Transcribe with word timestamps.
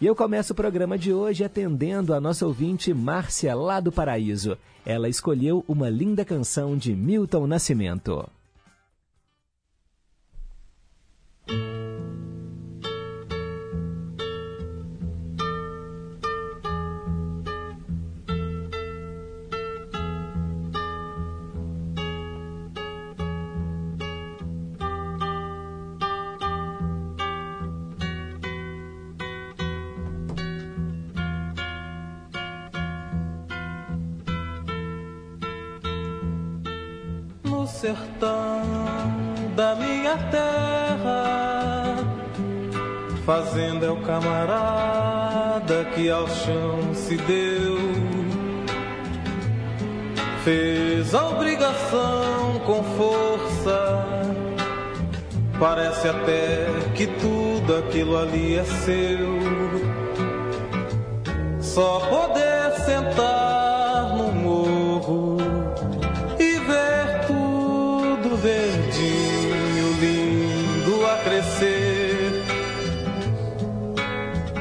E 0.00 0.06
eu 0.06 0.16
começo 0.16 0.52
o 0.52 0.56
programa 0.56 0.98
de 0.98 1.12
hoje 1.12 1.44
atendendo 1.44 2.12
a 2.12 2.20
nossa 2.20 2.44
ouvinte 2.44 2.92
Márcia 2.92 3.54
lá 3.54 3.78
do 3.78 3.92
Paraíso. 3.92 4.58
Ela 4.84 5.08
escolheu 5.08 5.64
uma 5.68 5.88
linda 5.88 6.24
canção 6.24 6.76
de 6.76 6.92
Milton 6.92 7.46
Nascimento. 7.46 8.28
Sertão 37.82 38.62
da 39.56 39.74
minha 39.74 40.16
terra. 40.30 41.96
Fazenda 43.26 43.86
é 43.86 43.90
o 43.90 43.96
camarada 44.02 45.84
que 45.92 46.08
ao 46.08 46.28
chão 46.28 46.94
se 46.94 47.16
deu. 47.16 47.76
Fez 50.44 51.12
a 51.12 51.28
obrigação 51.30 52.60
com 52.64 52.84
força. 52.96 54.06
Parece 55.58 56.06
até 56.06 56.66
que 56.94 57.08
tudo 57.08 57.78
aquilo 57.78 58.16
ali 58.16 58.58
é 58.58 58.64
seu. 58.64 59.40
Só 61.60 61.98
poder 61.98 62.74
sentar 62.84 63.71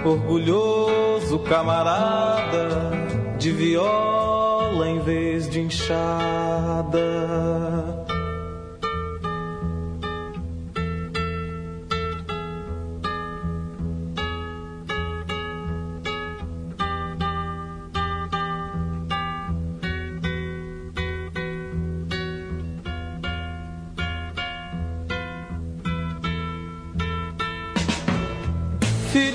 Orgulhoso 0.03 1.37
camarada 1.39 2.91
de 3.37 3.51
viola 3.51 4.89
em 4.89 4.99
vez 4.99 5.47
de 5.47 5.61
enxada. 5.61 6.99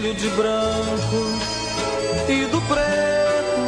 Filho 0.06 0.14
de 0.14 0.28
branco 0.30 1.36
e 2.28 2.44
do 2.46 2.60
preto, 2.62 3.60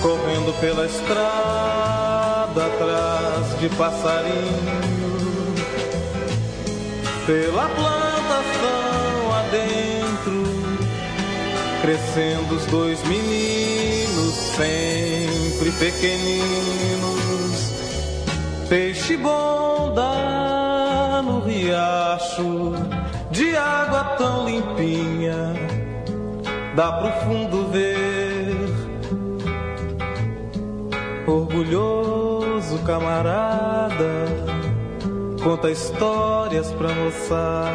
correndo 0.00 0.52
pela 0.60 0.86
estrada 0.86 2.66
atrás 2.66 3.58
de 3.58 3.68
passarinho, 3.70 5.56
pela 7.26 7.68
plantação 7.68 9.34
adentro, 9.40 10.44
crescendo 11.82 12.54
os 12.54 12.64
dois 12.66 13.02
meninos 13.08 14.36
sempre 14.56 15.72
pequeninos, 15.72 17.72
peixe 18.68 19.16
bom 19.16 19.92
no 21.24 21.40
riacho 21.40 22.95
de 23.36 23.54
água 23.54 24.16
tão 24.16 24.46
limpinha, 24.46 25.52
dá 26.74 26.90
pro 26.92 27.12
fundo 27.20 27.70
ver. 27.70 28.56
Orgulhoso 31.26 32.78
camarada, 32.86 34.24
conta 35.44 35.70
histórias 35.70 36.72
pra 36.72 36.88
moçada. 36.94 37.66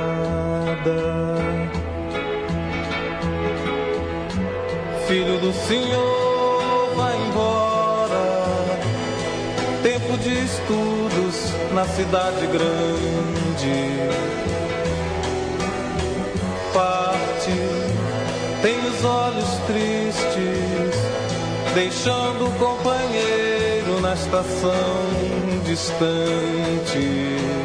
Filho 5.08 5.40
do 5.42 5.54
Senhor, 5.54 6.96
vai 6.96 7.16
embora. 7.28 8.24
Tempo 9.84 10.18
de 10.18 10.44
estudos 10.44 11.54
na 11.72 11.86
cidade 11.86 12.48
grande 12.48 13.91
olhos 19.03 19.50
tristes, 19.68 20.95
deixando 21.74 22.48
o 22.48 22.51
companheiro 22.59 24.00
na 24.01 24.13
estação 24.13 24.71
distante. 25.65 27.61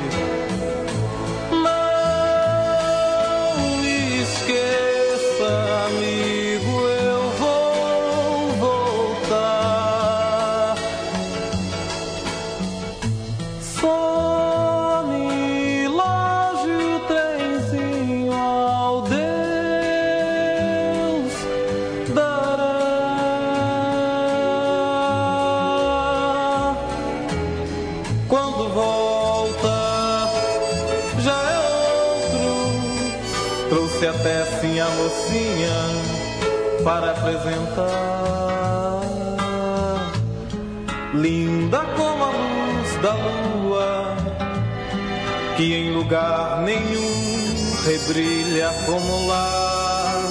Lugar 46.06 46.62
nenhum 46.62 47.74
rebrilha 47.84 48.70
como 48.86 49.26
lá. 49.26 50.22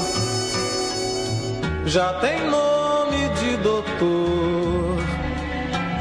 Já 1.85 2.13
tem 2.13 2.49
nome 2.49 3.27
de 3.39 3.57
doutor, 3.57 4.97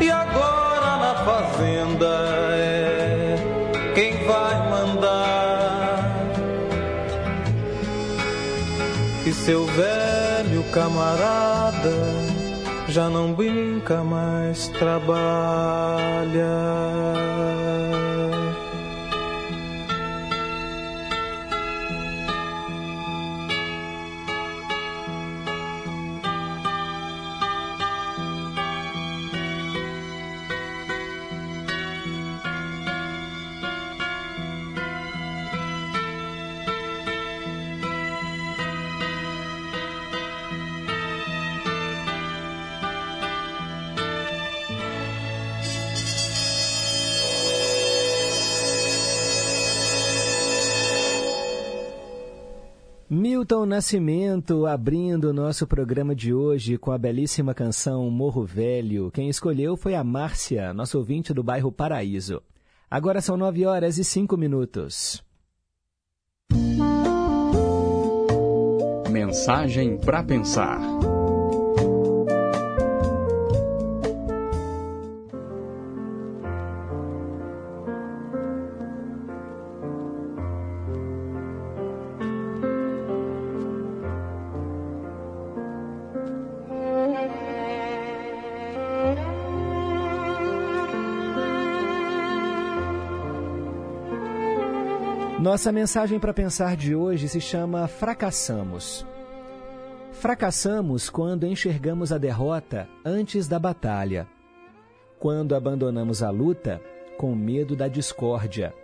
e 0.01 0.11
agora 0.11 0.97
na 0.97 1.15
fazenda 1.25 2.07
é 2.51 3.37
quem 3.97 4.25
vai 4.25 4.71
mandar. 4.71 6.15
E 9.27 9.33
seu 9.33 9.67
velho 9.67 10.63
camarada 10.71 11.97
já 12.89 13.09
não 13.09 13.33
brinca 13.33 14.05
mais, 14.05 14.69
trabalha. 14.69 16.45
Milton 53.45 53.67
Nascimento 53.67 54.65
abrindo 54.65 55.27
o 55.27 55.33
nosso 55.35 55.67
programa 55.67 56.15
de 56.15 56.33
hoje 56.33 56.79
com 56.79 56.91
a 56.91 56.97
belíssima 56.97 57.53
canção 57.53 58.09
Morro 58.09 58.43
Velho. 58.43 59.11
Quem 59.11 59.29
escolheu 59.29 59.77
foi 59.77 59.95
a 59.95 60.03
Márcia, 60.03 60.73
nosso 60.73 60.97
ouvinte 60.97 61.35
do 61.35 61.43
bairro 61.43 61.71
Paraíso. 61.71 62.43
Agora 62.91 63.21
são 63.21 63.37
nove 63.37 63.67
horas 63.67 63.99
e 63.99 64.05
cinco 64.05 64.39
minutos. 64.39 65.23
Mensagem 69.11 69.99
para 69.99 70.25
pensar. 70.25 70.81
Nossa 95.55 95.71
mensagem 95.71 96.19
para 96.19 96.35
pensar 96.35 96.77
de 96.77 96.97
hoje 96.97 97.29
se 97.29 97.41
chama 97.41 97.87
Fracassamos. 97.87 99.07
Fracassamos 100.11 101.09
quando 101.09 101.47
enxergamos 101.47 102.11
a 102.11 102.19
derrota 102.19 102.89
antes 103.05 103.47
da 103.47 103.57
batalha, 103.57 104.27
quando 105.17 105.55
abandonamos 105.55 106.25
a 106.25 106.31
luta 106.31 106.83
com 107.17 107.37
medo 107.37 107.77
da 107.77 107.87
discórdia, 107.87 108.75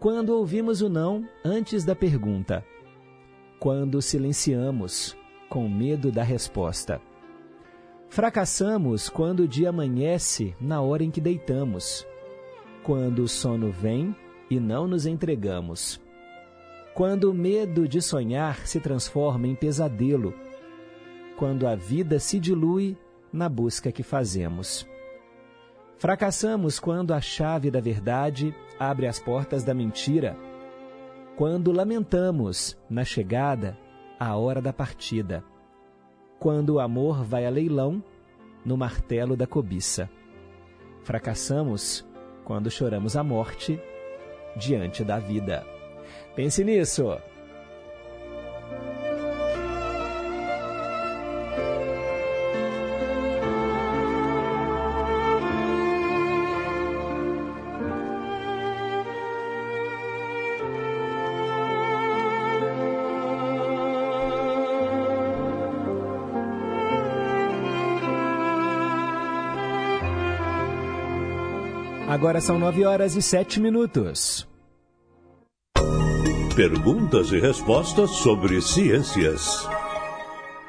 quando 0.00 0.30
ouvimos 0.30 0.82
o 0.82 0.88
não 0.88 1.24
antes 1.44 1.84
da 1.84 1.94
pergunta, 1.94 2.64
quando 3.60 4.02
silenciamos 4.02 5.16
com 5.48 5.68
medo 5.68 6.10
da 6.10 6.24
resposta. 6.24 7.00
Fracassamos 8.08 9.08
quando 9.08 9.44
o 9.44 9.48
dia 9.48 9.68
amanhece 9.68 10.52
na 10.60 10.80
hora 10.80 11.04
em 11.04 11.12
que 11.12 11.20
deitamos, 11.20 12.04
quando 12.82 13.20
o 13.22 13.28
sono 13.28 13.70
vem 13.70 14.12
e 14.50 14.58
não 14.58 14.88
nos 14.88 15.06
entregamos. 15.06 16.00
Quando 16.92 17.30
o 17.30 17.34
medo 17.34 17.86
de 17.86 18.02
sonhar 18.02 18.66
se 18.66 18.80
transforma 18.80 19.46
em 19.46 19.54
pesadelo, 19.54 20.34
quando 21.36 21.66
a 21.66 21.76
vida 21.76 22.18
se 22.18 22.38
dilui 22.38 22.98
na 23.32 23.48
busca 23.48 23.92
que 23.92 24.02
fazemos. 24.02 24.86
Fracassamos 25.96 26.80
quando 26.80 27.14
a 27.14 27.20
chave 27.20 27.70
da 27.70 27.80
verdade 27.80 28.54
abre 28.78 29.06
as 29.06 29.20
portas 29.20 29.62
da 29.62 29.72
mentira, 29.72 30.36
quando 31.36 31.72
lamentamos 31.72 32.76
na 32.88 33.04
chegada 33.04 33.78
a 34.18 34.36
hora 34.36 34.60
da 34.60 34.72
partida, 34.72 35.44
quando 36.38 36.70
o 36.70 36.80
amor 36.80 37.22
vai 37.22 37.46
a 37.46 37.50
leilão 37.50 38.02
no 38.64 38.76
martelo 38.76 39.36
da 39.36 39.46
cobiça. 39.46 40.10
Fracassamos 41.02 42.06
quando 42.44 42.70
choramos 42.70 43.16
a 43.16 43.22
morte 43.22 43.80
diante 44.56 45.04
da 45.04 45.18
vida. 45.18 45.64
Pense 46.34 46.62
nisso. 46.64 47.18
Agora 72.20 72.38
são 72.38 72.58
nove 72.58 72.84
horas 72.84 73.16
e 73.16 73.22
sete 73.22 73.58
minutos. 73.58 74.46
Perguntas 76.54 77.32
e 77.32 77.40
respostas 77.40 78.10
sobre 78.10 78.60
ciências. 78.60 79.66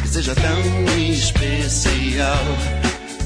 que 0.00 0.08
seja 0.08 0.34
tão 0.34 0.98
especial. 0.98 2.79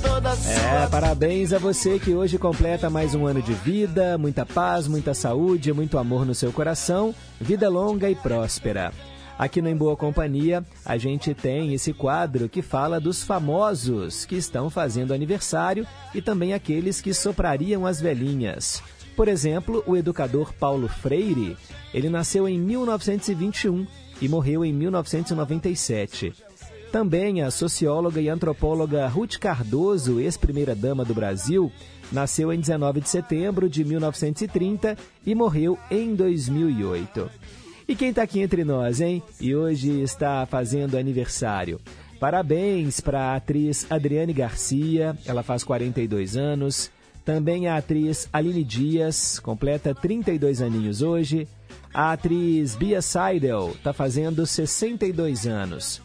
É, 0.04 0.86
parabéns 0.88 1.52
a 1.52 1.58
você 1.58 1.98
que 1.98 2.14
hoje 2.14 2.38
completa 2.38 2.90
mais 2.90 3.14
um 3.14 3.26
ano 3.26 3.40
de 3.40 3.52
vida, 3.52 4.18
muita 4.18 4.44
paz, 4.44 4.86
muita 4.86 5.14
saúde, 5.14 5.72
muito 5.72 5.98
amor 5.98 6.26
no 6.26 6.34
seu 6.34 6.52
coração, 6.52 7.14
vida 7.40 7.68
longa 7.68 8.10
e 8.10 8.14
próspera. 8.14 8.92
Aqui 9.38 9.60
no 9.60 9.68
Em 9.68 9.76
Boa 9.76 9.96
Companhia, 9.96 10.64
a 10.84 10.96
gente 10.96 11.34
tem 11.34 11.74
esse 11.74 11.92
quadro 11.92 12.48
que 12.48 12.62
fala 12.62 13.00
dos 13.00 13.24
famosos 13.24 14.24
que 14.24 14.36
estão 14.36 14.70
fazendo 14.70 15.12
aniversário 15.12 15.86
e 16.14 16.22
também 16.22 16.54
aqueles 16.54 17.00
que 17.00 17.12
soprariam 17.12 17.84
as 17.84 18.00
velhinhas. 18.00 18.82
Por 19.16 19.28
exemplo, 19.28 19.82
o 19.86 19.96
educador 19.96 20.52
Paulo 20.54 20.88
Freire, 20.88 21.56
ele 21.92 22.08
nasceu 22.08 22.48
em 22.48 22.58
1921 22.58 23.86
e 24.20 24.28
morreu 24.28 24.64
em 24.64 24.72
1997. 24.72 26.32
Também 26.94 27.42
a 27.42 27.50
socióloga 27.50 28.20
e 28.20 28.28
antropóloga 28.28 29.08
Ruth 29.08 29.36
Cardoso, 29.40 30.20
ex-primeira-dama 30.20 31.04
do 31.04 31.12
Brasil, 31.12 31.72
nasceu 32.12 32.52
em 32.52 32.60
19 32.60 33.00
de 33.00 33.08
setembro 33.08 33.68
de 33.68 33.84
1930 33.84 34.96
e 35.26 35.34
morreu 35.34 35.76
em 35.90 36.14
2008. 36.14 37.28
E 37.88 37.96
quem 37.96 38.10
está 38.10 38.22
aqui 38.22 38.38
entre 38.38 38.62
nós, 38.62 39.00
hein? 39.00 39.20
E 39.40 39.56
hoje 39.56 40.02
está 40.02 40.46
fazendo 40.46 40.96
aniversário. 40.96 41.80
Parabéns 42.20 43.00
para 43.00 43.32
a 43.32 43.36
atriz 43.38 43.84
Adriane 43.90 44.32
Garcia, 44.32 45.18
ela 45.26 45.42
faz 45.42 45.64
42 45.64 46.36
anos. 46.36 46.92
Também 47.24 47.66
a 47.66 47.76
atriz 47.76 48.28
Aline 48.32 48.62
Dias, 48.62 49.40
completa 49.40 49.92
32 49.96 50.62
aninhos 50.62 51.02
hoje. 51.02 51.48
A 51.92 52.12
atriz 52.12 52.76
Bia 52.76 53.02
Seidel 53.02 53.72
está 53.74 53.92
fazendo 53.92 54.46
62 54.46 55.44
anos. 55.44 56.00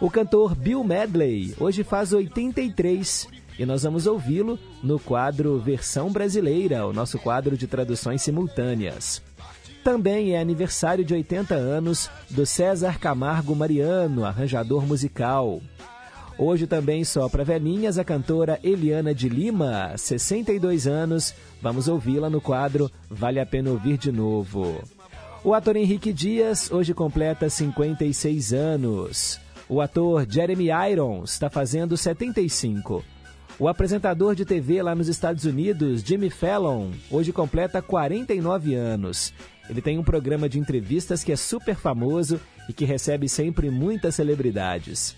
O 0.00 0.08
cantor 0.08 0.54
Bill 0.54 0.84
Medley 0.84 1.54
hoje 1.58 1.82
faz 1.82 2.12
83 2.12 3.26
e 3.58 3.66
nós 3.66 3.82
vamos 3.82 4.06
ouvi-lo 4.06 4.56
no 4.80 5.00
quadro 5.00 5.58
Versão 5.58 6.12
Brasileira, 6.12 6.86
o 6.86 6.92
nosso 6.92 7.18
quadro 7.18 7.56
de 7.56 7.66
traduções 7.66 8.22
simultâneas. 8.22 9.20
Também 9.82 10.36
é 10.36 10.40
aniversário 10.40 11.04
de 11.04 11.14
80 11.14 11.56
anos 11.56 12.08
do 12.30 12.46
César 12.46 13.00
Camargo 13.00 13.56
Mariano, 13.56 14.24
arranjador 14.24 14.86
musical. 14.86 15.60
Hoje 16.38 16.68
também 16.68 17.02
só 17.02 17.28
para 17.28 17.42
velhinhas 17.42 17.98
a 17.98 18.04
cantora 18.04 18.60
Eliana 18.62 19.12
de 19.12 19.28
Lima, 19.28 19.92
62 19.96 20.86
anos. 20.86 21.34
Vamos 21.60 21.88
ouvi-la 21.88 22.30
no 22.30 22.40
quadro 22.40 22.88
Vale 23.10 23.40
a 23.40 23.46
Pena 23.46 23.70
Ouvir 23.70 23.98
de 23.98 24.12
Novo. 24.12 24.80
O 25.42 25.52
ator 25.54 25.74
Henrique 25.74 26.12
Dias 26.12 26.70
hoje 26.70 26.94
completa 26.94 27.50
56 27.50 28.52
anos. 28.52 29.40
O 29.68 29.82
ator 29.82 30.26
Jeremy 30.28 30.68
Irons 30.90 31.32
está 31.32 31.50
fazendo 31.50 31.94
75. 31.94 33.04
O 33.58 33.68
apresentador 33.68 34.34
de 34.34 34.46
TV 34.46 34.82
lá 34.82 34.94
nos 34.94 35.08
Estados 35.08 35.44
Unidos, 35.44 36.00
Jimmy 36.00 36.30
Fallon, 36.30 36.90
hoje 37.10 37.32
completa 37.32 37.82
49 37.82 38.74
anos. 38.74 39.34
Ele 39.68 39.82
tem 39.82 39.98
um 39.98 40.02
programa 40.02 40.48
de 40.48 40.58
entrevistas 40.58 41.22
que 41.22 41.32
é 41.32 41.36
super 41.36 41.74
famoso 41.74 42.40
e 42.66 42.72
que 42.72 42.86
recebe 42.86 43.28
sempre 43.28 43.68
muitas 43.68 44.14
celebridades. 44.14 45.14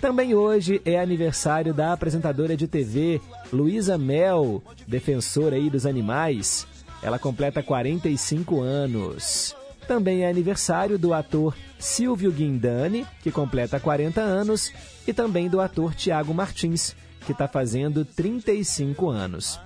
Também 0.00 0.34
hoje 0.34 0.80
é 0.84 1.00
aniversário 1.00 1.74
da 1.74 1.92
apresentadora 1.92 2.56
de 2.56 2.68
TV 2.68 3.20
Luísa 3.52 3.98
Mel, 3.98 4.62
defensora 4.86 5.56
aí 5.56 5.68
dos 5.68 5.84
animais. 5.84 6.64
Ela 7.02 7.18
completa 7.18 7.60
45 7.60 8.60
anos. 8.60 9.56
Também 9.88 10.22
é 10.22 10.30
aniversário 10.30 10.96
do 10.96 11.12
ator 11.12 11.56
Silvio 11.80 12.30
Guindani, 12.30 13.06
que 13.22 13.32
completa 13.32 13.80
40 13.80 14.20
anos, 14.20 14.72
e 15.06 15.12
também 15.12 15.48
do 15.48 15.60
ator 15.60 15.94
Tiago 15.94 16.32
Martins, 16.32 16.94
que 17.26 17.32
está 17.32 17.48
fazendo 17.48 18.04
35 18.04 19.08
anos. 19.08 19.58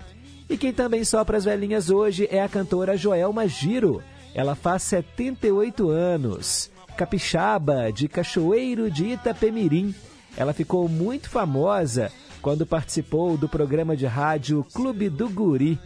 E 0.49 0.56
quem 0.56 0.73
também 0.73 1.04
sopra 1.04 1.37
as 1.37 1.44
velhinhas 1.44 1.90
hoje 1.90 2.28
é 2.30 2.42
a 2.42 2.49
cantora 2.49 2.97
Joelma 2.97 3.49
Giro. 3.49 4.02
Ela 4.35 4.54
faz 4.54 4.83
78 4.85 5.88
anos. 5.88 6.71
Capixaba, 6.97 7.90
de 7.92 8.09
Cachoeiro 8.09 8.90
de 8.90 9.06
Itapemirim. 9.06 9.94
Ela 10.37 10.52
ficou 10.52 10.88
muito 10.88 11.28
famosa 11.28 12.11
quando 12.40 12.66
participou 12.66 13.37
do 13.37 13.49
programa 13.49 13.97
de 13.97 14.06
rádio 14.06 14.64
Clube 14.73 15.09
do 15.09 15.28
Guri. 15.28 15.78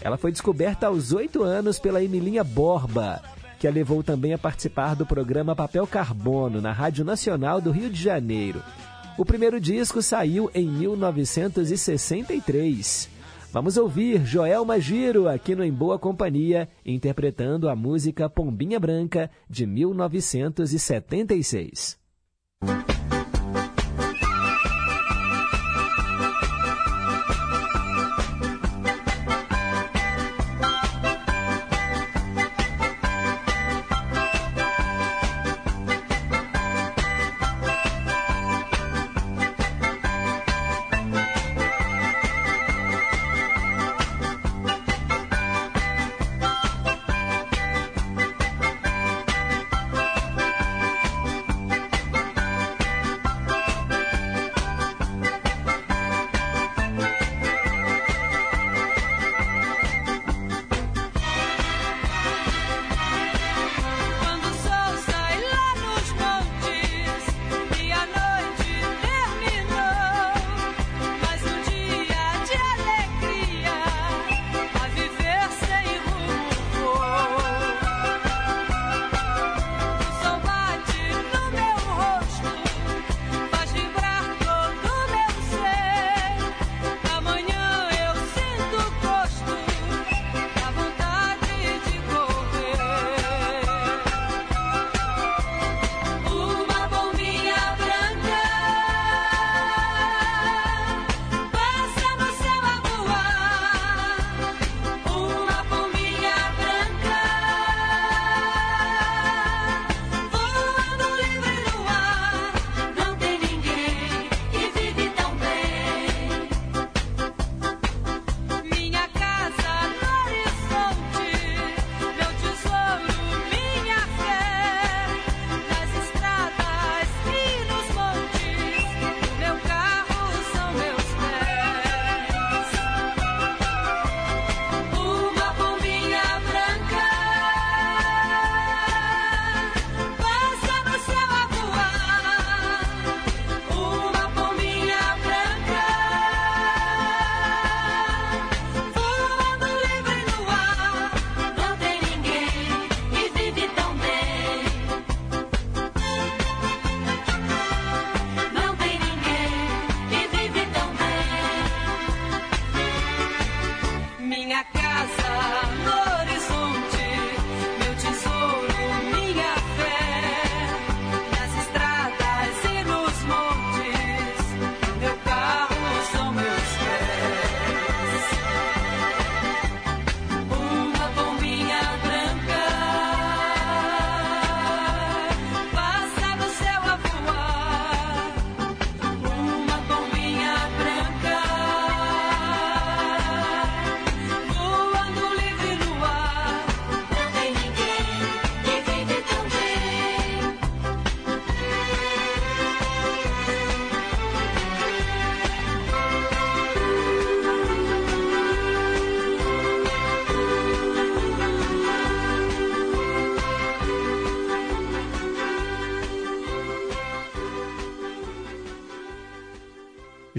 Ela 0.00 0.16
foi 0.16 0.30
descoberta 0.30 0.86
aos 0.86 1.12
8 1.12 1.42
anos 1.42 1.78
pela 1.78 2.02
Emilinha 2.02 2.44
Borba, 2.44 3.20
que 3.58 3.66
a 3.66 3.70
levou 3.70 4.02
também 4.02 4.32
a 4.32 4.38
participar 4.38 4.94
do 4.94 5.06
programa 5.06 5.54
Papel 5.54 5.86
Carbono 5.86 6.60
na 6.60 6.72
Rádio 6.72 7.04
Nacional 7.04 7.60
do 7.60 7.70
Rio 7.70 7.90
de 7.90 8.02
Janeiro. 8.02 8.62
O 9.16 9.24
primeiro 9.24 9.60
disco 9.60 10.02
saiu 10.02 10.50
em 10.54 10.66
1963. 10.66 13.08
Vamos 13.52 13.76
ouvir 13.76 14.26
Joel 14.26 14.66
Giro 14.80 15.28
aqui 15.28 15.54
no 15.54 15.62
Em 15.62 15.72
Boa 15.72 15.96
Companhia, 15.96 16.68
interpretando 16.84 17.68
a 17.68 17.76
música 17.76 18.28
Pombinha 18.28 18.80
Branca 18.80 19.30
de 19.48 19.64
1976. 19.64 21.96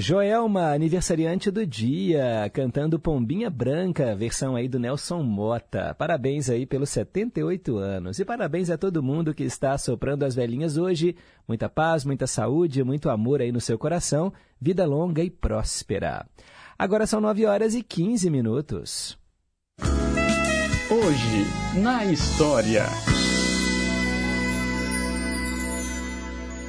Joelma, 0.08 0.72
aniversariante 0.72 1.50
do 1.50 1.66
dia, 1.66 2.48
cantando 2.54 3.00
Pombinha 3.00 3.50
Branca, 3.50 4.16
versão 4.16 4.56
aí 4.56 4.68
do 4.68 4.78
Nelson 4.78 5.24
Mota. 5.24 5.96
Parabéns 5.96 6.48
aí 6.48 6.64
pelos 6.68 6.92
78 6.92 7.76
anos. 7.78 8.20
E 8.20 8.24
parabéns 8.24 8.70
a 8.70 8.78
todo 8.78 9.02
mundo 9.02 9.34
que 9.34 9.44
está 9.44 9.76
soprando 9.80 10.22
as 10.22 10.36
velhinhas 10.36 10.78
hoje. 10.78 11.16
Muita 11.48 11.68
paz, 11.68 12.06
muita 12.06 12.28
saúde, 12.28 12.84
muito 12.84 13.10
amor 13.10 13.42
aí 13.42 13.52
no 13.52 13.60
seu 13.60 13.80
coração. 13.80 14.32
Vida 14.62 14.86
longa 14.86 15.24
e 15.24 15.30
próspera. 15.32 16.28
Agora 16.78 17.08
são 17.08 17.20
9 17.20 17.48
horas 17.48 17.74
e 17.74 17.82
15 17.82 18.30
minutos. 18.30 19.18
Hoje, 20.88 21.82
na 21.82 22.06
história. 22.06 22.84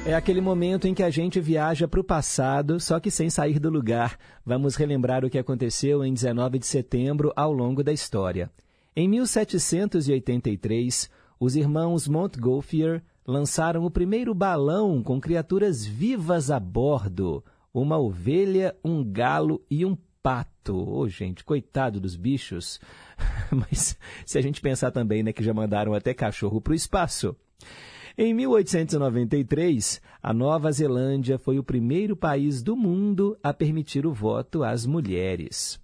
É 0.07 0.13
aquele 0.13 0.39
momento 0.39 0.87
em 0.87 0.93
que 0.93 1.03
a 1.03 1.09
gente 1.09 1.37
viaja 1.41 1.85
para 1.85 1.99
o 1.99 2.03
passado, 2.03 2.79
só 2.79 2.97
que 2.97 3.11
sem 3.11 3.29
sair 3.29 3.59
do 3.59 3.69
lugar. 3.69 4.17
Vamos 4.45 4.77
relembrar 4.77 5.25
o 5.25 5.29
que 5.29 5.37
aconteceu 5.37 6.01
em 6.01 6.13
19 6.13 6.59
de 6.59 6.65
setembro 6.65 7.33
ao 7.35 7.51
longo 7.51 7.83
da 7.83 7.91
história. 7.91 8.49
Em 8.95 9.05
1783, 9.09 11.09
os 11.37 11.57
irmãos 11.57 12.07
Montgolfier 12.07 13.03
lançaram 13.27 13.83
o 13.83 13.91
primeiro 13.91 14.33
balão 14.33 15.03
com 15.03 15.19
criaturas 15.19 15.85
vivas 15.85 16.49
a 16.49 16.57
bordo: 16.57 17.43
uma 17.73 17.97
ovelha, 17.97 18.73
um 18.85 19.03
galo 19.03 19.61
e 19.69 19.85
um 19.85 19.97
pato. 20.23 20.77
Ô, 20.77 20.99
oh, 20.99 21.09
gente, 21.09 21.43
coitado 21.43 21.99
dos 21.99 22.15
bichos. 22.15 22.79
Mas 23.51 23.97
se 24.25 24.37
a 24.37 24.41
gente 24.41 24.61
pensar 24.61 24.89
também 24.89 25.21
né, 25.21 25.33
que 25.33 25.43
já 25.43 25.53
mandaram 25.53 25.93
até 25.93 26.13
cachorro 26.13 26.61
para 26.61 26.71
o 26.71 26.75
espaço. 26.75 27.35
Em 28.19 28.33
1893, 28.33 30.01
a 30.23 30.33
Nova 30.33 30.71
Zelândia 30.71 31.37
foi 31.37 31.59
o 31.59 31.63
primeiro 31.63 32.17
país 32.17 32.63
do 32.63 32.75
mundo 32.75 33.37
a 33.43 33.53
permitir 33.53 34.07
o 34.07 34.11
voto 34.11 34.63
às 34.63 34.87
mulheres. 34.87 35.79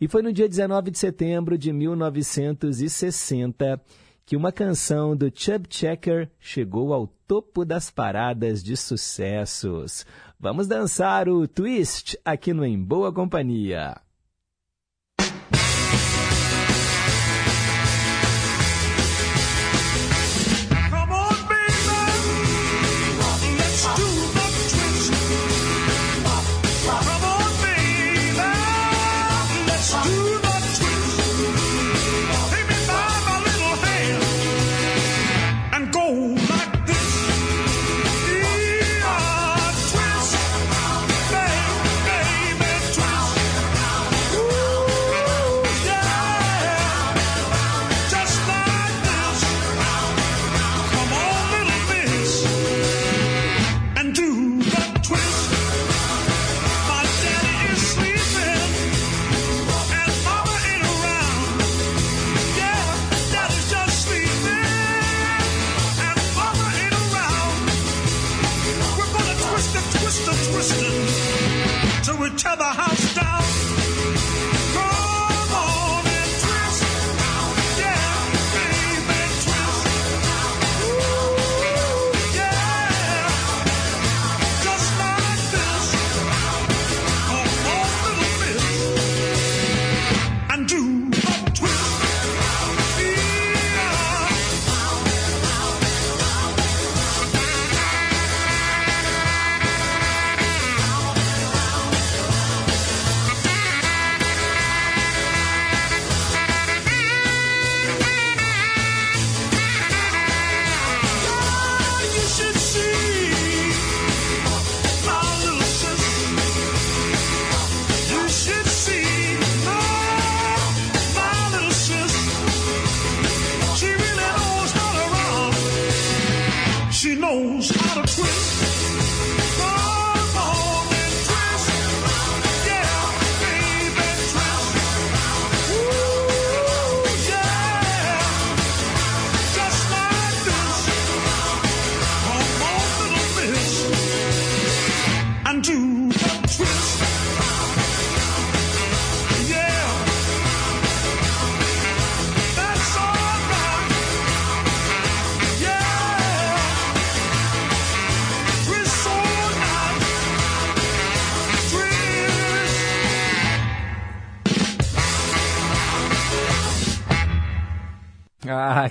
E 0.00 0.08
foi 0.08 0.20
no 0.20 0.32
dia 0.32 0.48
19 0.48 0.90
de 0.90 0.98
setembro 0.98 1.56
de 1.56 1.72
1960 1.72 3.80
que 4.26 4.34
uma 4.34 4.50
canção 4.50 5.16
do 5.16 5.30
Chub 5.32 5.68
Checker 5.70 6.28
chegou 6.40 6.92
ao 6.92 7.06
topo 7.06 7.64
das 7.64 7.88
paradas 7.88 8.64
de 8.64 8.76
sucessos. 8.76 10.04
Vamos 10.40 10.66
dançar 10.66 11.28
o 11.28 11.46
Twist 11.46 12.18
aqui 12.24 12.52
no 12.52 12.64
Em 12.64 12.82
Boa 12.82 13.12
Companhia. 13.12 13.96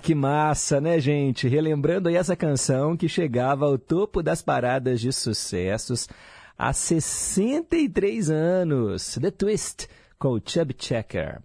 Que 0.10 0.16
massa, 0.16 0.82
né, 0.82 1.00
gente? 1.00 1.48
Relembrando 1.48 2.10
aí 2.10 2.16
essa 2.16 2.36
canção 2.36 2.98
que 2.98 3.08
chegava 3.08 3.68
ao 3.68 3.78
topo 3.78 4.24
das 4.24 4.42
paradas 4.42 5.00
de 5.00 5.14
sucessos 5.14 6.10
há 6.58 6.74
63 6.74 8.32
anos. 8.32 9.20
The 9.22 9.30
Twist, 9.30 9.88
com 10.18 10.30
o 10.30 10.42
Chub 10.44 10.74
Checker. 10.76 11.44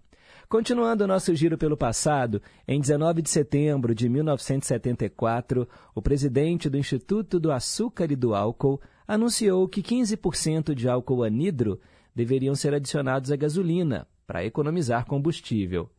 Continuando 0.49 1.05
o 1.05 1.07
nosso 1.07 1.35
giro 1.35 1.59
pelo 1.59 1.77
passado, 1.77 2.41
em 2.67 2.81
19 2.81 3.21
de 3.21 3.29
setembro 3.29 3.95
de 3.95 4.09
1974, 4.09 5.69
o 5.95 6.01
presidente 6.01 6.71
do 6.71 6.79
Instituto 6.79 7.39
do 7.39 7.53
Açúcar 7.53 8.11
e 8.11 8.17
do 8.17 8.35
Álcool 8.35 8.81
anunciou 9.07 9.69
que 9.69 9.83
15% 9.83 10.75
de 10.75 10.89
álcool 10.89 11.23
anidro 11.23 11.79
deveriam 12.15 12.55
ser 12.55 12.73
adicionados 12.73 13.31
à 13.31 13.37
gasolina 13.37 14.09
para 14.27 14.43
economizar 14.43 15.05
combustível. 15.05 15.91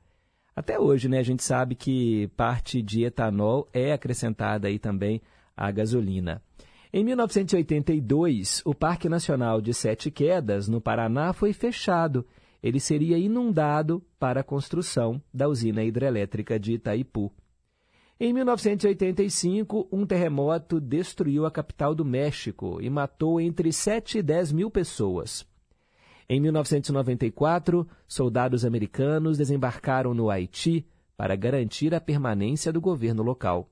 Até 0.55 0.79
hoje, 0.79 1.09
né, 1.09 1.19
a 1.19 1.23
gente 1.23 1.43
sabe 1.43 1.75
que 1.75 2.29
parte 2.37 2.81
de 2.81 3.03
etanol 3.03 3.67
é 3.73 3.91
acrescentada 3.91 4.69
aí 4.69 4.79
também 4.79 5.21
à 5.55 5.69
gasolina. 5.69 6.41
Em 6.93 7.03
1982, 7.03 8.61
o 8.63 8.73
Parque 8.73 9.09
Nacional 9.09 9.59
de 9.59 9.73
Sete 9.73 10.09
Quedas, 10.09 10.69
no 10.69 10.79
Paraná, 10.79 11.33
foi 11.33 11.51
fechado. 11.51 12.25
Ele 12.63 12.79
seria 12.79 13.17
inundado 13.17 14.01
para 14.17 14.39
a 14.39 14.43
construção 14.43 15.21
da 15.33 15.49
usina 15.49 15.83
hidrelétrica 15.83 16.57
de 16.57 16.75
Itaipu. 16.75 17.33
Em 18.17 18.31
1985, 18.31 19.89
um 19.91 20.05
terremoto 20.05 20.79
destruiu 20.79 21.45
a 21.45 21.51
capital 21.51 21.93
do 21.93 22.05
México 22.05 22.81
e 22.81 22.89
matou 22.89 23.41
entre 23.41 23.73
7 23.73 24.19
e 24.19 24.23
10 24.23 24.53
mil 24.53 24.71
pessoas. 24.71 25.45
Em 26.27 26.39
1994, 26.39 27.88
soldados 28.07 28.65
americanos 28.65 29.38
desembarcaram 29.38 30.13
no 30.13 30.29
Haiti 30.29 30.88
para 31.15 31.35
garantir 31.35 31.93
a 31.93 32.01
permanência 32.01 32.73
do 32.73 32.81
governo 32.81 33.21
local. 33.21 33.69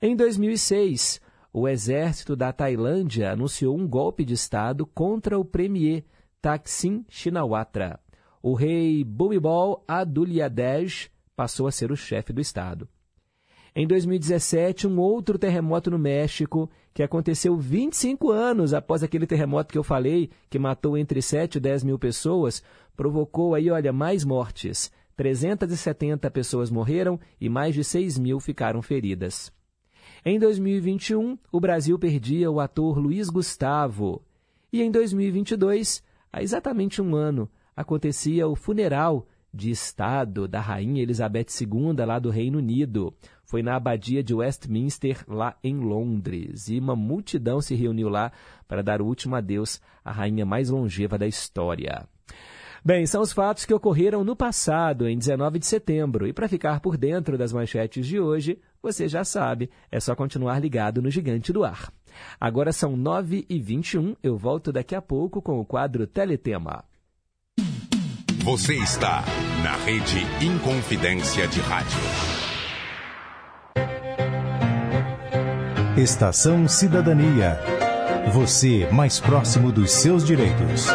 Em 0.00 0.14
2006, 0.14 1.20
o 1.52 1.66
exército 1.66 2.36
da 2.36 2.52
Tailândia 2.52 3.32
anunciou 3.32 3.76
um 3.76 3.88
golpe 3.88 4.24
de 4.24 4.34
Estado 4.34 4.86
contra 4.86 5.38
o 5.38 5.44
premier 5.44 6.04
Thaksin 6.40 7.04
Shinawatra. 7.08 7.98
O 8.42 8.54
rei 8.54 9.02
Bhumibol 9.02 9.84
Adulyadej 9.88 11.10
passou 11.34 11.66
a 11.66 11.72
ser 11.72 11.90
o 11.90 11.96
chefe 11.96 12.32
do 12.32 12.40
Estado. 12.40 12.88
Em 13.74 13.86
2017, 13.86 14.88
um 14.88 14.98
outro 14.98 15.38
terremoto 15.38 15.90
no 15.90 15.98
México, 15.98 16.68
que 16.92 17.02
aconteceu 17.02 17.56
25 17.56 18.30
anos 18.30 18.74
após 18.74 19.02
aquele 19.02 19.26
terremoto 19.26 19.72
que 19.72 19.78
eu 19.78 19.84
falei, 19.84 20.30
que 20.48 20.58
matou 20.58 20.98
entre 20.98 21.22
7 21.22 21.56
e 21.56 21.60
10 21.60 21.84
mil 21.84 21.98
pessoas, 21.98 22.62
provocou 22.96 23.54
aí, 23.54 23.70
olha, 23.70 23.92
mais 23.92 24.24
mortes. 24.24 24.90
370 25.16 26.30
pessoas 26.30 26.70
morreram 26.70 27.20
e 27.40 27.48
mais 27.48 27.74
de 27.74 27.84
6 27.84 28.18
mil 28.18 28.40
ficaram 28.40 28.82
feridas. 28.82 29.52
Em 30.24 30.38
2021, 30.38 31.38
o 31.52 31.60
Brasil 31.60 31.98
perdia 31.98 32.50
o 32.50 32.58
ator 32.58 32.98
Luiz 32.98 33.30
Gustavo. 33.30 34.22
E 34.72 34.82
em 34.82 34.90
2022, 34.90 36.02
há 36.32 36.42
exatamente 36.42 37.00
um 37.00 37.14
ano, 37.14 37.48
acontecia 37.76 38.48
o 38.48 38.56
funeral 38.56 39.26
de 39.52 39.70
Estado 39.70 40.46
da 40.46 40.60
Rainha 40.60 41.02
Elizabeth 41.02 41.46
II, 41.60 42.04
lá 42.06 42.18
do 42.18 42.30
Reino 42.30 42.58
Unido. 42.58 43.12
Foi 43.50 43.64
na 43.64 43.74
abadia 43.74 44.22
de 44.22 44.32
Westminster, 44.32 45.24
lá 45.26 45.56
em 45.64 45.76
Londres. 45.76 46.68
E 46.68 46.78
uma 46.78 46.94
multidão 46.94 47.60
se 47.60 47.74
reuniu 47.74 48.08
lá 48.08 48.30
para 48.68 48.80
dar 48.80 49.02
o 49.02 49.06
último 49.06 49.34
adeus 49.34 49.80
à 50.04 50.12
rainha 50.12 50.46
mais 50.46 50.70
longeva 50.70 51.18
da 51.18 51.26
história. 51.26 52.06
Bem, 52.84 53.04
são 53.06 53.20
os 53.20 53.32
fatos 53.32 53.64
que 53.64 53.74
ocorreram 53.74 54.22
no 54.22 54.36
passado, 54.36 55.08
em 55.08 55.18
19 55.18 55.58
de 55.58 55.66
setembro. 55.66 56.28
E 56.28 56.32
para 56.32 56.46
ficar 56.46 56.78
por 56.78 56.96
dentro 56.96 57.36
das 57.36 57.52
manchetes 57.52 58.06
de 58.06 58.20
hoje, 58.20 58.56
você 58.80 59.08
já 59.08 59.24
sabe, 59.24 59.68
é 59.90 59.98
só 59.98 60.14
continuar 60.14 60.60
ligado 60.60 61.02
no 61.02 61.10
Gigante 61.10 61.52
do 61.52 61.64
Ar. 61.64 61.92
Agora 62.40 62.72
são 62.72 62.96
9h21, 62.96 64.16
eu 64.22 64.36
volto 64.36 64.70
daqui 64.70 64.94
a 64.94 65.02
pouco 65.02 65.42
com 65.42 65.58
o 65.58 65.66
quadro 65.66 66.06
Teletema. 66.06 66.84
Você 68.44 68.76
está 68.76 69.24
na 69.64 69.74
Rede 69.84 70.20
Inconfidência 70.40 71.48
de 71.48 71.58
Rádio. 71.58 72.29
Estação 76.00 76.66
Cidadania. 76.66 77.60
Você 78.32 78.88
mais 78.90 79.20
próximo 79.20 79.70
dos 79.70 79.90
seus 79.90 80.24
direitos. 80.24 80.86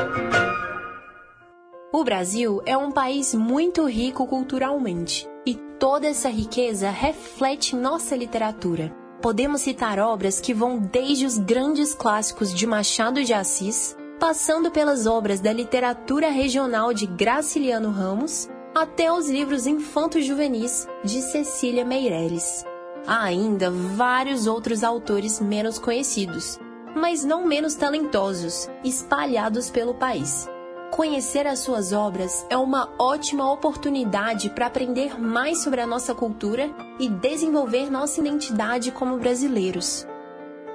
O 1.93 2.03
Brasil 2.03 2.59
é 2.65 2.75
um 2.75 2.91
país 2.91 3.35
muito 3.35 3.87
rico 3.87 4.25
culturalmente 4.25 5.29
e 5.45 5.53
toda 5.79 6.07
essa 6.07 6.27
riqueza 6.27 6.89
reflete 6.89 7.75
nossa 7.75 8.15
literatura. 8.15 8.91
Podemos 9.21 9.61
citar 9.61 9.99
obras 9.99 10.41
que 10.41 10.55
vão 10.55 10.79
desde 10.79 11.27
os 11.27 11.37
grandes 11.37 11.93
clássicos 11.93 12.51
de 12.51 12.65
Machado 12.65 13.23
de 13.23 13.31
Assis, 13.31 13.95
passando 14.19 14.71
pelas 14.71 15.05
obras 15.05 15.39
da 15.39 15.53
literatura 15.53 16.31
regional 16.31 16.91
de 16.95 17.05
Graciliano 17.05 17.91
Ramos, 17.91 18.49
até 18.73 19.13
os 19.13 19.29
livros 19.29 19.67
infantos 19.67 20.25
juvenis 20.25 20.87
de 21.03 21.21
Cecília 21.21 21.85
Meirelles. 21.85 22.65
Há 23.07 23.23
ainda 23.23 23.69
vários 23.69 24.47
outros 24.47 24.83
autores 24.83 25.39
menos 25.39 25.77
conhecidos, 25.77 26.59
mas 26.95 27.23
não 27.23 27.45
menos 27.45 27.75
talentosos, 27.75 28.67
espalhados 28.83 29.69
pelo 29.69 29.93
país. 29.93 30.49
Conhecer 30.89 31.45
as 31.45 31.59
suas 31.59 31.93
obras 31.93 32.45
é 32.49 32.57
uma 32.57 32.89
ótima 32.97 33.51
oportunidade 33.51 34.49
para 34.49 34.65
aprender 34.65 35.19
mais 35.19 35.59
sobre 35.59 35.81
a 35.81 35.87
nossa 35.87 36.15
cultura 36.15 36.71
e 36.99 37.07
desenvolver 37.07 37.91
nossa 37.91 38.19
identidade 38.19 38.91
como 38.91 39.17
brasileiros. 39.17 40.07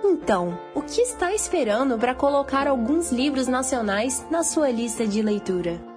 Então, 0.04 0.56
o 0.74 0.82
que 0.82 1.00
está 1.00 1.34
esperando 1.34 1.98
para 1.98 2.14
colocar 2.14 2.68
alguns 2.68 3.10
livros 3.10 3.48
nacionais 3.48 4.24
na 4.30 4.44
sua 4.44 4.70
lista 4.70 5.06
de 5.06 5.20
leitura? 5.20 5.89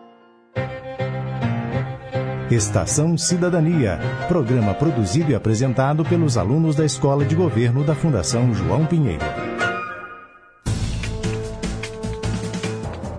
Estação 2.54 3.18
Cidadania, 3.18 4.00
programa 4.28 4.76
produzido 4.76 5.32
e 5.32 5.36
apresentado 5.36 6.06
pelos 6.06 6.38
alunos 6.38 6.76
da 6.76 6.86
Escola 6.86 7.26
de 7.26 7.34
Governo 7.34 7.84
da 7.84 7.96
Fundação 7.96 8.54
João 8.54 8.86
Pinheiro. 8.86 9.26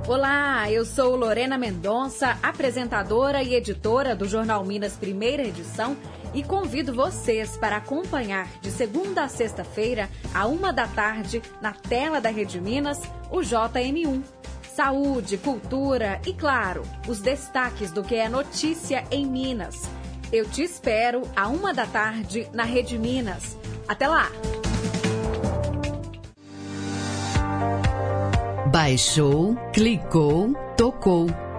Olá, 0.07 0.71
eu 0.71 0.85
sou 0.85 1.17
Lorena 1.17 1.59
Mendonça, 1.59 2.39
apresentadora 2.45 3.43
e 3.43 3.57
editora 3.57 4.15
do 4.15 4.29
Jornal 4.29 4.65
Minas 4.65 4.93
Primeira 4.93 5.43
Edição 5.43 5.97
e 6.33 6.45
convido 6.45 6.95
vocês 6.95 7.57
para 7.57 7.79
acompanhar 7.79 8.49
de 8.61 8.71
segunda 8.71 9.25
a 9.25 9.29
sexta-feira, 9.29 10.09
a 10.33 10.47
uma 10.47 10.73
da 10.73 10.87
tarde, 10.87 11.43
na 11.61 11.73
tela 11.73 12.21
da 12.21 12.31
Rede 12.31 12.61
Minas, 12.61 13.03
o 13.33 13.41
JM1. 13.41 14.23
Saúde, 14.75 15.39
cultura 15.39 16.21
e, 16.27 16.35
claro, 16.35 16.83
os 17.07 17.21
destaques 17.21 17.93
do 17.93 18.03
que 18.03 18.17
é 18.17 18.29
notícia 18.29 19.05
em 19.09 19.25
Minas. 19.25 19.83
Eu 20.33 20.49
te 20.49 20.65
espero 20.65 21.23
a 21.37 21.47
uma 21.47 21.73
da 21.73 21.87
tarde 21.87 22.49
na 22.53 22.65
Rede 22.65 22.99
Minas. 22.99 23.57
Até 23.87 24.09
lá! 24.09 24.29
Baixou, 28.73 29.55
clicou, 29.73 30.55
tocou. 30.77 31.44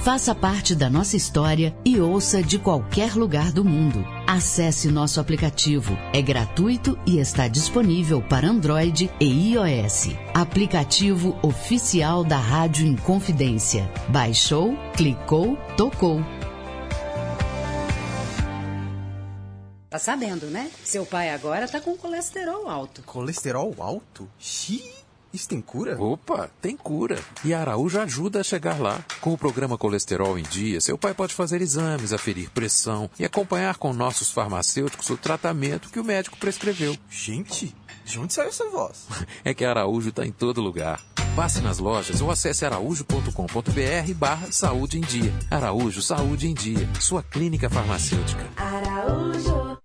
Faça 0.00 0.34
parte 0.34 0.74
da 0.74 0.90
nossa 0.90 1.16
história 1.16 1.76
e 1.84 2.00
ouça 2.00 2.42
de 2.42 2.58
qualquer 2.58 3.14
lugar 3.14 3.52
do 3.52 3.64
mundo. 3.64 4.04
Acesse 4.26 4.88
nosso 4.88 5.20
aplicativo. 5.20 5.96
É 6.12 6.20
gratuito 6.20 6.98
e 7.06 7.18
está 7.18 7.46
disponível 7.46 8.20
para 8.20 8.48
Android 8.48 9.08
e 9.20 9.52
iOS. 9.52 10.08
Aplicativo 10.34 11.38
oficial 11.42 12.24
da 12.24 12.38
Rádio 12.38 12.84
Inconfidência. 12.84 13.88
Baixou, 14.08 14.76
clicou, 14.96 15.56
tocou. 15.76 16.20
Tá 19.88 19.98
sabendo, 19.98 20.46
né? 20.46 20.70
Seu 20.82 21.04
pai 21.04 21.30
agora 21.30 21.68
tá 21.68 21.78
com 21.78 21.96
colesterol 21.96 22.68
alto. 22.68 23.02
Colesterol 23.02 23.74
alto? 23.78 24.28
Xiii. 24.38 25.01
Isso 25.32 25.48
tem 25.48 25.60
cura? 25.60 26.00
Opa, 26.00 26.50
tem 26.60 26.76
cura. 26.76 27.18
E 27.44 27.54
a 27.54 27.60
Araújo 27.60 27.98
ajuda 28.00 28.40
a 28.40 28.44
chegar 28.44 28.78
lá. 28.78 29.02
Com 29.20 29.32
o 29.32 29.38
programa 29.38 29.78
Colesterol 29.78 30.38
em 30.38 30.42
Dia, 30.42 30.80
seu 30.80 30.98
pai 30.98 31.14
pode 31.14 31.34
fazer 31.34 31.62
exames, 31.62 32.12
aferir 32.12 32.50
pressão 32.50 33.08
e 33.18 33.24
acompanhar 33.24 33.76
com 33.78 33.92
nossos 33.92 34.30
farmacêuticos 34.30 35.08
o 35.10 35.16
tratamento 35.16 35.88
que 35.90 36.00
o 36.00 36.04
médico 36.04 36.36
prescreveu. 36.36 36.96
Gente, 37.10 37.74
de 38.04 38.18
onde 38.18 38.32
saiu 38.32 38.48
essa 38.48 38.68
voz? 38.68 39.06
É 39.44 39.52
que 39.54 39.64
a 39.64 39.70
Araújo 39.70 40.10
está 40.10 40.24
em 40.24 40.30
todo 40.30 40.60
lugar. 40.60 41.00
Passe 41.34 41.60
nas 41.60 41.78
lojas 41.78 42.20
ou 42.20 42.30
acesse 42.30 42.64
araújo.com.br 42.64 44.14
barra 44.14 44.52
Saúde 44.52 44.98
em 44.98 45.00
Dia. 45.00 45.32
Araújo 45.50 46.02
Saúde 46.02 46.46
em 46.46 46.54
Dia, 46.54 46.88
sua 47.00 47.22
clínica 47.22 47.70
farmacêutica. 47.70 48.46
Araújo. 48.56 49.78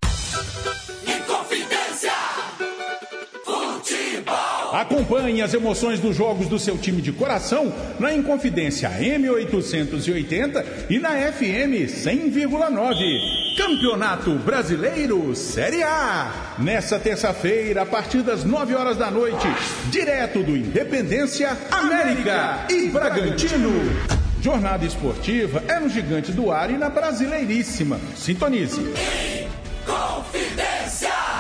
Acompanhe 4.74 5.42
as 5.42 5.54
emoções 5.54 6.00
dos 6.00 6.16
jogos 6.16 6.48
do 6.48 6.60
seu 6.60 6.78
time 6.78 7.02
de 7.02 7.12
coração 7.12 7.74
na 8.00 8.14
Inconfidência 8.14 8.90
M880 8.90 10.66
e 10.90 11.00
na 11.00 11.12
FM 11.32 11.88
100,9. 11.88 13.56
Campeonato 13.58 14.32
Brasileiro 14.36 15.36
Série 15.36 15.84
A. 15.84 16.56
Nessa 16.60 17.00
terça-feira, 17.00 17.82
a 17.82 17.86
partir 17.86 18.22
das 18.22 18.44
9 18.44 18.76
horas 18.76 18.98
da 18.98 19.10
noite, 19.10 19.48
direto 19.90 20.44
do 20.44 20.56
Independência, 20.56 21.58
América 21.72 22.66
e 22.70 22.88
Bragantino. 22.88 23.72
Jornada 24.42 24.86
esportiva 24.86 25.64
é 25.68 25.80
no 25.80 25.90
Gigante 25.90 26.32
do 26.32 26.52
Ar 26.52 26.70
e 26.70 26.78
na 26.78 26.90
Brasileiríssima. 26.90 28.00
Sintonize. 28.16 28.82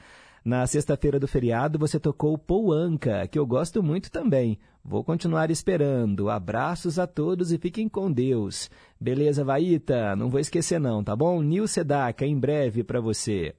Na 0.48 0.66
sexta-feira 0.66 1.20
do 1.20 1.28
feriado, 1.28 1.78
você 1.78 2.00
tocou 2.00 2.38
Pouanca, 2.38 3.28
que 3.28 3.38
eu 3.38 3.46
gosto 3.46 3.84
muito 3.84 4.10
também. 4.10 4.58
Vou 4.90 5.04
continuar 5.04 5.52
esperando. 5.52 6.30
Abraços 6.30 6.98
a 6.98 7.06
todos 7.06 7.52
e 7.52 7.58
fiquem 7.58 7.90
com 7.90 8.10
Deus. 8.10 8.72
Beleza, 8.98 9.44
Vaíta? 9.44 10.16
Não 10.16 10.30
vou 10.30 10.40
esquecer 10.40 10.80
não, 10.80 11.04
tá 11.04 11.14
bom? 11.14 11.42
Nil 11.42 11.68
Sedaka, 11.68 12.26
em 12.26 12.40
breve 12.40 12.86
para 12.86 13.02
você. 13.02 13.54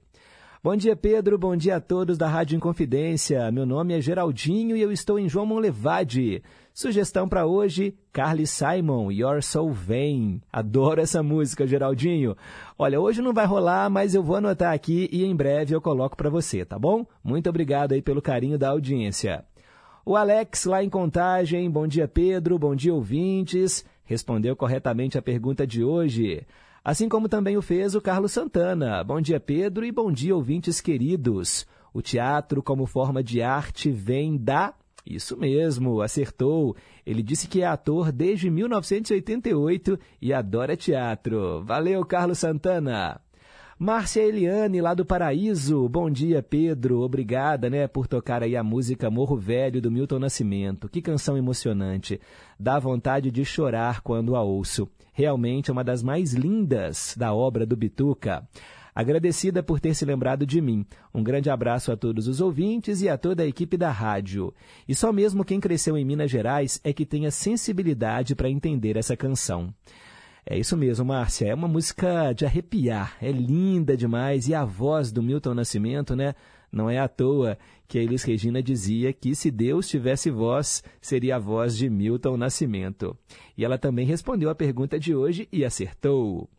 Bom 0.63 0.75
dia, 0.75 0.95
Pedro. 0.95 1.37
Bom 1.37 1.55
dia 1.55 1.75
a 1.75 1.79
todos 1.79 2.17
da 2.17 2.27
Rádio 2.27 2.57
Inconfidência. 2.57 3.51
Meu 3.51 3.63
nome 3.63 3.95
é 3.95 4.01
Geraldinho 4.01 4.75
e 4.75 4.81
eu 4.81 4.91
estou 4.91 5.19
em 5.19 5.29
João 5.29 5.45
Monlevade. 5.45 6.41
Sugestão 6.73 7.29
para 7.29 7.45
hoje, 7.45 7.93
Carly 8.11 8.47
Simon, 8.47 9.11
Your 9.11 9.43
Soul 9.43 9.71
Vain. 9.71 10.41
Adoro 10.51 10.99
essa 10.99 11.21
música, 11.21 11.67
Geraldinho. 11.67 12.35
Olha, 12.75 12.99
hoje 12.99 13.21
não 13.21 13.33
vai 13.35 13.45
rolar, 13.45 13.87
mas 13.87 14.15
eu 14.15 14.23
vou 14.23 14.37
anotar 14.37 14.73
aqui 14.73 15.07
e 15.11 15.23
em 15.23 15.35
breve 15.35 15.75
eu 15.75 15.81
coloco 15.81 16.17
para 16.17 16.29
você, 16.31 16.65
tá 16.65 16.79
bom? 16.79 17.05
Muito 17.23 17.47
obrigado 17.47 17.91
aí 17.91 18.01
pelo 18.01 18.19
carinho 18.19 18.57
da 18.57 18.69
audiência. 18.69 19.45
O 20.09 20.15
Alex, 20.15 20.65
lá 20.65 20.83
em 20.83 20.89
Contagem, 20.89 21.69
bom 21.69 21.85
dia 21.85 22.07
Pedro, 22.07 22.57
bom 22.57 22.73
dia 22.73 22.91
ouvintes, 22.91 23.85
respondeu 24.03 24.55
corretamente 24.55 25.19
a 25.19 25.21
pergunta 25.21 25.67
de 25.67 25.83
hoje. 25.83 26.47
Assim 26.83 27.07
como 27.07 27.29
também 27.29 27.57
o 27.57 27.61
fez 27.61 27.93
o 27.93 28.01
Carlos 28.01 28.31
Santana. 28.31 29.03
Bom 29.03 29.21
dia 29.21 29.39
Pedro 29.39 29.85
e 29.85 29.91
bom 29.91 30.11
dia 30.11 30.35
ouvintes 30.35 30.81
queridos. 30.81 31.67
O 31.93 32.01
teatro 32.01 32.63
como 32.63 32.87
forma 32.87 33.21
de 33.21 33.43
arte 33.43 33.91
vem 33.91 34.35
da... 34.35 34.73
Isso 35.05 35.37
mesmo, 35.37 36.01
acertou. 36.01 36.75
Ele 37.05 37.21
disse 37.21 37.47
que 37.47 37.61
é 37.61 37.67
ator 37.67 38.11
desde 38.11 38.49
1988 38.49 39.99
e 40.19 40.33
adora 40.33 40.75
teatro. 40.75 41.63
Valeu, 41.63 42.03
Carlos 42.03 42.39
Santana. 42.39 43.21
Márcia 43.81 44.23
Eliane, 44.23 44.81
lá 44.81 44.93
do 44.93 45.05
Paraíso. 45.05 45.87
Bom 45.87 46.09
dia, 46.09 46.43
Pedro. 46.43 46.99
Obrigada, 46.99 47.69
né, 47.69 47.87
por 47.87 48.07
tocar 48.07 48.43
aí 48.43 48.57
a 48.57 48.61
música 48.61 49.09
Morro 49.09 49.37
Velho 49.37 49.81
do 49.81 49.89
Milton 49.89 50.19
Nascimento. 50.19 50.89
Que 50.89 51.01
canção 51.01 51.37
emocionante. 51.37 52.19
Dá 52.59 52.77
vontade 52.77 53.31
de 53.31 53.45
chorar 53.45 54.01
quando 54.01 54.35
a 54.35 54.43
ouço. 54.43 54.85
Realmente 55.13 55.69
é 55.69 55.71
uma 55.71 55.81
das 55.81 56.03
mais 56.03 56.33
lindas 56.33 57.15
da 57.17 57.33
obra 57.33 57.65
do 57.65 57.77
Bituca. 57.77 58.45
Agradecida 58.93 59.63
por 59.63 59.79
ter 59.79 59.93
se 59.93 60.03
lembrado 60.03 60.45
de 60.45 60.59
mim. 60.59 60.85
Um 61.13 61.23
grande 61.23 61.49
abraço 61.49 61.89
a 61.89 61.95
todos 61.95 62.27
os 62.27 62.41
ouvintes 62.41 63.01
e 63.01 63.07
a 63.07 63.17
toda 63.17 63.43
a 63.43 63.47
equipe 63.47 63.77
da 63.77 63.91
rádio. 63.91 64.53
E 64.89 64.93
só 64.93 65.13
mesmo 65.13 65.45
quem 65.45 65.57
cresceu 65.57 65.97
em 65.97 66.03
Minas 66.03 66.29
Gerais 66.29 66.81
é 66.83 66.91
que 66.91 67.05
tem 67.05 67.25
a 67.25 67.31
sensibilidade 67.31 68.35
para 68.35 68.49
entender 68.49 68.97
essa 68.97 69.15
canção. 69.15 69.73
É 70.51 70.57
isso 70.57 70.75
mesmo, 70.75 71.05
Márcia. 71.05 71.49
É 71.49 71.53
uma 71.53 71.67
música 71.67 72.33
de 72.33 72.43
arrepiar. 72.43 73.15
É 73.21 73.31
linda 73.31 73.95
demais. 73.95 74.47
E 74.47 74.55
a 74.55 74.65
voz 74.65 75.11
do 75.11 75.21
Milton 75.21 75.53
Nascimento, 75.53 76.15
né? 76.15 76.33
Não 76.71 76.89
é 76.89 76.97
à 76.97 77.07
toa 77.07 77.55
que 77.87 77.99
a 77.99 78.01
Elis 78.01 78.23
Regina 78.23 78.61
dizia 78.61 79.13
que 79.13 79.35
se 79.35 79.51
Deus 79.51 79.87
tivesse 79.87 80.31
voz, 80.31 80.83
seria 80.99 81.35
a 81.35 81.39
voz 81.39 81.77
de 81.77 81.87
Milton 81.87 82.35
Nascimento. 82.35 83.15
E 83.55 83.63
ela 83.63 83.77
também 83.77 84.07
respondeu 84.07 84.49
a 84.49 84.55
pergunta 84.55 84.99
de 84.99 85.13
hoje 85.13 85.47
e 85.51 85.63
acertou. 85.63 86.49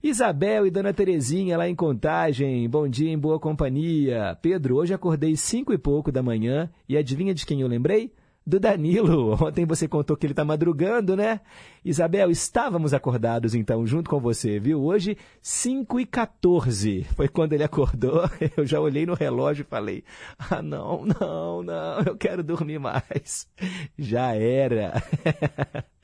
Isabel 0.00 0.64
e 0.64 0.70
Dona 0.70 0.94
Terezinha 0.94 1.58
lá 1.58 1.68
em 1.68 1.74
Contagem, 1.74 2.68
bom 2.68 2.86
dia 2.86 3.10
em 3.10 3.18
boa 3.18 3.40
companhia. 3.40 4.38
Pedro, 4.42 4.76
hoje 4.76 4.94
acordei 4.94 5.34
cinco 5.34 5.72
e 5.72 5.78
pouco 5.78 6.12
da 6.12 6.22
manhã 6.22 6.70
e 6.88 6.96
adivinha 6.96 7.34
de 7.34 7.44
quem 7.44 7.62
eu 7.62 7.68
lembrei? 7.68 8.12
Do 8.46 8.60
Danilo. 8.60 9.32
Ontem 9.42 9.64
você 9.64 9.88
contou 9.88 10.16
que 10.16 10.26
ele 10.26 10.32
está 10.32 10.44
madrugando, 10.44 11.16
né? 11.16 11.40
Isabel, 11.84 12.30
estávamos 12.30 12.92
acordados 12.92 13.54
então, 13.54 13.86
junto 13.86 14.10
com 14.10 14.20
você, 14.20 14.58
viu? 14.58 14.82
Hoje, 14.82 15.16
5 15.40 16.00
e 16.00 16.06
14 16.06 17.04
foi 17.14 17.28
quando 17.28 17.52
ele 17.52 17.64
acordou. 17.64 18.22
Eu 18.56 18.66
já 18.66 18.80
olhei 18.80 19.06
no 19.06 19.14
relógio 19.14 19.62
e 19.62 19.68
falei: 19.70 20.04
Ah, 20.38 20.62
não, 20.62 21.04
não, 21.04 21.62
não, 21.62 22.00
eu 22.00 22.16
quero 22.16 22.42
dormir 22.42 22.78
mais. 22.78 23.48
Já 23.98 24.34
era. 24.34 25.02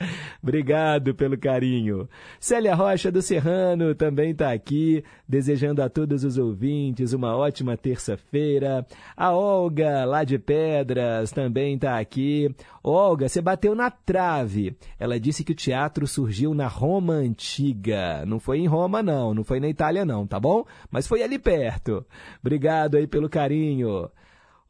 Obrigado 0.42 1.14
pelo 1.14 1.36
carinho. 1.36 2.08
Célia 2.38 2.74
Rocha 2.74 3.10
do 3.10 3.20
Serrano 3.20 3.94
também 3.94 4.30
está 4.30 4.52
aqui, 4.52 5.04
desejando 5.28 5.82
a 5.82 5.88
todos 5.88 6.24
os 6.24 6.38
ouvintes 6.38 7.12
uma 7.12 7.36
ótima 7.36 7.76
terça-feira. 7.76 8.86
A 9.16 9.32
Olga, 9.32 10.04
lá 10.04 10.24
de 10.24 10.38
Pedras, 10.38 11.30
também 11.32 11.74
está 11.74 11.98
aqui. 11.98 12.54
Olga, 12.82 13.28
você 13.28 13.40
bateu 13.40 13.74
na 13.74 13.90
trave. 13.90 14.76
Ela 14.98 15.20
disse 15.20 15.44
que 15.44 15.52
o 15.52 15.56
teatro 15.56 16.06
surgiu 16.06 16.54
na 16.54 16.66
Roma 16.66 17.14
Antiga. 17.14 18.24
Não 18.26 18.40
foi 18.40 18.58
em 18.58 18.66
Roma, 18.66 19.02
não. 19.02 19.34
Não 19.34 19.44
foi 19.44 19.60
na 19.60 19.68
Itália, 19.68 20.04
não, 20.04 20.26
tá 20.26 20.40
bom? 20.40 20.64
Mas 20.90 21.06
foi 21.06 21.22
ali 21.22 21.38
perto. 21.38 22.04
Obrigado 22.40 22.96
aí 22.96 23.06
pelo 23.06 23.28
carinho. 23.28 24.10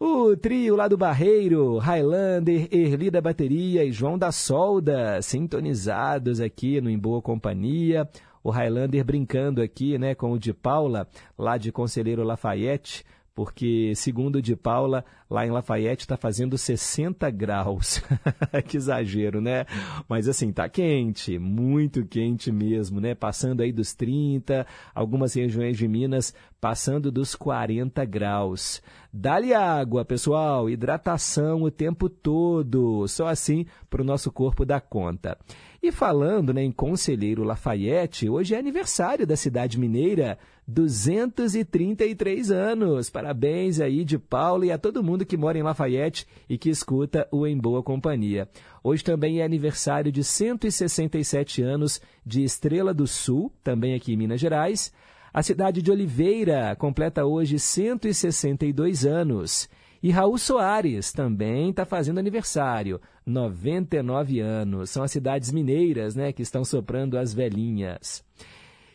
O 0.02 0.34
trio 0.34 0.76
lá 0.76 0.88
do 0.88 0.96
Barreiro, 0.96 1.76
Highlander, 1.76 2.68
Erli 2.72 3.10
da 3.10 3.20
Bateria 3.20 3.84
e 3.84 3.92
João 3.92 4.16
da 4.16 4.32
Solda, 4.32 5.20
sintonizados 5.20 6.40
aqui 6.40 6.80
no 6.80 6.88
Em 6.88 6.98
Boa 6.98 7.20
Companhia. 7.20 8.08
O 8.42 8.48
Highlander 8.48 9.04
brincando 9.04 9.60
aqui 9.60 9.98
né, 9.98 10.14
com 10.14 10.32
o 10.32 10.38
de 10.38 10.54
Paula, 10.54 11.06
lá 11.36 11.58
de 11.58 11.70
Conselheiro 11.70 12.22
Lafayette, 12.22 13.04
porque, 13.34 13.92
segundo 13.94 14.42
de 14.42 14.56
Paula, 14.56 15.04
lá 15.28 15.46
em 15.46 15.50
Lafayette 15.50 16.04
está 16.04 16.16
fazendo 16.16 16.58
60 16.58 17.30
graus. 17.30 18.02
que 18.66 18.76
exagero, 18.76 19.40
né? 19.40 19.64
Mas 20.08 20.28
assim, 20.28 20.52
tá 20.52 20.68
quente, 20.68 21.38
muito 21.38 22.04
quente 22.04 22.50
mesmo, 22.52 23.00
né? 23.00 23.14
Passando 23.14 23.62
aí 23.62 23.72
dos 23.72 23.94
30, 23.94 24.66
algumas 24.94 25.34
regiões 25.34 25.76
de 25.78 25.86
Minas 25.86 26.34
passando 26.60 27.10
dos 27.10 27.34
40 27.34 28.04
graus. 28.04 28.82
Dá-lhe 29.12 29.54
água, 29.54 30.04
pessoal, 30.04 30.68
hidratação 30.68 31.62
o 31.62 31.70
tempo 31.70 32.08
todo, 32.08 33.08
só 33.08 33.26
assim 33.26 33.64
para 33.88 34.02
o 34.02 34.04
nosso 34.04 34.30
corpo 34.30 34.64
dar 34.64 34.80
conta. 34.80 35.38
E 35.82 35.90
falando 35.90 36.52
né, 36.52 36.62
em 36.62 36.70
Conselheiro 36.70 37.42
Lafayette, 37.42 38.28
hoje 38.28 38.54
é 38.54 38.58
aniversário 38.58 39.26
da 39.26 39.34
cidade 39.34 39.80
mineira, 39.80 40.38
233 40.68 42.50
anos. 42.50 43.08
Parabéns 43.08 43.80
aí 43.80 44.04
de 44.04 44.18
Paulo 44.18 44.66
e 44.66 44.70
a 44.70 44.76
todo 44.76 45.02
mundo 45.02 45.24
que 45.24 45.38
mora 45.38 45.58
em 45.58 45.62
Lafayette 45.62 46.26
e 46.46 46.58
que 46.58 46.68
escuta 46.68 47.26
o 47.32 47.46
Em 47.46 47.56
Boa 47.56 47.82
Companhia. 47.82 48.46
Hoje 48.84 49.02
também 49.02 49.40
é 49.40 49.44
aniversário 49.44 50.12
de 50.12 50.22
167 50.22 51.62
anos 51.62 51.98
de 52.26 52.44
Estrela 52.44 52.92
do 52.92 53.06
Sul, 53.06 53.50
também 53.64 53.94
aqui 53.94 54.12
em 54.12 54.18
Minas 54.18 54.38
Gerais. 54.38 54.92
A 55.32 55.42
cidade 55.42 55.80
de 55.80 55.90
Oliveira 55.90 56.76
completa 56.76 57.24
hoje 57.24 57.58
162 57.58 59.06
anos. 59.06 59.66
E 60.02 60.10
Raul 60.10 60.38
Soares 60.38 61.12
também 61.12 61.70
está 61.70 61.84
fazendo 61.84 62.18
aniversário, 62.18 63.00
99 63.30 64.40
anos. 64.40 64.90
São 64.90 65.02
as 65.02 65.12
cidades 65.12 65.52
mineiras, 65.52 66.14
né, 66.14 66.32
que 66.32 66.42
estão 66.42 66.64
soprando 66.64 67.16
as 67.16 67.32
velhinhas. 67.32 68.24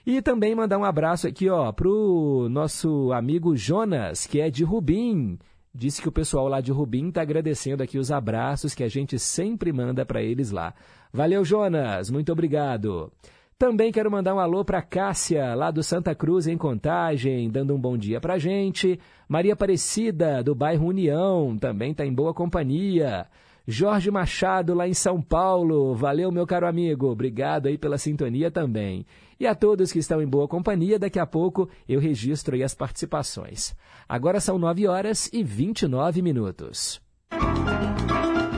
E 0.06 0.22
também 0.22 0.54
mandar 0.54 0.78
um 0.78 0.84
abraço 0.84 1.28
aqui, 1.28 1.50
ó, 1.50 1.72
pro 1.72 2.48
nosso 2.52 3.12
amigo 3.12 3.56
Jonas, 3.56 4.28
que 4.28 4.40
é 4.40 4.52
de 4.52 4.64
Rubim. 4.64 5.40
Disse 5.74 6.02
que 6.02 6.08
o 6.08 6.12
pessoal 6.12 6.48
lá 6.48 6.62
de 6.62 6.72
Rubim 6.72 7.10
está 7.10 7.22
agradecendo 7.22 7.82
aqui 7.82 7.98
os 7.98 8.12
abraços 8.12 8.76
que 8.76 8.84
a 8.84 8.88
gente 8.88 9.18
sempre 9.18 9.74
manda 9.74 10.06
para 10.06 10.22
eles 10.22 10.52
lá. 10.52 10.76
Valeu, 11.12 11.44
Jonas, 11.44 12.12
muito 12.12 12.32
obrigado. 12.32 13.12
Também 13.58 13.92
quero 13.92 14.12
mandar 14.12 14.36
um 14.36 14.40
alô 14.40 14.64
para 14.66 14.82
Cássia, 14.82 15.56
lá 15.56 15.72
do 15.72 15.82
Santa 15.82 16.14
Cruz, 16.14 16.46
em 16.46 16.58
Contagem, 16.58 17.50
dando 17.50 17.74
um 17.74 17.80
bom 17.80 17.98
dia 17.98 18.20
para 18.20 18.38
gente. 18.38 19.00
Maria 19.30 19.54
Aparecida, 19.54 20.44
do 20.44 20.54
bairro 20.54 20.88
União, 20.88 21.58
também 21.58 21.92
está 21.92 22.06
em 22.06 22.14
boa 22.14 22.34
companhia. 22.34 23.26
Jorge 23.68 24.12
Machado, 24.12 24.74
lá 24.74 24.88
em 24.88 24.94
São 24.94 25.22
Paulo. 25.22 25.96
Valeu, 25.96 26.32
meu 26.32 26.46
caro 26.46 26.68
amigo. 26.68 27.08
Obrigado 27.08 27.68
aí 27.68 27.78
pela 27.78 27.98
sintonia 27.98 28.52
também. 28.52 29.06
E 29.40 29.48
a 29.48 29.56
todos 29.56 29.92
que 29.92 30.00
estão 30.00 30.22
em 30.22 30.28
boa 30.28 30.48
companhia, 30.48 31.00
daqui 31.00 31.20
a 31.20 31.26
pouco 31.26 31.68
eu 31.88 32.00
registro 32.00 32.56
aí 32.56 32.64
as 32.64 32.74
participações. 32.76 33.76
Agora 34.08 34.40
são 34.40 34.58
9 34.58 34.88
horas 34.88 35.30
e 35.34 35.44
29 35.44 36.22
minutos. 36.22 37.02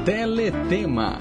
Teletema. 0.05 1.17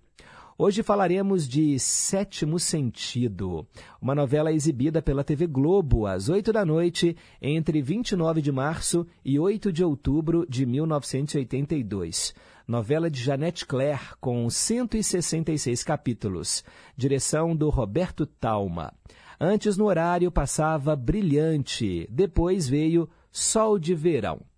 Hoje 0.58 0.82
falaremos 0.82 1.48
de 1.48 1.78
Sétimo 1.78 2.58
Sentido, 2.58 3.66
uma 4.00 4.14
novela 4.14 4.52
exibida 4.52 5.00
pela 5.00 5.24
TV 5.24 5.46
Globo 5.46 6.06
às 6.06 6.28
8 6.28 6.52
da 6.52 6.62
noite, 6.62 7.16
entre 7.40 7.80
29 7.80 8.42
de 8.42 8.52
março 8.52 9.06
e 9.24 9.38
8 9.38 9.72
de 9.72 9.82
outubro 9.82 10.44
de 10.46 10.66
1982. 10.66 12.34
Novela 12.68 13.10
de 13.10 13.18
Janete 13.18 13.66
Claire, 13.66 14.14
com 14.20 14.48
166 14.48 15.82
capítulos. 15.82 16.62
Direção 16.94 17.56
do 17.56 17.70
Roberto 17.70 18.26
Talma. 18.26 18.92
Antes, 19.40 19.78
no 19.78 19.86
horário, 19.86 20.30
passava 20.30 20.94
Brilhante. 20.94 22.06
Depois 22.10 22.68
veio 22.68 23.08
Sol 23.32 23.78
de 23.78 23.94
Verão. 23.94 24.51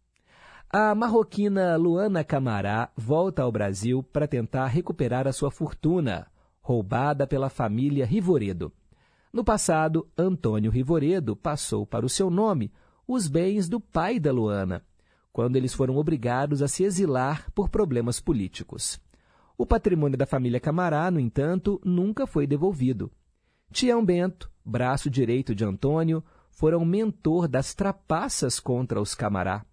A 0.76 0.92
marroquina 0.92 1.76
Luana 1.76 2.24
Camará 2.24 2.90
volta 2.96 3.42
ao 3.42 3.52
Brasil 3.52 4.02
para 4.02 4.26
tentar 4.26 4.66
recuperar 4.66 5.24
a 5.24 5.32
sua 5.32 5.48
fortuna, 5.48 6.26
roubada 6.60 7.28
pela 7.28 7.48
família 7.48 8.04
Rivoredo. 8.04 8.72
No 9.32 9.44
passado, 9.44 10.08
Antônio 10.18 10.72
Rivoredo 10.72 11.36
passou 11.36 11.86
para 11.86 12.04
o 12.04 12.08
seu 12.08 12.28
nome 12.28 12.72
os 13.06 13.28
bens 13.28 13.68
do 13.68 13.78
pai 13.78 14.18
da 14.18 14.32
Luana, 14.32 14.84
quando 15.32 15.54
eles 15.54 15.72
foram 15.72 15.96
obrigados 15.96 16.60
a 16.60 16.66
se 16.66 16.82
exilar 16.82 17.52
por 17.52 17.68
problemas 17.68 18.18
políticos. 18.18 19.00
O 19.56 19.64
patrimônio 19.64 20.18
da 20.18 20.26
família 20.26 20.58
Camará, 20.58 21.08
no 21.08 21.20
entanto, 21.20 21.80
nunca 21.84 22.26
foi 22.26 22.48
devolvido. 22.48 23.12
Tião 23.70 24.04
Bento, 24.04 24.50
braço 24.64 25.08
direito 25.08 25.54
de 25.54 25.64
Antônio, 25.64 26.20
foram 26.50 26.84
mentor 26.84 27.46
das 27.46 27.74
trapaças 27.74 28.58
contra 28.58 29.00
os 29.00 29.14
Camará. 29.14 29.64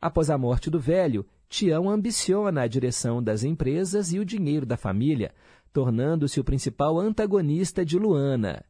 Após 0.00 0.30
a 0.30 0.38
morte 0.38 0.70
do 0.70 0.78
velho, 0.78 1.26
Tião 1.48 1.88
ambiciona 1.88 2.62
a 2.62 2.66
direção 2.66 3.22
das 3.22 3.42
empresas 3.42 4.12
e 4.12 4.18
o 4.18 4.24
dinheiro 4.24 4.66
da 4.66 4.76
família, 4.76 5.32
tornando-se 5.72 6.38
o 6.38 6.44
principal 6.44 6.98
antagonista 6.98 7.84
de 7.84 7.98
Luana. 7.98 8.64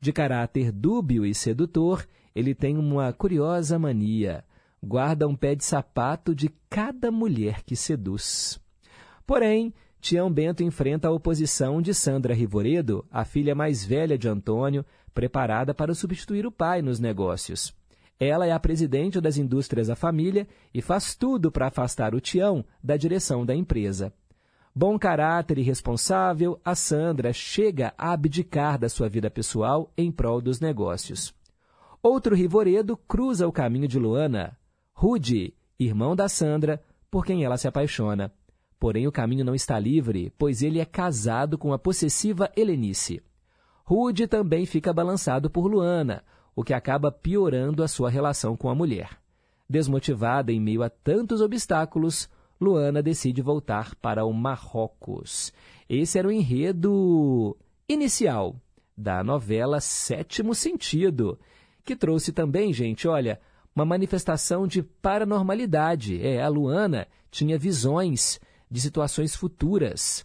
De 0.00 0.12
caráter 0.12 0.70
dúbio 0.70 1.24
e 1.24 1.34
sedutor, 1.34 2.06
ele 2.34 2.54
tem 2.54 2.76
uma 2.76 3.12
curiosa 3.12 3.78
mania: 3.78 4.44
guarda 4.82 5.26
um 5.26 5.34
pé 5.34 5.54
de 5.54 5.64
sapato 5.64 6.34
de 6.34 6.50
cada 6.68 7.10
mulher 7.10 7.62
que 7.62 7.74
seduz. 7.74 8.60
Porém, 9.26 9.72
Tião 10.00 10.30
Bento 10.30 10.62
enfrenta 10.62 11.08
a 11.08 11.10
oposição 11.10 11.80
de 11.80 11.94
Sandra 11.94 12.34
Rivoredo, 12.34 13.04
a 13.10 13.24
filha 13.24 13.54
mais 13.54 13.84
velha 13.84 14.18
de 14.18 14.28
Antônio, 14.28 14.84
preparada 15.14 15.72
para 15.72 15.94
substituir 15.94 16.46
o 16.46 16.52
pai 16.52 16.82
nos 16.82 17.00
negócios. 17.00 17.74
Ela 18.18 18.46
é 18.46 18.52
a 18.52 18.58
presidente 18.58 19.20
das 19.20 19.36
indústrias 19.36 19.88
da 19.88 19.96
família 19.96 20.48
e 20.72 20.80
faz 20.80 21.14
tudo 21.14 21.50
para 21.50 21.66
afastar 21.66 22.14
o 22.14 22.20
Tião 22.20 22.64
da 22.82 22.96
direção 22.96 23.44
da 23.44 23.54
empresa. 23.54 24.12
Bom 24.74 24.98
caráter 24.98 25.58
e 25.58 25.62
responsável, 25.62 26.60
a 26.64 26.74
Sandra 26.74 27.32
chega 27.32 27.94
a 27.96 28.12
abdicar 28.12 28.78
da 28.78 28.88
sua 28.88 29.08
vida 29.08 29.30
pessoal 29.30 29.90
em 29.96 30.10
prol 30.10 30.40
dos 30.40 30.60
negócios. 30.60 31.34
Outro 32.02 32.34
Rivoredo 32.34 32.96
cruza 32.96 33.48
o 33.48 33.52
caminho 33.52 33.88
de 33.88 33.98
Luana, 33.98 34.56
Rude, 34.92 35.54
irmão 35.78 36.14
da 36.14 36.28
Sandra, 36.28 36.82
por 37.10 37.24
quem 37.24 37.44
ela 37.44 37.56
se 37.56 37.68
apaixona. 37.68 38.32
Porém, 38.78 39.06
o 39.06 39.12
caminho 39.12 39.44
não 39.44 39.54
está 39.54 39.78
livre, 39.78 40.32
pois 40.38 40.62
ele 40.62 40.78
é 40.78 40.84
casado 40.84 41.56
com 41.56 41.72
a 41.72 41.78
possessiva 41.78 42.50
Helenice. 42.56 43.22
Rude 43.84 44.26
também 44.26 44.66
fica 44.66 44.92
balançado 44.92 45.48
por 45.48 45.66
Luana, 45.66 46.22
o 46.56 46.64
que 46.64 46.72
acaba 46.72 47.12
piorando 47.12 47.82
a 47.82 47.88
sua 47.88 48.08
relação 48.08 48.56
com 48.56 48.70
a 48.70 48.74
mulher. 48.74 49.18
Desmotivada 49.68 50.50
em 50.50 50.58
meio 50.58 50.82
a 50.82 50.88
tantos 50.88 51.42
obstáculos, 51.42 52.30
Luana 52.58 53.02
decide 53.02 53.42
voltar 53.42 53.94
para 53.96 54.24
o 54.24 54.32
Marrocos. 54.32 55.52
Esse 55.86 56.18
era 56.18 56.26
o 56.26 56.32
enredo 56.32 57.54
inicial 57.86 58.56
da 58.96 59.22
novela 59.22 59.80
Sétimo 59.80 60.54
Sentido, 60.54 61.38
que 61.84 61.94
trouxe 61.94 62.32
também, 62.32 62.72
gente, 62.72 63.06
olha, 63.06 63.38
uma 63.74 63.84
manifestação 63.84 64.66
de 64.66 64.82
paranormalidade. 64.82 66.26
É, 66.26 66.42
a 66.42 66.48
Luana 66.48 67.06
tinha 67.30 67.58
visões 67.58 68.40
de 68.70 68.80
situações 68.80 69.36
futuras 69.36 70.24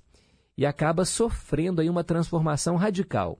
e 0.57 0.65
acaba 0.65 1.03
sofrendo 1.03 1.81
aí 1.81 1.89
uma 1.89 2.03
transformação 2.03 2.77
radical. 2.77 3.37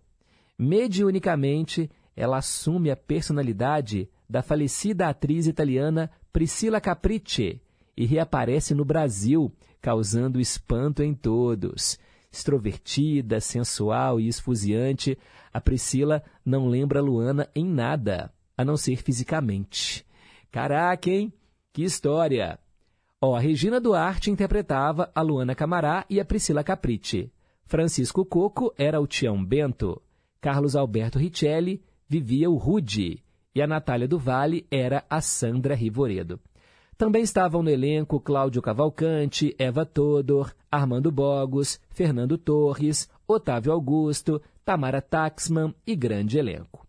Mediunicamente, 0.58 1.90
ela 2.16 2.38
assume 2.38 2.92
a 2.92 2.96
personalidade 2.96 4.10
da 4.30 4.42
falecida 4.42 5.08
atriz 5.08 5.48
italiana 5.48 6.10
Priscilla 6.32 6.80
Capricci 6.80 7.62
e 7.96 8.06
reaparece 8.06 8.74
no 8.74 8.86
Brasil, 8.86 9.54
causando 9.82 10.40
espanto 10.40 11.04
em 11.04 11.14
todos. 11.14 12.00
Extrovertida, 12.32 13.42
sensual 13.42 14.20
e 14.20 14.28
esfuziante, 14.28 15.18
a 15.54 15.60
Priscila 15.60 16.24
não 16.46 16.68
lembra 16.68 17.02
Luana 17.02 17.50
em 17.54 17.66
nada, 17.66 18.32
a 18.58 18.64
não 18.64 18.78
ser 18.78 18.98
fisicamente. 18.98 20.06
Caraca, 20.50 21.10
hein? 21.10 21.34
Que 21.74 21.84
história! 21.84 22.58
Ó, 23.22 23.36
a 23.36 23.40
Regina 23.40 23.80
Duarte 23.80 24.32
interpretava 24.32 25.12
a 25.14 25.22
Luana 25.22 25.54
Camará 25.54 26.06
e 26.10 26.20
a 26.20 26.26
Priscila 26.26 26.64
Capricci. 26.64 27.32
Francisco 27.66 28.26
Coco 28.26 28.74
era 28.78 29.00
o 29.00 29.08
Tião 29.08 29.44
Bento. 29.44 30.02
Carlos 30.40 30.76
Alberto 30.76 31.20
Richelli 31.20 31.84
vivia 32.12 32.50
o 32.50 32.58
Rude 32.58 33.24
e 33.56 33.62
a 33.62 33.66
Natália 33.66 34.06
do 34.06 34.20
Vale 34.20 34.68
era 34.70 35.06
a 35.10 35.22
Sandra 35.22 35.74
Rivoredo. 35.74 36.42
Também 36.98 37.24
estavam 37.24 37.64
no 37.64 37.70
elenco 37.70 38.20
Cláudio 38.20 38.62
Cavalcante, 38.62 39.56
Eva 39.58 39.86
Todor, 39.86 40.54
Armando 40.70 41.10
Bogos, 41.10 41.80
Fernando 41.90 42.38
Torres, 42.38 43.10
Otávio 43.26 43.72
Augusto, 43.72 44.42
Tamara 44.66 45.02
Taxman 45.02 45.74
e 45.88 45.96
grande 45.96 46.38
elenco. 46.38 46.86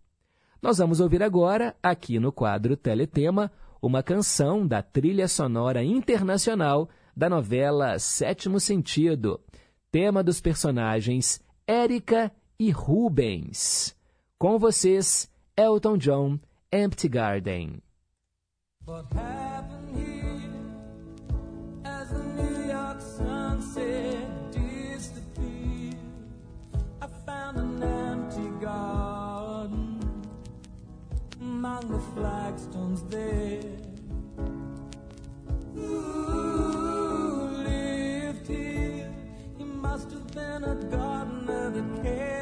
Nós 0.61 0.79
vamos 0.79 0.99
ouvir 0.99 1.23
agora, 1.23 1.73
aqui 1.81 2.19
no 2.19 2.33
quadro 2.33 2.75
Teletema, 2.75 3.49
uma 3.81 4.03
canção 4.03 4.67
da 4.67 4.81
trilha 4.81 5.29
sonora 5.29 5.81
internacional 5.85 6.89
da 7.15 7.29
novela 7.29 7.97
Sétimo 7.97 8.59
Sentido, 8.59 9.39
tema 9.89 10.21
dos 10.21 10.41
personagens 10.41 11.41
Érica 11.65 12.29
e 12.59 12.71
Rubens. 12.71 13.95
Com 14.43 14.59
vocês, 14.59 15.29
Elton 15.55 15.97
John, 15.97 16.37
Empty 16.69 17.07
Garden. 17.07 17.81
What 18.83 19.05
happened 19.13 19.95
here 19.95 20.41
as 21.85 22.09
the 22.09 22.23
New 22.23 22.67
York 22.69 22.99
sunset 22.99 24.51
disappeared? 24.51 25.95
I 27.01 27.07
found 27.25 27.57
an 27.57 27.81
empty 27.81 28.49
garden 28.59 30.01
among 31.39 31.87
the 31.87 31.99
flagstones 32.13 33.01
there. 33.03 33.63
Who 35.73 37.47
lived 37.63 38.47
here? 38.49 39.09
He 39.57 39.63
must 39.63 40.11
have 40.11 40.27
been 40.33 40.65
a 40.65 40.75
gardener 40.91 41.69
that 41.69 42.03
cared 42.03 42.32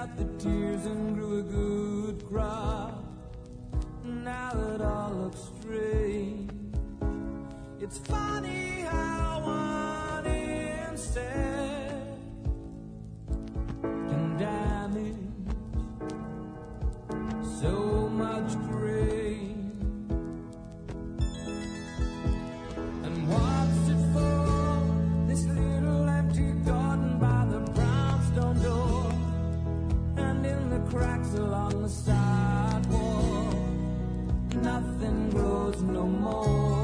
out 0.00 0.16
the 0.16 0.24
tears 0.42 0.86
and 0.86 1.14
grew 1.14 1.40
a 1.40 1.42
good 1.42 2.26
crop. 2.26 3.04
Now 4.02 4.52
it 4.74 4.80
all 4.80 5.10
looks 5.10 5.42
strange. 5.60 6.50
It's 7.80 7.98
funny 7.98 8.80
how 8.80 9.42
one 9.44 10.26
insect 10.26 11.20
can 13.82 14.38
damage 14.38 15.16
so 17.60 18.08
much 18.08 18.54
grain. 18.70 19.19
Cracks 30.90 31.34
along 31.34 31.82
the 31.82 31.88
sidewalk. 31.88 33.54
Nothing 34.56 35.30
grows 35.30 35.80
no 35.82 36.04
more. 36.06 36.79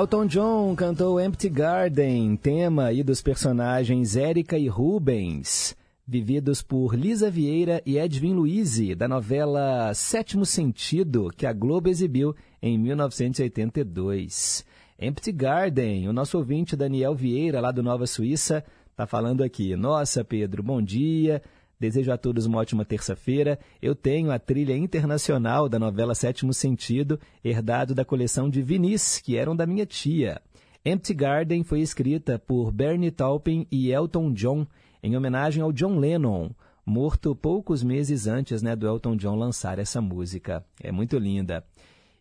Elton 0.00 0.24
John 0.24 0.74
cantou 0.74 1.20
Empty 1.20 1.50
Garden, 1.50 2.34
tema 2.34 2.86
aí 2.86 3.02
dos 3.02 3.20
personagens 3.20 4.16
Érica 4.16 4.56
e 4.56 4.66
Rubens, 4.66 5.76
vividos 6.08 6.62
por 6.62 6.94
Lisa 6.94 7.30
Vieira 7.30 7.82
e 7.84 7.98
Edwin 7.98 8.32
Luiz, 8.32 8.78
da 8.96 9.06
novela 9.06 9.92
Sétimo 9.92 10.46
Sentido, 10.46 11.28
que 11.36 11.44
a 11.44 11.52
Globo 11.52 11.90
exibiu 11.90 12.34
em 12.62 12.78
1982. 12.78 14.64
Empty 14.98 15.32
Garden, 15.32 16.08
o 16.08 16.14
nosso 16.14 16.38
ouvinte 16.38 16.74
Daniel 16.74 17.14
Vieira, 17.14 17.60
lá 17.60 17.70
do 17.70 17.82
Nova 17.82 18.06
Suíça, 18.06 18.64
está 18.90 19.06
falando 19.06 19.44
aqui. 19.44 19.76
Nossa, 19.76 20.24
Pedro, 20.24 20.62
bom 20.62 20.80
dia. 20.80 21.42
Desejo 21.80 22.12
a 22.12 22.18
todos 22.18 22.44
uma 22.44 22.58
ótima 22.58 22.84
terça-feira. 22.84 23.58
Eu 23.80 23.94
tenho 23.94 24.30
a 24.30 24.38
trilha 24.38 24.76
internacional 24.76 25.66
da 25.66 25.78
novela 25.78 26.14
Sétimo 26.14 26.52
Sentido, 26.52 27.18
herdado 27.42 27.94
da 27.94 28.04
coleção 28.04 28.50
de 28.50 28.60
vinis, 28.60 29.18
que 29.18 29.34
eram 29.34 29.56
da 29.56 29.66
minha 29.66 29.86
tia. 29.86 30.42
Empty 30.84 31.14
Garden 31.14 31.64
foi 31.64 31.80
escrita 31.80 32.38
por 32.38 32.70
Bernie 32.70 33.10
Taupin 33.10 33.66
e 33.72 33.90
Elton 33.90 34.30
John, 34.34 34.66
em 35.02 35.16
homenagem 35.16 35.62
ao 35.62 35.72
John 35.72 35.98
Lennon, 35.98 36.50
morto 36.84 37.34
poucos 37.34 37.82
meses 37.82 38.26
antes 38.26 38.60
né, 38.60 38.76
do 38.76 38.86
Elton 38.86 39.16
John 39.16 39.34
lançar 39.34 39.78
essa 39.78 40.02
música. 40.02 40.62
É 40.82 40.92
muito 40.92 41.16
linda. 41.18 41.64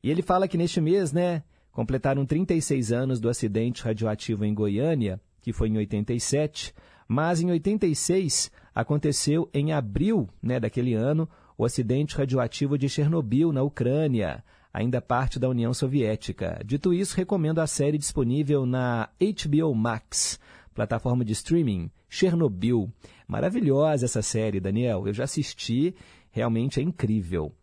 E 0.01 0.09
ele 0.09 0.21
fala 0.21 0.47
que 0.47 0.57
neste 0.57 0.79
mês, 0.79 1.11
né, 1.11 1.43
completaram 1.69 2.25
36 2.25 2.93
anos 2.93 3.19
do 3.19 3.27
acidente 3.27 3.83
radioativo 3.83 4.45
em 4.45 4.53
Goiânia, 4.53 5.19
que 5.41 5.51
foi 5.51 5.67
em 5.67 5.77
87, 5.77 6.73
mas 7.09 7.41
em 7.41 7.51
86 7.51 8.51
aconteceu 8.79 9.49
em 9.53 9.71
abril 9.73 10.29
né, 10.41 10.59
daquele 10.59 10.93
ano 10.93 11.27
o 11.57 11.65
acidente 11.65 12.15
radioativo 12.15 12.77
de 12.77 12.87
Chernobyl, 12.87 13.51
na 13.51 13.61
Ucrânia, 13.61 14.43
ainda 14.73 15.01
parte 15.01 15.37
da 15.37 15.49
União 15.49 15.73
Soviética. 15.73 16.61
Dito 16.65 16.93
isso, 16.93 17.17
recomendo 17.17 17.59
a 17.59 17.67
série 17.67 17.97
disponível 17.97 18.65
na 18.65 19.09
HBO 19.19 19.75
Max, 19.75 20.39
plataforma 20.73 21.25
de 21.25 21.33
streaming, 21.33 21.91
Chernobyl. 22.07 22.89
Maravilhosa 23.27 24.05
essa 24.05 24.21
série, 24.21 24.61
Daniel. 24.61 25.05
Eu 25.05 25.13
já 25.13 25.25
assisti, 25.25 25.93
realmente 26.31 26.79
é 26.79 26.83
incrível. 26.83 27.53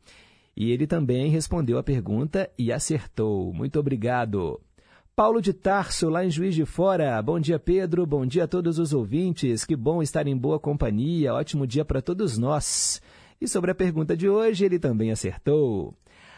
E 0.55 0.71
ele 0.71 0.87
também 0.87 1.31
respondeu 1.31 1.79
a 1.79 1.83
pergunta 1.83 2.51
e 2.59 2.71
acertou. 2.71 3.53
Muito 3.53 3.81
obrigado. 3.81 4.61
Paulo 5.17 5.41
de 5.41 5.55
Tarso, 5.55 6.11
lá 6.11 6.27
em 6.27 6.31
Juiz 6.31 6.55
de 6.55 6.67
Fora. 6.67 7.23
Bom 7.23 7.41
dia, 7.41 7.59
Pedro. 7.59 8.05
Bom 8.05 8.27
dia 8.27 8.45
a 8.45 8.47
todos 8.47 8.79
os 8.79 8.93
ouvintes. 8.93 9.64
Que 9.64 9.75
bom 9.75 10.03
estar 10.03 10.27
em 10.27 10.37
boa 10.37 10.61
companhia. 10.61 11.33
Ótimo 11.33 11.67
dia 11.67 11.87
para 11.87 12.03
todos 12.03 12.37
nós. 12.37 13.01
E 13.41 13.49
sobre 13.49 13.71
a 13.71 13.75
pergunta 13.75 14.14
de 14.14 14.29
hoje, 14.29 14.67
ele 14.67 14.79
também 14.79 15.11
acertou. 15.11 15.95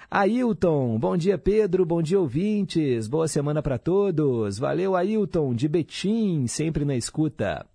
Ailton, 0.09 0.97
bom 0.97 1.17
dia, 1.17 1.37
Pedro. 1.37 1.85
Bom 1.85 2.01
dia, 2.01 2.21
ouvintes. 2.21 3.09
Boa 3.09 3.27
semana 3.27 3.61
para 3.61 3.79
todos. 3.79 4.61
Valeu, 4.61 4.95
Ailton, 4.95 5.55
de 5.55 5.67
Betim, 5.67 6.47
sempre 6.47 6.85
na 6.85 6.95
escuta. 6.95 7.67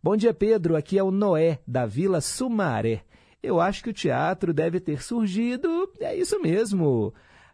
Bom 0.00 0.16
dia, 0.16 0.32
Pedro. 0.32 0.76
Aqui 0.76 0.96
é 0.96 1.02
o 1.02 1.10
Noé, 1.10 1.58
da 1.66 1.86
Vila 1.86 2.20
Sumaré. 2.20 3.02
Eu 3.42 3.60
acho 3.60 3.82
que 3.82 3.90
o 3.90 3.92
teatro 3.92 4.54
deve 4.54 4.78
ter 4.78 5.02
surgido. 5.02 5.90
É 5.98 6.14
isso 6.14 6.40
mesmo. 6.40 7.12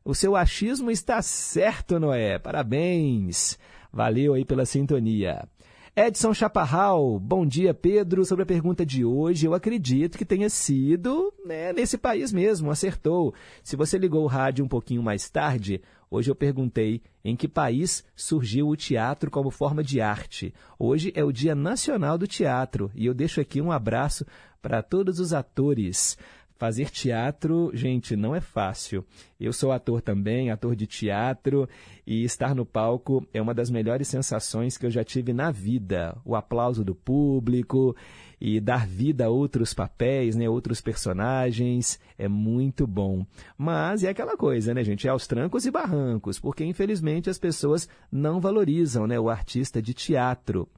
O 0.09 0.15
seu 0.15 0.35
achismo 0.35 0.91
está 0.91 1.21
certo, 1.21 2.01
Noé. 2.01 2.39
Parabéns. 2.39 3.59
Valeu 3.93 4.33
aí 4.33 4.43
pela 4.43 4.65
sintonia. 4.65 5.47
Edson 5.95 6.33
Chaparral, 6.33 7.21
bom 7.21 7.45
dia, 7.45 7.75
Pedro. 7.75 8.25
Sobre 8.25 8.45
a 8.45 8.47
pergunta 8.47 8.87
de 8.87 9.05
hoje, 9.05 9.45
eu 9.45 9.53
acredito 9.53 10.17
que 10.17 10.25
tenha 10.25 10.49
sido 10.49 11.31
né, 11.45 11.75
nesse 11.75 11.99
país 11.99 12.33
mesmo, 12.33 12.71
acertou. 12.71 13.35
Se 13.63 13.77
você 13.77 13.99
ligou 13.99 14.25
o 14.25 14.29
rádio 14.29 14.65
um 14.65 14.69
pouquinho 14.69 15.03
mais 15.03 15.29
tarde, 15.29 15.83
hoje 16.11 16.31
eu 16.31 16.35
perguntei 16.35 17.03
em 17.23 17.37
que 17.37 17.47
país 17.47 18.03
surgiu 18.17 18.69
o 18.69 18.77
teatro 18.77 19.31
como 19.31 19.51
forma 19.51 19.85
de 19.85 20.01
arte. 20.01 20.55
Hoje 20.79 21.13
é 21.15 21.23
o 21.23 21.31
Dia 21.31 21.55
Nacional 21.55 22.17
do 22.17 22.27
Teatro 22.27 22.91
e 22.95 23.05
eu 23.05 23.13
deixo 23.13 23.43
aqui 23.43 23.61
um 23.61 23.71
abraço 23.71 24.25
para 24.63 24.83
todos 24.83 25.21
os 25.21 25.35
atores. 25.35 26.17
Fazer 26.59 26.91
teatro, 26.91 27.71
gente, 27.73 28.17
não 28.17 28.35
é 28.35 28.41
fácil. 28.41 29.05
Eu 29.39 29.53
sou 29.53 29.71
ator 29.71 30.03
também, 30.03 30.51
ator 30.51 30.75
de 30.75 30.89
teatro, 30.89 31.69
e 32.05 32.25
estar 32.25 32.53
no 32.53 32.67
palco 32.67 33.25
é 33.33 33.41
uma 33.41 33.55
das 33.55 33.71
melhores 33.71 34.09
sensações 34.09 34.77
que 34.77 34.85
eu 34.85 34.91
já 34.91 35.05
tive 35.05 35.33
na 35.33 35.53
vida. 35.53 36.19
O 36.25 36.35
aplauso 36.35 36.85
do 36.85 36.97
público 36.97 37.95
e 38.41 38.59
dar 38.59 38.89
vida 38.89 39.27
a 39.27 39.29
outros 39.29 39.73
papéis, 39.73 40.35
né, 40.35 40.49
outros 40.49 40.81
personagens, 40.81 42.01
é 42.19 42.27
muito 42.27 42.89
bom. 42.89 43.25
Mas 43.57 44.03
é 44.03 44.09
aquela 44.09 44.37
coisa, 44.37 44.75
né, 44.75 44.83
gente? 44.83 45.07
É 45.07 45.11
aos 45.11 45.29
trancos 45.29 45.65
e 45.65 45.71
barrancos, 45.71 46.41
porque 46.41 46.65
infelizmente 46.65 47.31
as 47.31 47.39
pessoas 47.39 47.89
não 48.11 48.41
valorizam 48.41 49.07
né, 49.07 49.19
o 49.19 49.31
artista 49.31 49.81
de 49.81 49.95
teatro 49.95 50.69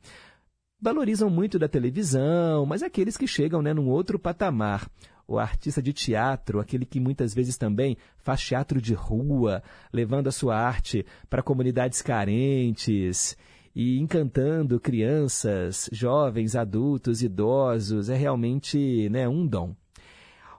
valorizam 0.82 1.28
muito 1.28 1.58
da 1.58 1.68
televisão, 1.68 2.64
mas 2.64 2.82
aqueles 2.82 3.14
que 3.14 3.26
chegam 3.26 3.60
né, 3.60 3.74
num 3.74 3.88
outro 3.88 4.18
patamar 4.18 4.88
o 5.30 5.38
artista 5.38 5.80
de 5.80 5.92
teatro, 5.92 6.58
aquele 6.58 6.84
que 6.84 6.98
muitas 6.98 7.32
vezes 7.32 7.56
também 7.56 7.96
faz 8.18 8.42
teatro 8.42 8.82
de 8.82 8.94
rua, 8.94 9.62
levando 9.92 10.26
a 10.26 10.32
sua 10.32 10.56
arte 10.56 11.06
para 11.28 11.40
comunidades 11.42 12.02
carentes 12.02 13.36
e 13.72 14.00
encantando 14.00 14.80
crianças, 14.80 15.88
jovens, 15.92 16.56
adultos, 16.56 17.22
idosos, 17.22 18.10
é 18.10 18.16
realmente 18.16 19.08
né, 19.08 19.28
um 19.28 19.46
dom. 19.46 19.72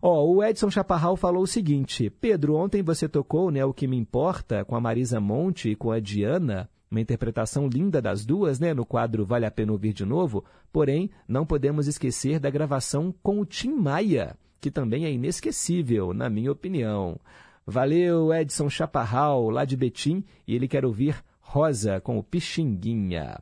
Ó, 0.01 0.25
o 0.25 0.41
Edson 0.41 0.71
Chaparral 0.71 1.17
falou 1.17 1.43
o 1.43 1.47
seguinte: 1.47 2.09
Pedro, 2.09 2.55
ontem 2.55 2.81
você 2.81 3.09
tocou 3.09 3.51
né, 3.51 3.65
O 3.65 3.73
Que 3.73 3.87
Me 3.87 3.97
Importa 3.97 4.63
com 4.63 4.77
a 4.77 4.79
Marisa 4.79 5.19
Monte 5.19 5.71
e 5.71 5.75
com 5.75 5.91
a 5.91 5.99
Diana, 5.99 6.69
uma 6.89 7.01
interpretação 7.01 7.67
linda 7.67 8.01
das 8.01 8.25
duas, 8.25 8.57
né, 8.57 8.73
no 8.73 8.85
quadro 8.85 9.25
Vale 9.25 9.45
a 9.45 9.51
Pena 9.51 9.73
Ouvir 9.73 9.91
de 9.91 10.05
Novo, 10.05 10.45
porém, 10.71 11.11
não 11.27 11.45
podemos 11.45 11.87
esquecer 11.87 12.39
da 12.39 12.49
gravação 12.49 13.13
com 13.21 13.41
o 13.41 13.45
Tim 13.45 13.73
Maia 13.73 14.37
que 14.61 14.69
também 14.69 15.05
é 15.05 15.11
inesquecível, 15.11 16.13
na 16.13 16.29
minha 16.29 16.51
opinião. 16.51 17.19
Valeu, 17.65 18.31
Edson 18.33 18.69
Chaparral, 18.69 19.49
lá 19.49 19.65
de 19.65 19.75
Betim, 19.75 20.23
e 20.47 20.55
ele 20.55 20.67
quer 20.67 20.85
ouvir 20.85 21.15
Rosa 21.39 21.99
com 21.99 22.17
o 22.17 22.23
Pixinguinha. 22.23 23.39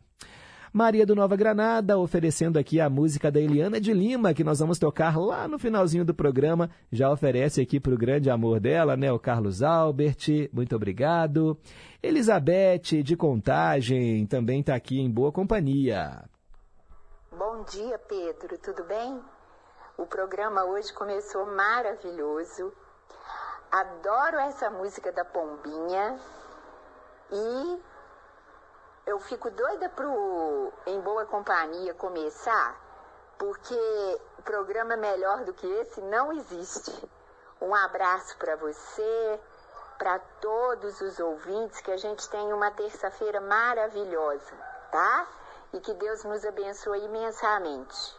Maria 0.72 1.06
do 1.06 1.16
Nova 1.16 1.36
Granada, 1.36 1.98
oferecendo 1.98 2.60
aqui 2.60 2.80
a 2.80 2.90
música 2.90 3.32
da 3.32 3.40
Eliana 3.40 3.82
de 3.82 3.92
Lima, 3.92 4.34
que 4.34 4.44
nós 4.44 4.60
vamos 4.60 4.78
tocar 4.78 5.18
lá 5.18 5.48
no 5.48 5.58
finalzinho 5.58 6.06
do 6.06 6.14
programa. 6.14 6.70
Já 6.92 7.12
oferece 7.12 7.60
aqui 7.60 7.80
para 7.80 7.94
o 7.94 7.98
grande 7.98 8.30
amor 8.30 8.60
dela, 8.60 8.96
né, 8.96 9.12
o 9.12 9.20
Carlos 9.20 9.64
Albert. 9.64 10.50
Muito 10.54 10.76
obrigado. 10.76 11.58
Elizabeth, 12.04 13.04
de 13.04 13.16
Contagem, 13.16 14.26
também 14.28 14.60
está 14.60 14.76
aqui 14.76 15.00
em 15.00 15.10
boa 15.10 15.32
companhia. 15.32 16.24
Bom 17.32 17.64
dia, 17.72 17.98
Pedro. 18.08 18.58
Tudo 18.60 18.88
bem? 18.88 19.20
O 20.00 20.06
programa 20.06 20.64
hoje 20.64 20.94
começou 20.94 21.46
maravilhoso. 21.46 22.72
Adoro 23.70 24.38
essa 24.38 24.70
música 24.70 25.12
da 25.12 25.26
Pombinha 25.26 26.18
e 27.30 27.84
eu 29.06 29.20
fico 29.20 29.52
doida 29.52 29.90
pro 29.90 30.72
Em 30.86 31.02
Boa 31.02 31.26
Companhia 31.26 31.94
começar, 31.96 32.80
porque 33.38 34.22
programa 34.46 34.96
melhor 34.96 35.44
do 35.44 35.54
que 35.54 35.68
esse 35.68 36.00
não 36.00 36.32
existe. 36.32 37.12
Um 37.60 37.76
abraço 37.76 38.38
para 38.38 38.56
você, 38.56 39.40
para 39.98 40.18
todos 40.40 41.02
os 41.02 41.20
ouvintes, 41.20 41.82
que 41.82 41.92
a 41.92 41.98
gente 41.98 42.30
tenha 42.30 42.56
uma 42.56 42.72
terça-feira 42.72 43.42
maravilhosa, 43.42 44.56
tá? 44.94 45.28
E 45.74 45.82
que 45.82 45.94
Deus 45.96 46.24
nos 46.24 46.46
abençoe 46.46 47.04
imensamente. 47.04 48.19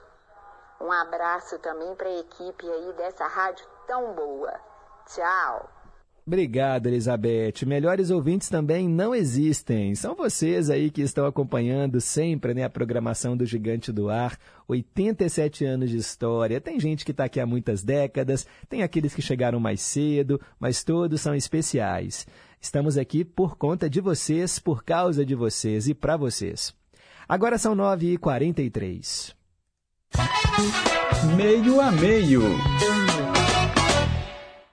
Um 0.80 0.90
abraço 0.90 1.58
também 1.58 1.94
para 1.94 2.08
a 2.08 2.20
equipe 2.20 2.66
aí 2.68 2.92
dessa 2.94 3.26
rádio 3.26 3.66
tão 3.86 4.14
boa. 4.14 4.52
Tchau. 5.06 5.68
Obrigado, 6.26 6.86
Elizabeth. 6.86 7.66
Melhores 7.66 8.10
ouvintes 8.10 8.48
também 8.48 8.88
não 8.88 9.14
existem. 9.14 9.94
São 9.94 10.14
vocês 10.14 10.70
aí 10.70 10.90
que 10.90 11.02
estão 11.02 11.26
acompanhando 11.26 12.00
sempre 12.00 12.54
né, 12.54 12.62
a 12.62 12.70
programação 12.70 13.36
do 13.36 13.44
Gigante 13.44 13.90
do 13.90 14.08
Ar. 14.08 14.38
87 14.68 15.64
anos 15.64 15.90
de 15.90 15.96
história. 15.96 16.60
Tem 16.60 16.78
gente 16.78 17.04
que 17.04 17.10
está 17.10 17.24
aqui 17.24 17.40
há 17.40 17.46
muitas 17.46 17.82
décadas, 17.82 18.46
tem 18.68 18.84
aqueles 18.84 19.12
que 19.12 19.20
chegaram 19.20 19.58
mais 19.58 19.80
cedo, 19.80 20.40
mas 20.58 20.84
todos 20.84 21.20
são 21.20 21.34
especiais. 21.34 22.26
Estamos 22.60 22.96
aqui 22.96 23.24
por 23.24 23.56
conta 23.56 23.90
de 23.90 24.00
vocês, 24.00 24.58
por 24.60 24.84
causa 24.84 25.24
de 25.26 25.34
vocês 25.34 25.88
e 25.88 25.94
para 25.94 26.16
vocês. 26.16 26.72
Agora 27.28 27.58
são 27.58 27.74
9h43. 27.74 29.39
Meio 31.36 31.80
a 31.80 31.90
meio. 31.90 32.42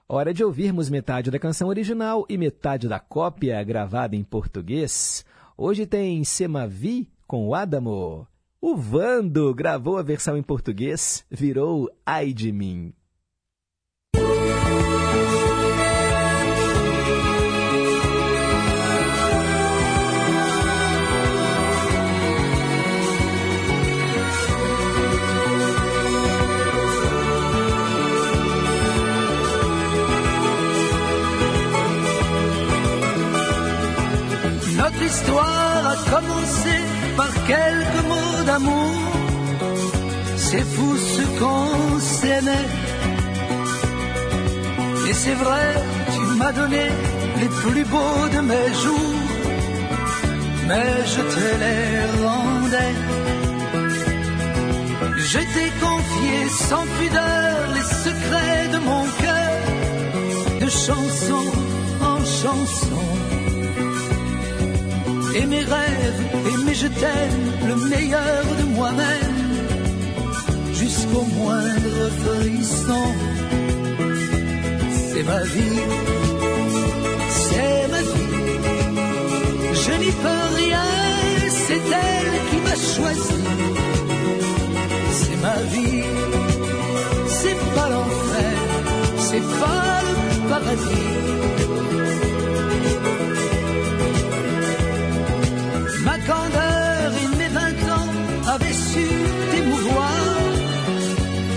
Hora 0.08 0.34
de 0.34 0.44
ouvirmos 0.44 0.90
metade 0.90 1.30
da 1.30 1.38
canção 1.38 1.68
original 1.68 2.26
e 2.30 2.38
metade 2.38 2.88
da 2.88 3.00
cópia 3.00 3.62
gravada 3.64 4.16
em 4.16 4.24
português. 4.24 5.26
Hoje 5.58 5.86
tem 5.86 6.24
Semavi 6.24 7.10
com 7.28 7.48
o 7.48 7.56
Adamo. 7.56 8.28
O 8.60 8.76
Vando 8.76 9.54
gravou 9.54 9.98
a 9.98 10.02
versão 10.02 10.38
em 10.38 10.44
português, 10.44 11.26
virou 11.30 11.90
Ai 12.06 12.34
de 12.34 12.52
mim. 12.52 12.94
Notre 35.08 35.20
histoire 35.20 35.88
a 35.88 35.96
commencé 36.16 36.76
par 37.16 37.32
quelques 37.46 38.04
mots 38.12 38.44
d'amour. 38.46 38.96
C'est 40.36 40.66
fou 40.74 40.98
ce 40.98 41.22
qu'on 41.40 42.00
s'aimait. 42.00 42.70
Et 45.10 45.14
c'est 45.14 45.38
vrai, 45.44 45.68
tu 46.14 46.22
m'as 46.38 46.52
donné 46.52 46.88
les 47.40 47.48
plus 47.62 47.86
beaux 47.86 48.28
de 48.36 48.42
mes 48.52 48.70
jours. 48.84 49.24
Mais 50.68 50.92
je 51.14 51.22
te 51.34 51.46
les 51.64 51.88
rendais. 52.26 52.96
Je 55.32 55.40
t'ai 55.54 55.70
confié 55.86 56.38
sans 56.70 56.86
pudeur 57.00 57.56
les 57.76 57.88
secrets 58.06 58.68
de 58.74 58.80
mon 58.90 59.04
cœur, 59.24 60.60
de 60.60 60.70
chanson 60.70 61.46
en 62.02 62.20
chanson 62.42 63.37
rêves, 65.36 66.22
et 66.48 66.58
mes 66.66 66.74
je 66.74 66.88
t'aime, 66.88 67.68
le 67.68 67.76
meilleur 67.90 68.44
de 68.60 68.64
moi-même, 68.76 69.38
jusqu'au 70.74 71.24
moindre 71.40 72.10
frisson. 72.24 73.06
C'est 75.10 75.24
ma 75.24 75.42
vie, 75.44 75.82
c'est 77.30 77.88
ma 77.92 78.02
vie, 78.14 78.58
je 79.74 79.92
n'y 80.04 80.12
peux 80.12 80.46
rien, 80.62 80.88
c'est 81.50 81.84
elle 82.04 82.34
qui 82.50 82.58
m'a 82.66 82.78
choisi. 82.94 83.44
C'est 85.12 85.38
ma 85.42 85.58
vie, 85.74 86.04
c'est 87.28 87.60
pas 87.76 87.90
l'enfer, 87.90 88.58
c'est 89.18 89.48
pas 89.62 90.02
le 90.08 90.50
paradis. 90.50 91.57
Et 96.30 97.38
mes 97.38 97.48
vingt 97.48 97.84
ans 97.96 98.10
avaient 98.54 98.74
su 98.74 99.08
t'émouvoir. 99.52 100.12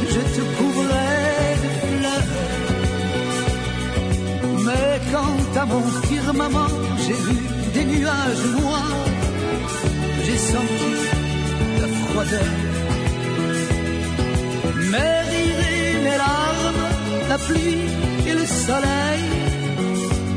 Je 0.08 0.20
te 0.36 0.42
couvrais 0.58 1.56
de 1.64 1.70
fleurs. 1.98 2.30
Mais 4.66 5.00
quant 5.12 5.60
à 5.60 5.64
mon 5.66 5.82
firmament, 6.08 6.72
j'ai 7.04 7.18
vu 7.26 7.38
des 7.74 7.84
nuages 7.84 8.44
noirs. 8.60 9.04
J'ai 10.24 10.38
senti 10.38 10.94
la 11.80 11.88
froideur. 12.00 12.54
Mes 14.92 15.14
rires 15.30 16.02
mes 16.04 16.16
larmes, 16.16 16.86
la 17.28 17.38
pluie 17.38 17.86
et 18.28 18.34
le 18.34 18.46
soleil, 18.46 19.24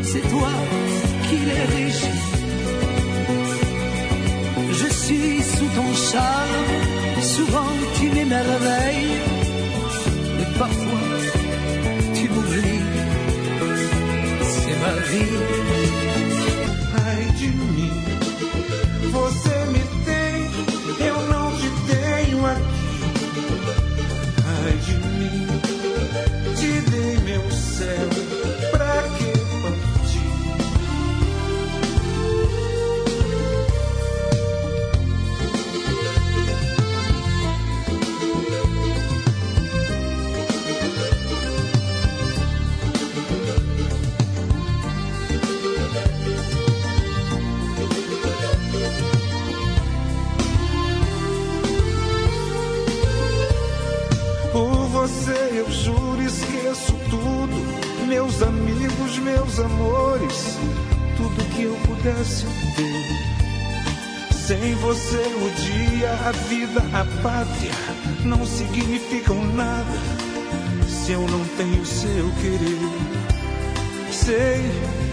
c'est 0.02 0.28
toi 0.30 0.50
qui 1.30 1.38
les 1.46 1.64
régis. 1.76 2.23
Sous 5.58 5.70
ton 5.78 5.94
charme, 6.12 7.22
souvent 7.22 7.74
tu 7.96 8.06
m'émerveilles, 8.10 9.20
mais 10.38 10.50
parfois 10.58 11.08
tu 12.16 12.30
m'oublies. 12.30 12.86
C'est 14.52 14.78
ma 14.84 14.94
vie. 15.10 15.38
Ai 17.06 17.24
de 17.40 17.50
mim, 17.76 17.98
você 19.18 19.56
me 19.74 19.84
tem, 20.08 20.36
eu 21.10 21.18
não 21.34 21.48
te 21.60 21.70
tenho 21.90 22.40
aqui. 22.54 22.84
Ai 24.54 24.74
de 24.88 24.96
mim, 25.20 25.48
te 26.58 26.72
meus 27.26 27.56
Sem 64.64 64.76
você 64.76 65.18
o 65.18 65.52
dia, 65.60 66.10
a 66.26 66.32
vida, 66.48 66.80
a 66.94 67.22
pátria 67.22 67.74
não 68.24 68.46
significam 68.46 69.44
nada 69.48 70.00
se 70.88 71.12
eu 71.12 71.20
não 71.28 71.44
tenho 71.58 71.86
seu 71.86 72.32
querer. 72.40 72.80
Sei, 74.10 74.62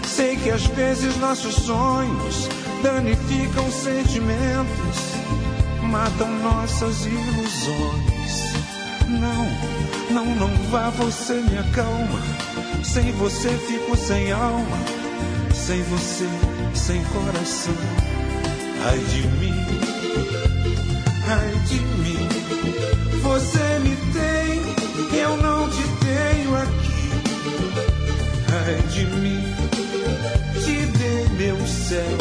sei 0.07 0.37
que 0.37 0.51
às 0.51 0.65
vezes 0.67 1.17
nossos 1.17 1.53
sonhos 1.53 2.47
danificam 2.81 3.69
sentimentos, 3.69 4.97
matam 5.81 6.31
nossas 6.39 7.05
ilusões. 7.05 8.53
Não, 9.09 10.15
não, 10.15 10.35
não 10.35 10.69
vá, 10.69 10.91
você 10.91 11.33
me 11.33 11.57
acalma. 11.57 12.21
Sem 12.85 13.11
você 13.11 13.49
fico 13.67 13.97
sem 13.97 14.31
alma, 14.31 14.77
sem 15.53 15.83
você, 15.83 16.29
sem 16.73 17.03
coração. 17.03 18.10
Ai 18.83 18.97
de 18.97 19.27
mim, 19.39 19.53
ai 21.27 21.51
de 21.67 21.79
mim. 22.01 22.27
Você 23.21 23.79
me 23.79 23.95
tem, 24.11 25.19
eu 25.19 25.37
não 25.37 25.69
te 25.69 25.83
tenho 26.03 26.55
aqui. 26.55 27.11
Ai 28.65 28.81
de 28.91 29.05
mim, 29.05 29.43
te 30.63 30.85
dei 30.97 31.27
meu 31.37 31.67
céu, 31.67 32.17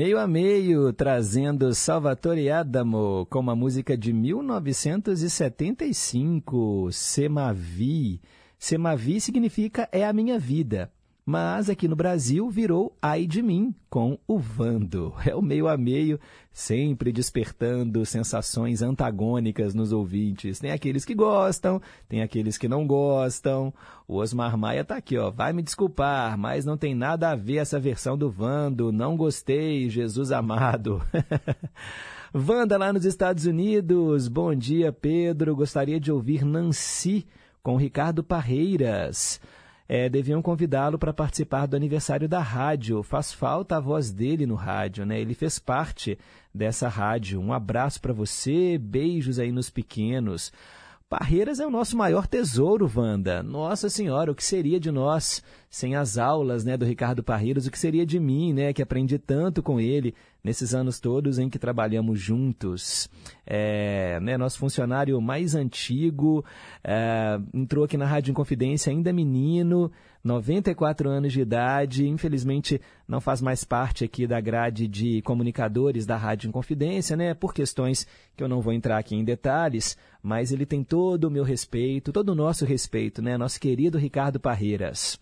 Meio 0.00 0.18
a 0.18 0.26
meio, 0.26 0.94
trazendo 0.94 1.74
Salvatore 1.74 2.50
Adamo 2.50 3.26
com 3.28 3.38
uma 3.38 3.54
música 3.54 3.98
de 3.98 4.14
1975, 4.14 6.88
Semavi. 6.90 8.18
Semavi 8.58 9.20
significa 9.20 9.86
é 9.92 10.06
a 10.06 10.12
minha 10.14 10.38
vida, 10.38 10.90
mas 11.30 11.70
aqui 11.70 11.86
no 11.86 11.94
Brasil 11.94 12.50
virou 12.50 12.92
Ai 13.00 13.24
de 13.24 13.40
mim, 13.40 13.72
com 13.88 14.18
o 14.26 14.36
Vando. 14.36 15.14
É 15.24 15.32
o 15.32 15.40
meio 15.40 15.68
a 15.68 15.76
meio, 15.76 16.18
sempre 16.52 17.12
despertando 17.12 18.04
sensações 18.04 18.82
antagônicas 18.82 19.72
nos 19.72 19.92
ouvintes. 19.92 20.58
Tem 20.58 20.72
aqueles 20.72 21.04
que 21.04 21.14
gostam, 21.14 21.80
tem 22.08 22.20
aqueles 22.20 22.58
que 22.58 22.66
não 22.66 22.84
gostam. 22.84 23.72
O 24.08 24.16
Osmar 24.16 24.58
Maia 24.58 24.84
tá 24.84 24.96
aqui, 24.96 25.16
ó. 25.16 25.30
Vai 25.30 25.52
me 25.52 25.62
desculpar, 25.62 26.36
mas 26.36 26.64
não 26.64 26.76
tem 26.76 26.96
nada 26.96 27.30
a 27.30 27.36
ver 27.36 27.58
essa 27.58 27.78
versão 27.78 28.18
do 28.18 28.28
Vando. 28.28 28.90
Não 28.90 29.16
gostei, 29.16 29.88
Jesus 29.88 30.32
amado. 30.32 31.00
Wanda 32.34 32.76
lá 32.76 32.92
nos 32.92 33.04
Estados 33.04 33.46
Unidos. 33.46 34.26
Bom 34.26 34.52
dia, 34.52 34.92
Pedro. 34.92 35.54
Gostaria 35.54 36.00
de 36.00 36.10
ouvir 36.10 36.44
Nancy 36.44 37.24
com 37.62 37.76
Ricardo 37.76 38.24
Parreiras. 38.24 39.40
É, 39.92 40.08
deviam 40.08 40.40
convidá-lo 40.40 40.96
para 41.00 41.12
participar 41.12 41.66
do 41.66 41.74
aniversário 41.74 42.28
da 42.28 42.38
rádio. 42.38 43.02
Faz 43.02 43.32
falta 43.32 43.76
a 43.76 43.80
voz 43.80 44.12
dele 44.12 44.46
no 44.46 44.54
rádio, 44.54 45.04
né? 45.04 45.20
Ele 45.20 45.34
fez 45.34 45.58
parte 45.58 46.16
dessa 46.54 46.88
rádio. 46.88 47.40
Um 47.40 47.52
abraço 47.52 48.00
para 48.00 48.12
você, 48.12 48.78
beijos 48.78 49.40
aí 49.40 49.50
nos 49.50 49.68
pequenos. 49.68 50.52
Parreiras 51.10 51.58
é 51.58 51.66
o 51.66 51.70
nosso 51.72 51.96
maior 51.96 52.24
tesouro, 52.24 52.88
Wanda. 52.94 53.42
Nossa 53.42 53.88
Senhora, 53.88 54.30
o 54.30 54.34
que 54.34 54.44
seria 54.44 54.78
de 54.78 54.92
nós 54.92 55.42
sem 55.68 55.96
as 55.96 56.16
aulas 56.16 56.64
né, 56.64 56.76
do 56.76 56.84
Ricardo 56.84 57.20
Parreiras? 57.20 57.66
O 57.66 57.70
que 57.72 57.78
seria 57.80 58.06
de 58.06 58.20
mim, 58.20 58.52
né, 58.52 58.72
que 58.72 58.80
aprendi 58.80 59.18
tanto 59.18 59.60
com 59.60 59.80
ele 59.80 60.14
nesses 60.44 60.72
anos 60.72 61.00
todos 61.00 61.40
em 61.40 61.50
que 61.50 61.58
trabalhamos 61.58 62.20
juntos? 62.20 63.10
É, 63.44 64.20
né, 64.20 64.38
nosso 64.38 64.56
funcionário 64.60 65.20
mais 65.20 65.56
antigo, 65.56 66.44
é, 66.84 67.40
entrou 67.52 67.84
aqui 67.84 67.96
na 67.96 68.06
Rádio 68.06 68.30
Inconfidência 68.30 68.92
ainda 68.92 69.12
menino, 69.12 69.90
94 70.22 71.08
anos 71.08 71.32
de 71.32 71.40
idade, 71.40 72.06
infelizmente 72.06 72.80
não 73.08 73.20
faz 73.20 73.40
mais 73.40 73.64
parte 73.64 74.04
aqui 74.04 74.26
da 74.26 74.40
grade 74.40 74.86
de 74.86 75.22
comunicadores 75.22 76.04
da 76.04 76.16
Rádio 76.16 76.48
Inconfidência, 76.48 77.16
né, 77.16 77.32
por 77.32 77.54
questões 77.54 78.06
que 78.36 78.42
eu 78.42 78.48
não 78.48 78.60
vou 78.60 78.72
entrar 78.72 78.98
aqui 78.98 79.14
em 79.16 79.24
detalhes, 79.24 79.96
mas 80.22 80.52
ele 80.52 80.66
tem 80.66 80.84
todo 80.84 81.24
o 81.24 81.30
meu 81.30 81.42
respeito, 81.42 82.12
todo 82.12 82.30
o 82.30 82.34
nosso 82.34 82.66
respeito, 82.66 83.22
né, 83.22 83.38
nosso 83.38 83.58
querido 83.58 83.96
Ricardo 83.96 84.38
Parreiras. 84.38 85.18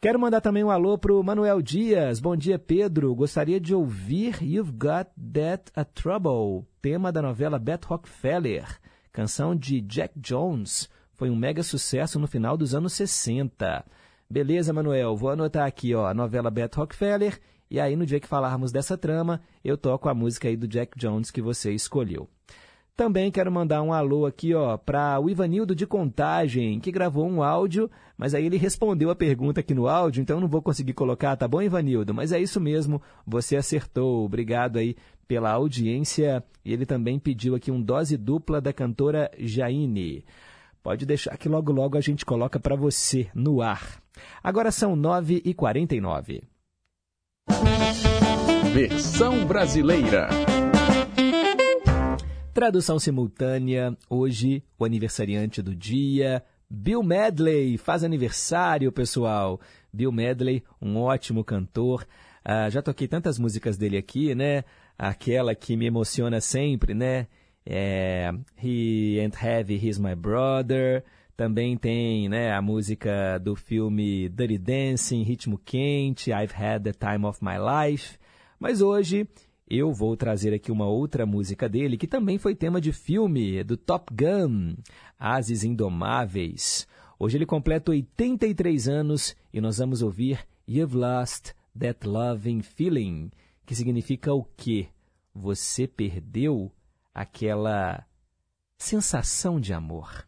Quero 0.00 0.18
mandar 0.18 0.40
também 0.40 0.64
um 0.64 0.70
alô 0.70 0.98
para 0.98 1.14
o 1.14 1.22
Manuel 1.22 1.62
Dias. 1.62 2.18
Bom 2.18 2.34
dia, 2.34 2.58
Pedro. 2.58 3.14
Gostaria 3.14 3.60
de 3.60 3.72
ouvir 3.72 4.42
You've 4.42 4.72
Got 4.72 5.10
That 5.32 5.70
a 5.76 5.84
Trouble, 5.84 6.66
tema 6.80 7.12
da 7.12 7.22
novela 7.22 7.56
Beth 7.56 7.82
Rockefeller, 7.86 8.66
canção 9.12 9.54
de 9.54 9.80
Jack 9.80 10.18
Jones. 10.18 10.90
Foi 11.14 11.30
um 11.30 11.36
mega 11.36 11.62
sucesso 11.62 12.18
no 12.18 12.26
final 12.26 12.56
dos 12.56 12.74
anos 12.74 12.94
60. 12.94 13.84
Beleza, 14.32 14.72
Manuel, 14.72 15.14
vou 15.14 15.28
anotar 15.28 15.66
aqui 15.66 15.94
ó, 15.94 16.06
a 16.06 16.14
novela 16.14 16.50
Beth 16.50 16.70
Rockefeller 16.74 17.38
e 17.70 17.78
aí 17.78 17.94
no 17.94 18.06
dia 18.06 18.18
que 18.18 18.26
falarmos 18.26 18.72
dessa 18.72 18.96
trama, 18.96 19.42
eu 19.62 19.76
toco 19.76 20.08
a 20.08 20.14
música 20.14 20.48
aí 20.48 20.56
do 20.56 20.66
Jack 20.66 20.98
Jones 20.98 21.30
que 21.30 21.42
você 21.42 21.70
escolheu. 21.72 22.26
Também 22.96 23.30
quero 23.30 23.52
mandar 23.52 23.82
um 23.82 23.92
alô 23.92 24.24
aqui 24.24 24.54
ó 24.54 24.78
para 24.78 25.20
o 25.20 25.28
Ivanildo 25.28 25.74
de 25.74 25.86
Contagem, 25.86 26.80
que 26.80 26.90
gravou 26.90 27.28
um 27.28 27.42
áudio, 27.42 27.90
mas 28.16 28.34
aí 28.34 28.46
ele 28.46 28.56
respondeu 28.56 29.10
a 29.10 29.14
pergunta 29.14 29.60
aqui 29.60 29.74
no 29.74 29.86
áudio, 29.86 30.22
então 30.22 30.40
não 30.40 30.48
vou 30.48 30.62
conseguir 30.62 30.94
colocar, 30.94 31.36
tá 31.36 31.46
bom, 31.46 31.60
Ivanildo? 31.60 32.14
Mas 32.14 32.32
é 32.32 32.40
isso 32.40 32.58
mesmo, 32.58 33.02
você 33.26 33.56
acertou. 33.56 34.24
Obrigado 34.24 34.78
aí 34.78 34.96
pela 35.28 35.50
audiência. 35.50 36.42
E 36.64 36.72
ele 36.72 36.86
também 36.86 37.18
pediu 37.18 37.54
aqui 37.54 37.70
um 37.70 37.82
dose 37.82 38.16
dupla 38.16 38.62
da 38.62 38.72
cantora 38.72 39.30
Jaine. 39.38 40.24
Pode 40.82 41.06
deixar 41.06 41.36
que 41.36 41.48
logo 41.48 41.70
logo 41.70 41.96
a 41.96 42.00
gente 42.00 42.26
coloca 42.26 42.58
para 42.58 42.74
você 42.74 43.28
no 43.34 43.62
ar. 43.62 44.02
Agora 44.42 44.72
são 44.72 44.96
9h49. 44.96 46.42
Versão 48.72 49.46
brasileira. 49.46 50.28
Tradução 52.52 52.98
simultânea. 52.98 53.96
Hoje, 54.10 54.62
o 54.78 54.84
aniversariante 54.84 55.62
do 55.62 55.74
dia, 55.74 56.42
Bill 56.68 57.02
Medley. 57.02 57.78
Faz 57.78 58.02
aniversário, 58.02 58.90
pessoal. 58.90 59.60
Bill 59.92 60.10
Medley, 60.10 60.64
um 60.80 60.96
ótimo 60.96 61.44
cantor. 61.44 62.04
Ah, 62.44 62.68
já 62.68 62.82
toquei 62.82 63.06
tantas 63.06 63.38
músicas 63.38 63.76
dele 63.76 63.96
aqui, 63.96 64.34
né? 64.34 64.64
Aquela 64.98 65.54
que 65.54 65.76
me 65.76 65.86
emociona 65.86 66.40
sempre, 66.40 66.92
né? 66.92 67.28
É, 67.64 68.32
He 68.62 69.20
Ain't 69.20 69.36
Heavy, 69.40 69.74
He's 69.76 69.98
My 69.98 70.14
Brother. 70.14 71.04
Também 71.36 71.76
tem 71.76 72.28
né, 72.28 72.52
a 72.52 72.60
música 72.60 73.38
do 73.38 73.56
filme 73.56 74.28
Dirty 74.28 74.58
Dancing, 74.58 75.22
Ritmo 75.22 75.58
Quente, 75.58 76.30
I've 76.30 76.54
Had 76.54 76.82
the 76.82 76.92
Time 76.92 77.24
of 77.24 77.40
My 77.42 77.56
Life. 77.58 78.18
Mas 78.60 78.80
hoje 78.80 79.26
eu 79.68 79.92
vou 79.92 80.16
trazer 80.16 80.52
aqui 80.52 80.70
uma 80.70 80.86
outra 80.86 81.24
música 81.24 81.68
dele, 81.68 81.96
que 81.96 82.06
também 82.06 82.36
foi 82.36 82.54
tema 82.54 82.80
de 82.80 82.92
filme, 82.92 83.64
do 83.64 83.76
Top 83.76 84.12
Gun, 84.14 84.74
Ases 85.18 85.64
Indomáveis. 85.64 86.86
Hoje 87.18 87.38
ele 87.38 87.46
completa 87.46 87.90
83 87.90 88.88
anos 88.88 89.34
e 89.52 89.60
nós 89.60 89.78
vamos 89.78 90.02
ouvir 90.02 90.40
You've 90.68 90.96
Lost 90.96 91.52
That 91.78 92.06
Loving 92.06 92.62
Feeling, 92.62 93.30
que 93.64 93.74
significa 93.74 94.34
o 94.34 94.44
quê? 94.56 94.88
Você 95.34 95.86
perdeu 95.86 96.70
aquela 97.14 98.04
sensação 98.78 99.60
de 99.60 99.72
amor. 99.72 100.26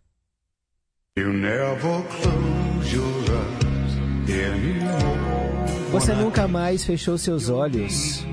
You 1.16 1.32
never 1.32 2.02
close 2.08 2.94
your 2.94 3.04
eyes 3.30 4.28
anymore. 4.28 5.90
Você 5.92 6.12
nunca 6.12 6.48
mais 6.48 6.84
fechou 6.84 7.16
seus 7.16 7.48
olhos 7.48 8.24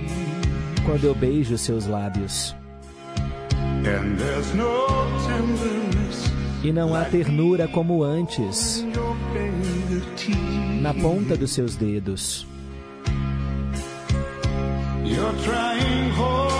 quando 0.85 1.05
eu 1.05 1.13
beijo 1.13 1.57
seus 1.57 1.85
lábios. 1.85 2.55
E 6.63 6.71
não 6.71 6.95
há 6.95 7.05
ternura 7.05 7.67
como 7.67 8.03
antes 8.03 8.83
na 10.81 10.93
ponta 10.93 11.37
dos 11.37 11.51
seus 11.51 11.75
dedos. 11.75 12.47
You're 15.03 15.33
trying 15.43 16.09
hard 16.11 16.50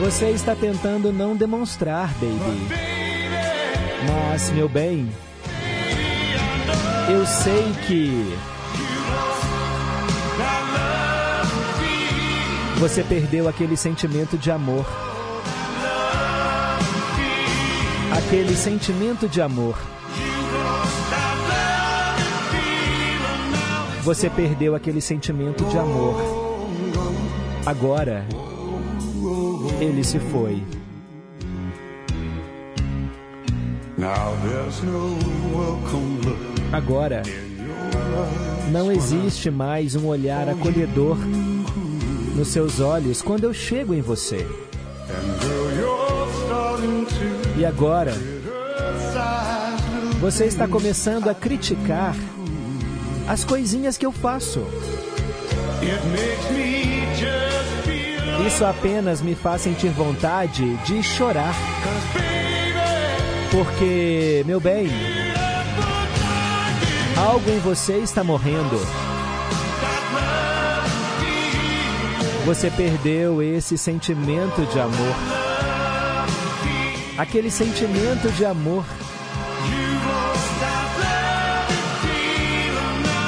Você 0.00 0.30
está 0.30 0.54
tentando 0.54 1.12
não 1.12 1.34
demonstrar, 1.34 2.12
baby. 2.14 2.68
Mas, 4.06 4.50
meu 4.50 4.68
bem, 4.68 5.08
eu 7.08 7.24
sei 7.26 7.72
que 7.86 8.36
Você 12.84 13.02
perdeu 13.02 13.48
aquele 13.48 13.78
sentimento 13.78 14.36
de 14.36 14.50
amor. 14.50 14.84
Aquele 18.12 18.54
sentimento 18.54 19.26
de 19.26 19.40
amor. 19.40 19.78
Você 24.02 24.28
perdeu 24.28 24.74
aquele 24.74 25.00
sentimento 25.00 25.64
de 25.64 25.78
amor. 25.78 26.20
Agora, 27.64 28.26
ele 29.80 30.04
se 30.04 30.18
foi. 30.18 30.62
Agora, 36.72 37.22
não 38.70 38.90
existe 38.90 39.50
mais 39.50 39.94
um 39.94 40.06
olhar 40.06 40.48
acolhedor 40.48 41.16
nos 42.34 42.48
seus 42.48 42.80
olhos 42.80 43.22
quando 43.22 43.44
eu 43.44 43.54
chego 43.54 43.94
em 43.94 44.00
você. 44.00 44.46
E 47.56 47.64
agora, 47.64 48.12
você 50.20 50.46
está 50.46 50.66
começando 50.66 51.28
a 51.28 51.34
criticar 51.34 52.16
as 53.28 53.44
coisinhas 53.44 53.96
que 53.96 54.04
eu 54.04 54.12
faço. 54.12 54.60
Isso 58.46 58.64
apenas 58.64 59.22
me 59.22 59.34
faz 59.34 59.62
sentir 59.62 59.88
vontade 59.88 60.76
de 60.84 61.02
chorar. 61.02 61.54
Porque, 63.50 64.42
meu 64.44 64.60
bem, 64.60 64.88
algo 67.16 67.48
em 67.50 67.58
você 67.60 67.98
está 67.98 68.22
morrendo. 68.22 68.78
Você 72.44 72.70
perdeu 72.70 73.40
esse 73.40 73.78
sentimento 73.78 74.66
de 74.66 74.78
amor. 74.78 75.16
Aquele 77.16 77.50
sentimento 77.50 78.30
de 78.32 78.44
amor. 78.44 78.84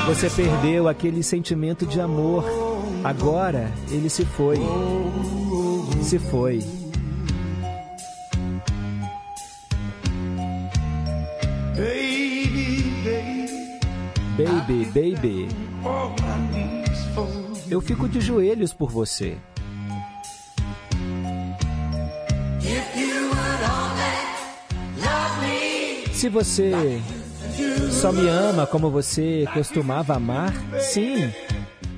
Você 0.06 0.28
perdeu 0.28 0.88
aquele 0.88 1.22
sentimento 1.22 1.86
de 1.86 2.00
amor. 2.00 2.65
Agora 3.07 3.72
ele 3.88 4.11
se 4.11 4.24
foi. 4.24 4.57
Se 6.02 6.18
foi. 6.18 6.59
Baby, 14.36 14.86
baby. 14.86 15.48
Eu 17.70 17.80
fico 17.80 18.09
de 18.09 18.20
joelhos 18.20 18.74
por 18.74 18.90
você. 18.90 19.38
Se 26.12 26.28
você 26.28 27.00
só 27.92 28.11
me 28.11 28.28
ama 28.28 28.66
como 28.66 28.90
você 28.90 29.46
costumava 29.54 30.16
amar, 30.16 30.52
sim, 30.80 31.32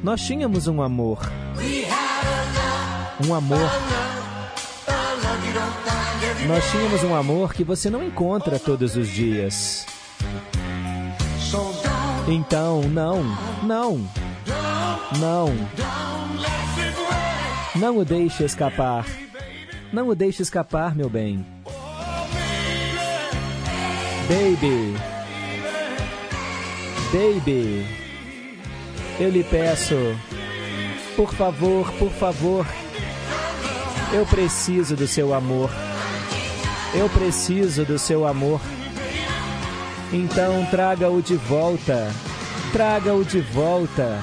nós 0.08 0.22
tínhamos 0.22 0.66
um 0.66 0.80
amor. 0.80 1.18
Um 3.28 3.34
amor. 3.34 3.70
Nós 6.46 6.70
tínhamos 6.70 7.04
um 7.04 7.14
amor 7.14 7.52
que 7.52 7.62
você 7.62 7.90
não 7.90 8.02
encontra 8.02 8.58
todos 8.58 8.96
os 8.96 9.06
dias. 9.06 9.84
Então, 12.26 12.80
não, 12.84 13.22
não, 13.62 14.08
não. 15.20 15.54
Não 17.76 17.98
o 17.98 18.02
deixe 18.02 18.44
escapar. 18.44 19.04
Não 19.92 20.08
o 20.08 20.14
deixe 20.14 20.40
escapar, 20.40 20.96
meu 20.96 21.10
bem. 21.10 21.44
Baby. 24.26 24.96
Baby. 27.12 27.97
Eu 29.20 29.30
lhe 29.30 29.42
peço, 29.42 29.96
por 31.16 31.34
favor, 31.34 31.90
por 31.94 32.10
favor. 32.12 32.66
Eu 34.12 34.24
preciso 34.24 34.94
do 34.94 35.08
seu 35.08 35.34
amor. 35.34 35.70
Eu 36.94 37.08
preciso 37.08 37.84
do 37.84 37.98
seu 37.98 38.26
amor. 38.26 38.60
Então 40.12 40.64
traga-o 40.70 41.20
de 41.20 41.34
volta. 41.34 42.10
Traga-o 42.72 43.24
de 43.24 43.40
volta. 43.40 44.20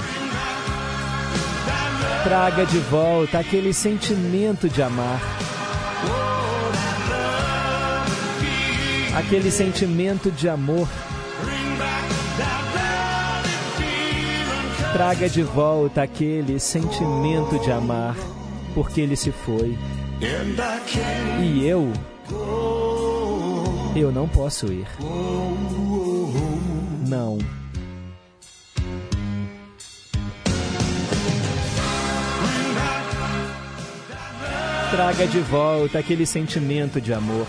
Traga 2.23 2.65
de 2.65 2.79
volta 2.79 3.39
aquele 3.39 3.73
sentimento 3.73 4.69
de 4.69 4.81
amar. 4.81 5.19
Aquele 9.15 9.51
sentimento 9.51 10.31
de 10.31 10.47
amor. 10.47 10.87
Traga 14.95 15.27
de 15.27 15.43
volta 15.43 16.03
aquele 16.03 16.57
sentimento 16.57 17.59
de 17.59 17.69
amar, 17.69 18.15
porque 18.73 19.01
ele 19.01 19.17
se 19.17 19.29
foi. 19.29 19.77
E 21.43 21.67
eu 21.67 21.91
eu 23.93 24.09
não 24.09 24.25
posso 24.25 24.71
ir. 24.71 24.87
Não. 27.09 27.37
Traga 34.91 35.27
de 35.27 35.39
volta 35.41 35.99
aquele 35.99 36.25
sentimento 36.25 37.01
de 37.01 37.13
amor. 37.13 37.47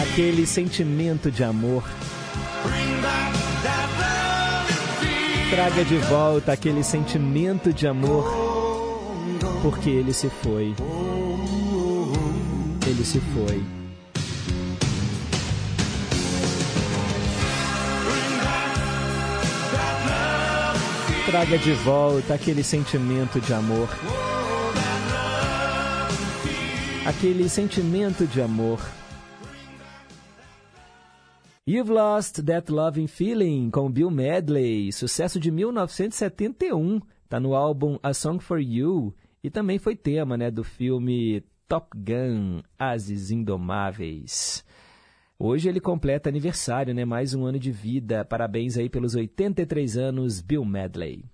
Aquele 0.00 0.46
sentimento 0.46 1.28
de 1.28 1.42
amor. 1.42 1.82
Traga 5.54 5.84
de 5.84 5.98
volta 5.98 6.52
aquele 6.52 6.82
sentimento 6.82 7.72
de 7.72 7.86
amor, 7.86 8.24
porque 9.62 9.88
ele 9.88 10.12
se 10.12 10.28
foi. 10.28 10.74
Ele 12.84 13.04
se 13.04 13.20
foi. 13.20 13.62
Traga 21.24 21.56
de 21.56 21.72
volta 21.72 22.34
aquele 22.34 22.64
sentimento 22.64 23.40
de 23.40 23.54
amor. 23.54 23.88
Aquele 27.06 27.48
sentimento 27.48 28.26
de 28.26 28.42
amor. 28.42 28.80
You've 31.66 31.90
Lost 31.90 32.42
That 32.44 32.70
Loving 32.70 33.06
Feeling 33.06 33.70
com 33.70 33.90
Bill 33.90 34.10
Medley, 34.10 34.92
sucesso 34.92 35.40
de 35.40 35.50
1971, 35.50 37.00
tá 37.26 37.40
no 37.40 37.54
álbum 37.54 37.98
A 38.02 38.12
Song 38.12 38.38
for 38.38 38.60
You 38.60 39.14
e 39.42 39.48
também 39.48 39.78
foi 39.78 39.96
tema, 39.96 40.36
né, 40.36 40.50
do 40.50 40.62
filme 40.62 41.42
Top 41.66 41.88
Gun, 41.96 42.60
Ases 42.78 43.30
Indomáveis. 43.30 44.62
Hoje 45.38 45.70
ele 45.70 45.80
completa 45.80 46.28
aniversário, 46.28 46.92
né? 46.92 47.06
Mais 47.06 47.32
um 47.32 47.46
ano 47.46 47.58
de 47.58 47.72
vida. 47.72 48.26
Parabéns 48.26 48.76
aí 48.76 48.90
pelos 48.90 49.14
83 49.14 49.96
anos, 49.96 50.42
Bill 50.42 50.66
Medley. 50.66 51.24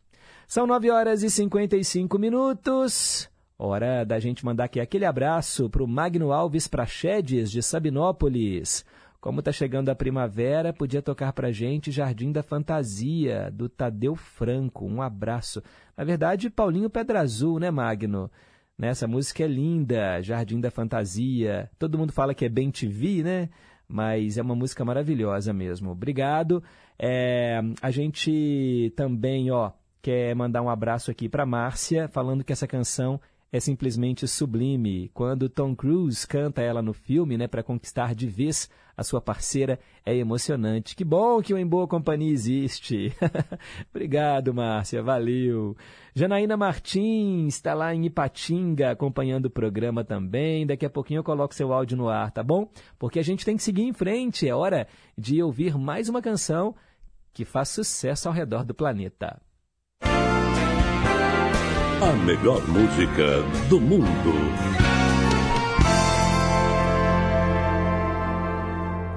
São 0.46 0.64
9 0.64 0.92
horas 0.92 1.24
e 1.24 1.28
55 1.28 2.16
minutos. 2.20 3.28
Hora 3.58 4.04
da 4.04 4.20
gente 4.20 4.44
mandar 4.44 4.64
aqui 4.66 4.78
aquele 4.78 5.06
abraço 5.06 5.68
para 5.68 5.82
o 5.82 5.88
Magno 5.88 6.32
Alves 6.32 6.68
Prachedes, 6.68 7.50
de 7.50 7.60
Sabinópolis. 7.60 8.84
Como 9.20 9.42
tá 9.42 9.52
chegando 9.52 9.90
a 9.90 9.94
primavera, 9.94 10.72
podia 10.72 11.02
tocar 11.02 11.34
pra 11.34 11.52
gente 11.52 11.90
Jardim 11.90 12.32
da 12.32 12.42
Fantasia, 12.42 13.50
do 13.52 13.68
Tadeu 13.68 14.16
Franco. 14.16 14.86
Um 14.86 15.02
abraço. 15.02 15.62
Na 15.94 16.04
verdade, 16.04 16.48
Paulinho 16.48 16.88
Pedra 16.88 17.20
Azul, 17.20 17.60
né, 17.60 17.70
Magno? 17.70 18.30
Essa 18.80 19.06
música 19.06 19.44
é 19.44 19.46
linda, 19.46 20.22
Jardim 20.22 20.58
da 20.58 20.70
Fantasia. 20.70 21.70
Todo 21.78 21.98
mundo 21.98 22.12
fala 22.12 22.32
que 22.32 22.46
é 22.46 22.48
bem 22.48 22.70
TV, 22.70 23.22
né? 23.22 23.50
Mas 23.86 24.38
é 24.38 24.42
uma 24.42 24.54
música 24.54 24.86
maravilhosa 24.86 25.52
mesmo. 25.52 25.90
Obrigado. 25.90 26.62
É, 26.98 27.60
a 27.82 27.90
gente 27.90 28.90
também, 28.96 29.50
ó, 29.50 29.72
quer 30.00 30.34
mandar 30.34 30.62
um 30.62 30.70
abraço 30.70 31.10
aqui 31.10 31.28
para 31.28 31.44
Márcia, 31.44 32.08
falando 32.08 32.42
que 32.42 32.52
essa 32.52 32.66
canção 32.66 33.20
é 33.52 33.60
simplesmente 33.60 34.26
sublime. 34.26 35.10
Quando 35.12 35.48
Tom 35.48 35.74
Cruise 35.74 36.26
canta 36.26 36.62
ela 36.62 36.80
no 36.80 36.92
filme, 36.92 37.36
né, 37.36 37.48
para 37.48 37.62
conquistar 37.62 38.14
de 38.14 38.26
vez 38.26 38.70
a 39.00 39.02
sua 39.02 39.18
parceira, 39.18 39.80
é 40.04 40.14
emocionante. 40.14 40.94
Que 40.94 41.02
bom 41.02 41.40
que 41.40 41.54
o 41.54 41.58
Em 41.58 41.66
Boa 41.66 41.88
Companhia 41.88 42.30
existe. 42.30 43.10
Obrigado, 43.88 44.52
Márcia, 44.52 45.02
valeu. 45.02 45.74
Janaína 46.14 46.54
Martins 46.54 47.54
está 47.54 47.72
lá 47.72 47.94
em 47.94 48.04
Ipatinga 48.04 48.90
acompanhando 48.90 49.46
o 49.46 49.50
programa 49.50 50.04
também. 50.04 50.66
Daqui 50.66 50.84
a 50.84 50.90
pouquinho 50.90 51.20
eu 51.20 51.24
coloco 51.24 51.54
seu 51.54 51.72
áudio 51.72 51.96
no 51.96 52.10
ar, 52.10 52.30
tá 52.30 52.42
bom? 52.42 52.70
Porque 52.98 53.18
a 53.18 53.24
gente 53.24 53.42
tem 53.42 53.56
que 53.56 53.62
seguir 53.62 53.84
em 53.84 53.94
frente. 53.94 54.46
É 54.46 54.54
hora 54.54 54.86
de 55.16 55.42
ouvir 55.42 55.78
mais 55.78 56.10
uma 56.10 56.20
canção 56.20 56.74
que 57.32 57.46
faz 57.46 57.70
sucesso 57.70 58.28
ao 58.28 58.34
redor 58.34 58.64
do 58.64 58.74
planeta. 58.74 59.40
A 62.02 62.12
melhor 62.26 62.60
música 62.68 63.40
do 63.70 63.80
mundo. 63.80 64.79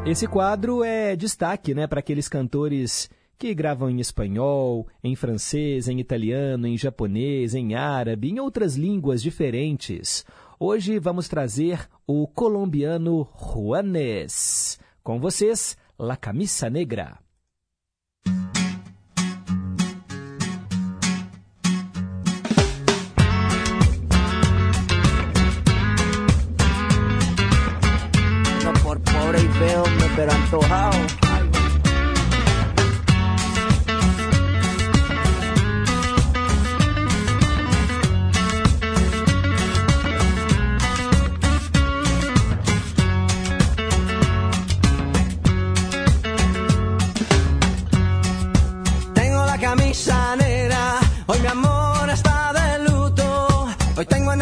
Esse 0.06 0.28
quadro 0.28 0.84
é 0.84 1.16
destaque 1.16 1.74
né, 1.74 1.88
para 1.88 2.02
aqueles 2.02 2.28
cantores 2.28 3.10
que 3.40 3.54
gravam 3.54 3.90
em 3.90 4.02
espanhol, 4.02 4.86
em 5.02 5.16
francês, 5.16 5.88
em 5.88 5.98
italiano, 5.98 6.68
em 6.68 6.78
japonês, 6.78 7.56
em 7.56 7.74
árabe, 7.74 8.30
em 8.30 8.38
outras 8.38 8.76
línguas 8.76 9.24
diferentes. 9.24 10.26
Hoje 10.60 11.00
vamos 11.00 11.30
trazer 11.30 11.88
o 12.06 12.28
colombiano 12.28 13.26
Juanes. 13.34 14.78
Com 15.02 15.22
vocês, 15.22 15.78
La 15.98 16.18
Camisa 16.18 16.70
Negra. 16.70 17.18
Antojado. 30.30 30.92
Tengo 49.14 49.46
la 49.46 49.58
camisa 49.58 50.36
negra, 50.36 51.00
hoy 51.28 51.40
mi 51.40 51.48
amor 51.48 52.10
está 52.10 52.54
de 52.54 52.90
luto. 52.90 53.68
Hoy 53.98 54.06
tengo 54.06 54.34
en 54.34 54.42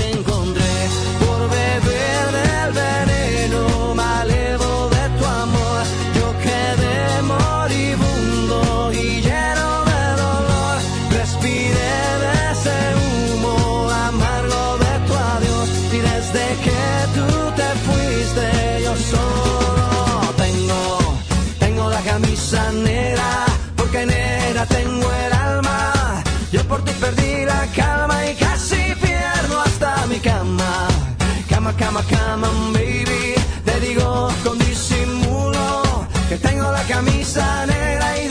Cama, 32.11 32.49
baby. 32.73 33.33
Te 33.65 33.79
digo 33.79 34.29
con 34.43 34.57
disimulo 34.59 35.83
que 36.29 36.37
tengo 36.37 36.71
la 36.71 36.83
camisa 36.83 37.65
negra 37.65 38.17
y 38.19 38.30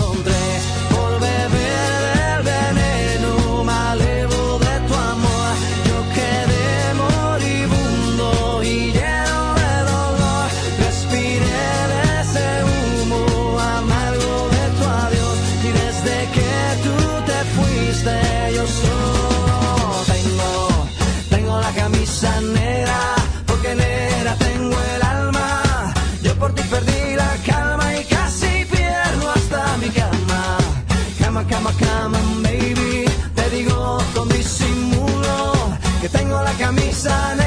la 37.03 37.40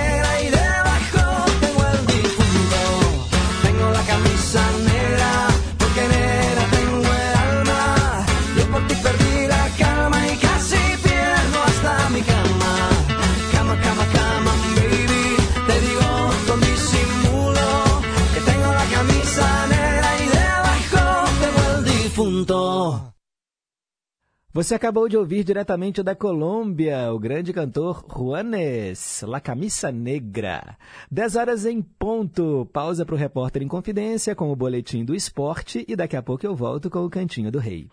Você 24.55 24.73
acabou 24.77 25.09
de 25.09 25.17
ouvir 25.17 25.43
diretamente 25.43 26.01
da 26.01 26.15
Colômbia 26.15 27.13
o 27.13 27.19
grande 27.19 27.53
cantor 27.53 28.05
Juanes, 28.09 29.25
La 29.27 29.41
Camisa 29.41 29.91
Negra. 29.91 30.79
10 31.11 31.35
horas 31.35 31.67
em 31.67 31.83
ponto. 31.83 32.65
Pausa 32.73 33.05
para 33.05 33.17
o 33.17 33.19
repórter 33.19 33.65
em 33.65 33.67
confidência 33.67 34.33
com 34.33 34.53
o 34.53 34.55
boletim 34.55 35.05
do 35.05 35.13
esporte 35.13 35.85
e 35.89 35.97
daqui 35.97 36.17
a 36.17 36.23
pouco 36.23 36.47
eu 36.47 36.55
volto 36.55 36.89
com 36.89 37.05
o 37.05 37.11
Cantinho 37.11 37.51
do 37.51 37.59
Rei. 37.59 37.91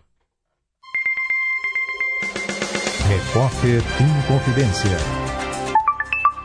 Repórter 3.08 3.82
em 4.00 4.28
Confidência. 4.28 5.21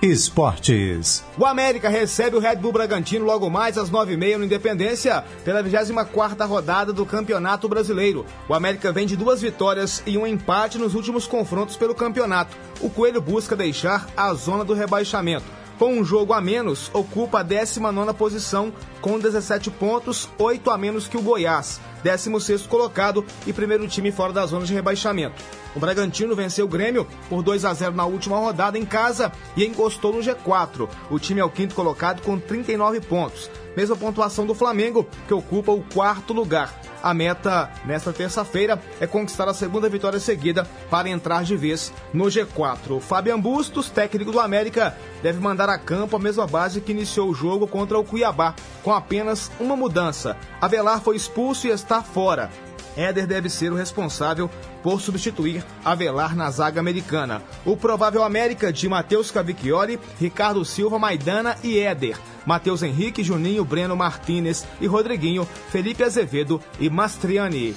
Esportes. 0.09 1.23
O 1.37 1.45
América 1.45 1.89
recebe 1.89 2.35
o 2.35 2.39
Red 2.39 2.55
Bull 2.55 2.71
Bragantino 2.71 3.25
logo 3.25 3.49
mais 3.49 3.77
às 3.77 3.91
9h30 3.91 4.37
no 4.37 4.45
Independência, 4.45 5.23
pela 5.43 5.63
24ª 5.63 6.47
rodada 6.47 6.93
do 6.93 7.05
Campeonato 7.05 7.67
Brasileiro. 7.67 8.25
O 8.47 8.53
América 8.53 8.91
vem 8.91 9.05
de 9.05 9.17
duas 9.17 9.41
vitórias 9.41 10.01
e 10.05 10.17
um 10.17 10.25
empate 10.25 10.77
nos 10.77 10.95
últimos 10.95 11.27
confrontos 11.27 11.75
pelo 11.75 11.93
campeonato. 11.93 12.55
O 12.79 12.89
Coelho 12.89 13.21
busca 13.21 13.55
deixar 13.55 14.07
a 14.15 14.33
zona 14.33 14.63
do 14.63 14.73
rebaixamento. 14.73 15.45
Com 15.77 15.93
um 15.93 16.03
jogo 16.03 16.33
a 16.33 16.41
menos, 16.41 16.89
ocupa 16.91 17.41
a 17.41 17.45
19ª 17.45 18.11
posição 18.15 18.73
com 18.99 19.19
17 19.19 19.69
pontos, 19.69 20.27
8 20.39 20.71
a 20.71 20.77
menos 20.77 21.07
que 21.07 21.15
o 21.15 21.21
Goiás, 21.21 21.79
16º 22.03 22.67
colocado 22.67 23.23
e 23.45 23.53
primeiro 23.53 23.87
time 23.87 24.11
fora 24.11 24.33
da 24.33 24.45
zona 24.47 24.65
de 24.65 24.73
rebaixamento. 24.73 25.35
O 25.75 25.79
Bragantino 25.79 26.35
venceu 26.35 26.65
o 26.65 26.67
Grêmio 26.69 27.05
por 27.29 27.43
2 27.43 27.63
a 27.63 27.73
0 27.75 27.95
na 27.95 28.05
última 28.05 28.37
rodada 28.37 28.79
em 28.79 28.85
casa 28.85 29.31
e 29.55 29.63
encostou 29.63 30.11
no 30.11 30.19
G4. 30.19 30.89
O 31.11 31.19
time 31.19 31.41
é 31.41 31.45
o 31.45 31.49
quinto 31.49 31.75
colocado 31.75 32.23
com 32.23 32.39
39 32.39 32.99
pontos. 33.01 33.47
Mesma 33.77 33.95
pontuação 33.95 34.47
do 34.47 34.55
Flamengo, 34.55 35.07
que 35.27 35.33
ocupa 35.35 35.71
o 35.71 35.83
quarto 35.83 36.33
lugar. 36.33 36.73
A 37.03 37.13
meta 37.13 37.69
nesta 37.85 38.11
terça-feira 38.11 38.81
é 38.99 39.05
conquistar 39.05 39.47
a 39.47 39.53
segunda 39.53 39.87
vitória 39.87 40.19
seguida 40.19 40.67
para 40.89 41.07
entrar 41.07 41.43
de 41.43 41.55
vez 41.55 41.93
no 42.11 42.25
G4. 42.25 42.99
Fabian 42.99 43.39
Bustos, 43.39 43.87
técnico 43.91 44.31
do 44.31 44.39
América, 44.39 44.97
deve 45.21 45.39
mandar 45.39 45.69
a 45.69 45.77
campo 45.77 46.15
a 46.15 46.19
mesma 46.19 46.47
base 46.47 46.81
que 46.81 46.91
iniciou 46.91 47.29
o 47.29 47.35
jogo 47.35 47.67
contra 47.67 47.99
o 47.99 48.03
Cuiabá, 48.03 48.55
com 48.83 48.91
apenas 48.91 49.51
uma 49.59 49.75
mudança. 49.75 50.35
Avelar 50.59 50.99
foi 50.99 51.15
expulso 51.15 51.67
e 51.67 51.69
está 51.69 52.01
fora. 52.01 52.49
Éder 52.97 53.27
deve 53.27 53.49
ser 53.49 53.71
o 53.71 53.75
responsável 53.75 54.49
por 54.81 54.99
substituir 54.99 55.63
Avelar 55.85 56.35
na 56.35 56.49
zaga 56.49 56.79
americana. 56.79 57.41
O 57.63 57.77
provável 57.77 58.23
América 58.23 58.73
de 58.73 58.89
Matheus 58.89 59.29
Cavicchioli, 59.29 59.99
Ricardo 60.19 60.65
Silva, 60.65 60.97
Maidana 60.97 61.55
e 61.63 61.79
Éder. 61.79 62.17
Matheus 62.45 62.81
Henrique, 62.81 63.23
Juninho, 63.23 63.63
Breno 63.63 63.95
Martinez 63.95 64.65
e 64.81 64.87
Rodriguinho, 64.87 65.45
Felipe 65.69 66.03
Azevedo 66.03 66.61
e 66.79 66.89
Mastriani. 66.89 67.75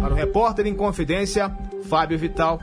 Para 0.00 0.12
o 0.12 0.16
repórter 0.16 0.66
em 0.66 0.74
confidência, 0.74 1.54
Fábio 1.88 2.18
Vital. 2.18 2.58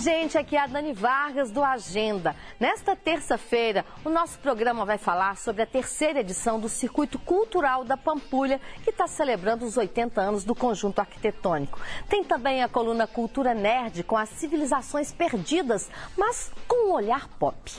Gente, 0.00 0.38
aqui 0.38 0.56
é 0.56 0.60
a 0.60 0.66
Dani 0.66 0.94
Vargas 0.94 1.50
do 1.50 1.62
Agenda. 1.62 2.34
Nesta 2.58 2.96
terça-feira, 2.96 3.84
o 4.02 4.08
nosso 4.08 4.38
programa 4.38 4.86
vai 4.86 4.96
falar 4.96 5.36
sobre 5.36 5.62
a 5.62 5.66
terceira 5.66 6.20
edição 6.20 6.58
do 6.58 6.70
Circuito 6.70 7.18
Cultural 7.18 7.84
da 7.84 7.98
Pampulha, 7.98 8.58
que 8.82 8.88
está 8.88 9.06
celebrando 9.06 9.66
os 9.66 9.76
80 9.76 10.18
anos 10.18 10.42
do 10.42 10.54
conjunto 10.54 11.00
arquitetônico. 11.00 11.78
Tem 12.08 12.24
também 12.24 12.62
a 12.62 12.68
coluna 12.68 13.06
Cultura 13.06 13.52
Nerd 13.52 14.02
com 14.02 14.16
as 14.16 14.30
civilizações 14.30 15.12
perdidas, 15.12 15.90
mas 16.16 16.50
com 16.66 16.88
um 16.88 16.92
olhar 16.94 17.28
pop. 17.38 17.70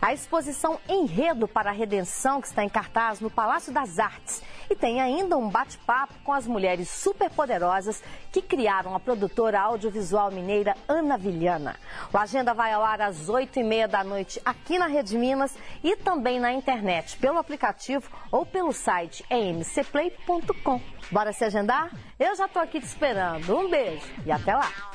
A 0.00 0.14
exposição 0.14 0.78
Enredo 0.88 1.48
para 1.48 1.70
a 1.70 1.74
Redenção, 1.74 2.40
que 2.40 2.46
está 2.46 2.62
em 2.62 2.68
cartaz 2.68 3.18
no 3.18 3.30
Palácio 3.30 3.72
das 3.72 3.98
Artes. 3.98 4.42
E 4.70 4.74
tem 4.74 5.00
ainda 5.00 5.36
um 5.36 5.48
bate-papo 5.48 6.14
com 6.24 6.32
as 6.32 6.46
mulheres 6.46 6.88
superpoderosas 6.88 8.02
que 8.32 8.42
criaram 8.42 8.94
a 8.94 9.00
produtora 9.00 9.60
audiovisual 9.60 10.30
mineira 10.30 10.76
Ana 10.88 11.16
Vilhana. 11.16 11.76
O 12.12 12.18
Agenda 12.18 12.54
vai 12.54 12.72
ao 12.72 12.84
ar 12.84 13.00
às 13.00 13.28
8h30 13.28 13.86
da 13.86 14.02
noite 14.02 14.40
aqui 14.44 14.78
na 14.78 14.86
Rede 14.86 15.16
Minas 15.16 15.56
e 15.82 15.96
também 15.96 16.40
na 16.40 16.52
internet, 16.52 17.16
pelo 17.18 17.38
aplicativo 17.38 18.10
ou 18.30 18.44
pelo 18.46 18.72
site 18.72 19.24
emcplay.com. 19.30 20.80
Bora 21.10 21.32
se 21.32 21.44
agendar? 21.44 21.90
Eu 22.18 22.34
já 22.34 22.46
estou 22.46 22.62
aqui 22.62 22.80
te 22.80 22.86
esperando. 22.86 23.56
Um 23.56 23.68
beijo 23.68 24.06
e 24.24 24.32
até 24.32 24.54
lá! 24.54 24.93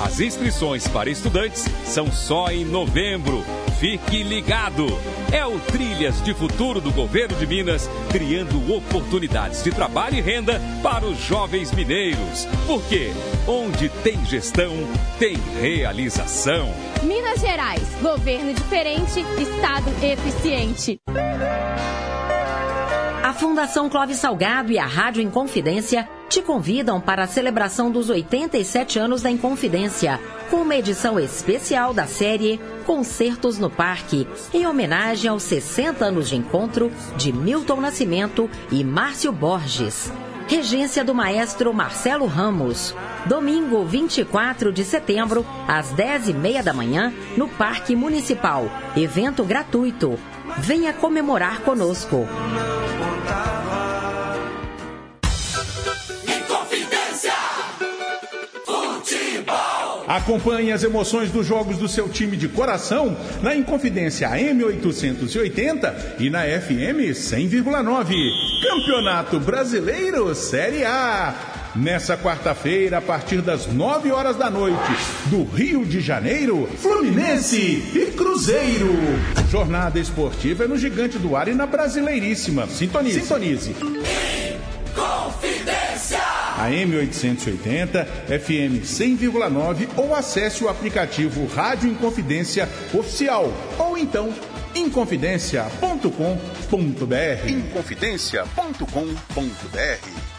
As 0.02 0.20
inscrições 0.20 0.88
para 0.88 1.08
estudantes 1.08 1.64
são 1.84 2.10
só 2.10 2.50
em 2.50 2.64
novembro. 2.64 3.44
Fique 3.78 4.22
ligado! 4.22 4.86
É 5.32 5.44
o 5.46 5.58
Trilhas 5.58 6.22
de 6.22 6.32
Futuro 6.32 6.80
do 6.80 6.92
Governo 6.92 7.36
de 7.36 7.46
Minas, 7.46 7.88
criando 8.10 8.72
oportunidades 8.72 9.62
de 9.62 9.70
trabalho 9.70 10.16
e 10.16 10.20
renda 10.20 10.60
para 10.82 11.04
os 11.04 11.18
jovens 11.18 11.72
mineiros. 11.72 12.46
Porque 12.66 13.12
onde 13.46 13.88
tem 13.88 14.24
gestão, 14.26 14.72
tem 15.18 15.36
realização. 15.60 16.72
Minas 17.02 17.40
Gerais, 17.40 17.82
governo 18.00 18.54
diferente, 18.54 19.20
estado 19.38 19.90
eficiente. 20.02 21.00
A 23.24 23.32
Fundação 23.32 23.88
Clóvis 23.88 24.18
Salgado 24.18 24.70
e 24.70 24.78
a 24.78 24.84
Rádio 24.84 25.22
Inconfidência 25.22 26.06
te 26.28 26.42
convidam 26.42 27.00
para 27.00 27.24
a 27.24 27.26
celebração 27.26 27.90
dos 27.90 28.10
87 28.10 28.98
anos 28.98 29.22
da 29.22 29.30
Inconfidência, 29.30 30.20
com 30.50 30.58
uma 30.58 30.76
edição 30.76 31.18
especial 31.18 31.94
da 31.94 32.06
série 32.06 32.60
Concertos 32.84 33.58
no 33.58 33.70
Parque, 33.70 34.28
em 34.52 34.66
homenagem 34.66 35.30
aos 35.30 35.42
60 35.44 36.04
anos 36.04 36.28
de 36.28 36.36
encontro 36.36 36.92
de 37.16 37.32
Milton 37.32 37.80
Nascimento 37.80 38.50
e 38.70 38.84
Márcio 38.84 39.32
Borges. 39.32 40.12
Regência 40.46 41.02
do 41.02 41.14
maestro 41.14 41.72
Marcelo 41.72 42.26
Ramos. 42.26 42.94
Domingo 43.24 43.86
24 43.86 44.70
de 44.70 44.84
setembro, 44.84 45.46
às 45.66 45.94
10h30 45.94 46.62
da 46.62 46.74
manhã, 46.74 47.10
no 47.38 47.48
Parque 47.48 47.96
Municipal. 47.96 48.68
Evento 48.94 49.44
gratuito. 49.44 50.18
Venha 50.58 50.92
comemorar 50.92 51.62
conosco. 51.62 52.28
Inconfidência 56.26 57.32
Futebol. 58.64 60.04
Acompanhe 60.08 60.72
as 60.72 60.82
emoções 60.82 61.30
dos 61.30 61.46
jogos 61.46 61.78
do 61.78 61.88
seu 61.88 62.08
time 62.08 62.36
de 62.36 62.48
coração 62.48 63.16
na 63.42 63.54
Inconfidência 63.54 64.28
M880 64.30 66.20
e 66.20 66.30
na 66.30 66.42
FM 66.42 67.12
100,9. 67.12 68.14
Campeonato 68.62 69.40
Brasileiro 69.40 70.34
Série 70.34 70.84
A. 70.84 71.53
Nessa 71.76 72.16
quarta-feira, 72.16 72.98
a 72.98 73.00
partir 73.00 73.42
das 73.42 73.66
9 73.66 74.12
horas 74.12 74.36
da 74.36 74.48
noite, 74.48 74.78
do 75.26 75.42
Rio 75.42 75.84
de 75.84 76.00
Janeiro, 76.00 76.68
Fluminense 76.78 77.82
e 77.92 78.12
Cruzeiro. 78.16 78.94
Jornada 79.50 79.98
esportiva 79.98 80.62
é 80.64 80.68
no 80.68 80.78
Gigante 80.78 81.18
do 81.18 81.34
Ar 81.34 81.48
e 81.48 81.54
na 81.54 81.66
Brasileiríssima. 81.66 82.68
Sintonize. 82.68 83.20
Sintonize. 83.20 83.74
Confidência. 84.94 86.20
A 86.56 86.70
M880, 86.70 88.06
FM 88.38 88.84
100,9 88.84 89.88
ou 89.96 90.14
acesse 90.14 90.62
o 90.62 90.68
aplicativo 90.68 91.44
Rádio 91.46 91.90
Inconfidência 91.90 92.68
Oficial 92.92 93.52
ou 93.76 93.98
então 93.98 94.32
inconfidencia.com.br. 94.76 97.48
Inconfidencia.com.br. 97.48 100.33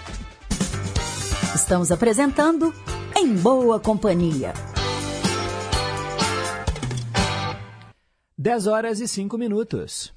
Estamos 1.55 1.89
apresentando 1.89 2.73
Em 3.15 3.33
Boa 3.33 3.79
Companhia. 3.79 4.53
10 8.37 8.67
horas 8.67 8.99
e 8.99 9.07
5 9.07 9.37
minutos. 9.37 10.13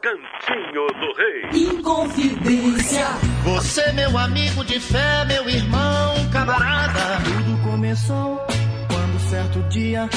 Cantinho 0.00 0.86
do 0.86 1.12
Rei. 1.14 1.76
Inconfidência. 1.76 3.06
Você, 3.44 3.92
meu 3.92 4.16
amigo 4.16 4.64
de 4.64 4.80
fé, 4.80 5.26
meu 5.26 5.46
irmão, 5.46 6.14
camarada. 6.32 7.22
Tudo 7.22 7.70
começou 7.70 8.38
quando 8.88 9.20
certo 9.28 9.60
dia 9.68 10.08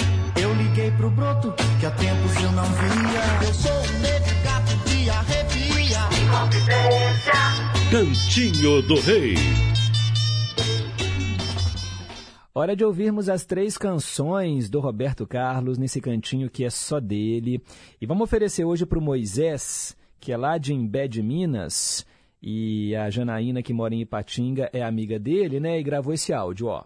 eu 0.41 0.53
liguei 0.53 0.89
pro 0.91 1.09
broto 1.09 1.53
que 1.81 1.85
há 1.85 1.91
tempos 1.91 2.33
eu 2.41 2.51
não 2.53 2.63
via. 2.63 3.45
Eu 3.45 3.53
sou 3.53 3.73
um 3.73 3.99
negro 3.99 4.35
gato 4.41 4.89
de 4.89 5.09
arrepia. 5.09 5.99
Inconfidência. 6.23 7.33
Cantinho 7.91 8.81
do 8.83 8.97
Rei. 9.01 9.74
Hora 12.57 12.73
de 12.73 12.85
ouvirmos 12.85 13.27
as 13.27 13.43
três 13.43 13.77
canções 13.77 14.69
do 14.69 14.79
Roberto 14.79 15.27
Carlos 15.27 15.77
nesse 15.77 15.99
cantinho 15.99 16.49
que 16.49 16.63
é 16.63 16.69
só 16.69 17.01
dele. 17.01 17.61
E 17.99 18.05
vamos 18.05 18.23
oferecer 18.23 18.63
hoje 18.63 18.85
para 18.85 18.97
o 18.97 19.01
Moisés, 19.01 19.93
que 20.21 20.31
é 20.31 20.37
lá 20.37 20.57
de 20.57 20.73
Imbé 20.73 21.05
de 21.05 21.21
Minas, 21.21 22.05
e 22.41 22.95
a 22.95 23.09
Janaína, 23.09 23.61
que 23.61 23.73
mora 23.73 23.93
em 23.93 24.03
Ipatinga, 24.03 24.69
é 24.71 24.81
amiga 24.81 25.19
dele, 25.19 25.59
né? 25.59 25.77
E 25.77 25.83
gravou 25.83 26.13
esse 26.13 26.31
áudio, 26.31 26.67
ó. 26.67 26.85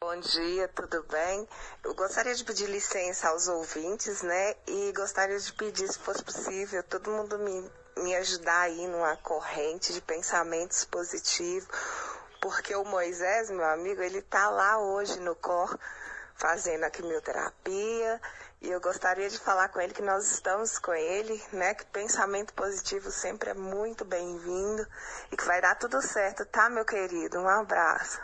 Bom 0.00 0.18
dia, 0.18 0.66
tudo 0.74 1.04
bem? 1.08 1.46
Eu 1.84 1.94
gostaria 1.94 2.34
de 2.34 2.42
pedir 2.42 2.68
licença 2.68 3.28
aos 3.28 3.46
ouvintes, 3.46 4.24
né? 4.24 4.54
E 4.66 4.92
gostaria 4.92 5.38
de 5.38 5.52
pedir, 5.52 5.86
se 5.86 6.00
fosse 6.00 6.24
possível, 6.24 6.82
todo 6.82 7.12
mundo 7.12 7.38
me, 7.38 8.02
me 8.02 8.16
ajudar 8.16 8.62
aí 8.62 8.88
numa 8.88 9.14
corrente 9.18 9.92
de 9.92 10.00
pensamentos 10.00 10.84
positivos 10.84 12.15
porque 12.40 12.74
o 12.74 12.84
Moisés, 12.84 13.50
meu 13.50 13.64
amigo, 13.64 14.02
ele 14.02 14.22
tá 14.22 14.48
lá 14.50 14.78
hoje 14.78 15.18
no 15.20 15.34
cor 15.34 15.78
fazendo 16.34 16.84
a 16.84 16.90
quimioterapia. 16.90 18.20
E 18.62 18.68
eu 18.70 18.80
gostaria 18.80 19.28
de 19.28 19.38
falar 19.38 19.68
com 19.68 19.80
ele 19.80 19.92
que 19.92 20.02
nós 20.02 20.30
estamos 20.32 20.78
com 20.78 20.92
ele, 20.94 21.40
né? 21.52 21.74
Que 21.74 21.84
pensamento 21.86 22.54
positivo 22.54 23.10
sempre 23.10 23.50
é 23.50 23.54
muito 23.54 24.04
bem-vindo 24.04 24.86
e 25.30 25.36
que 25.36 25.44
vai 25.44 25.60
dar 25.60 25.74
tudo 25.74 26.00
certo, 26.00 26.44
tá, 26.46 26.70
meu 26.70 26.84
querido? 26.84 27.38
Um 27.38 27.48
abraço. 27.48 28.20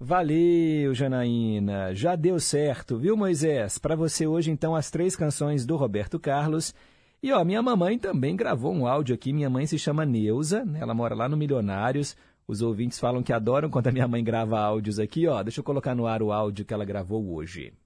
Valeu, 0.00 0.94
Janaína. 0.94 1.94
Já 1.94 2.14
deu 2.14 2.38
certo, 2.38 2.96
viu, 2.96 3.16
Moisés? 3.16 3.78
Para 3.78 3.96
você 3.96 4.26
hoje, 4.26 4.50
então, 4.50 4.74
as 4.74 4.90
três 4.90 5.16
canções 5.16 5.66
do 5.66 5.76
Roberto 5.76 6.18
Carlos. 6.20 6.74
E, 7.20 7.32
ó, 7.32 7.44
minha 7.44 7.60
mamãe 7.60 7.98
também 7.98 8.36
gravou 8.36 8.72
um 8.72 8.86
áudio 8.86 9.14
aqui. 9.14 9.32
Minha 9.32 9.50
mãe 9.50 9.66
se 9.66 9.76
chama 9.76 10.06
Neuza, 10.06 10.64
né? 10.64 10.78
ela 10.80 10.94
mora 10.94 11.16
lá 11.16 11.28
no 11.28 11.36
Milionários. 11.36 12.16
Os 12.48 12.62
ouvintes 12.62 12.98
falam 12.98 13.22
que 13.22 13.30
adoram 13.30 13.68
quando 13.68 13.88
a 13.88 13.92
minha 13.92 14.08
mãe 14.08 14.24
grava 14.24 14.58
áudios 14.58 14.98
aqui, 14.98 15.28
ó. 15.28 15.42
Deixa 15.42 15.60
eu 15.60 15.64
colocar 15.64 15.94
no 15.94 16.06
ar 16.06 16.22
o 16.22 16.32
áudio 16.32 16.64
que 16.64 16.72
ela 16.72 16.82
gravou 16.82 17.34
hoje. 17.34 17.76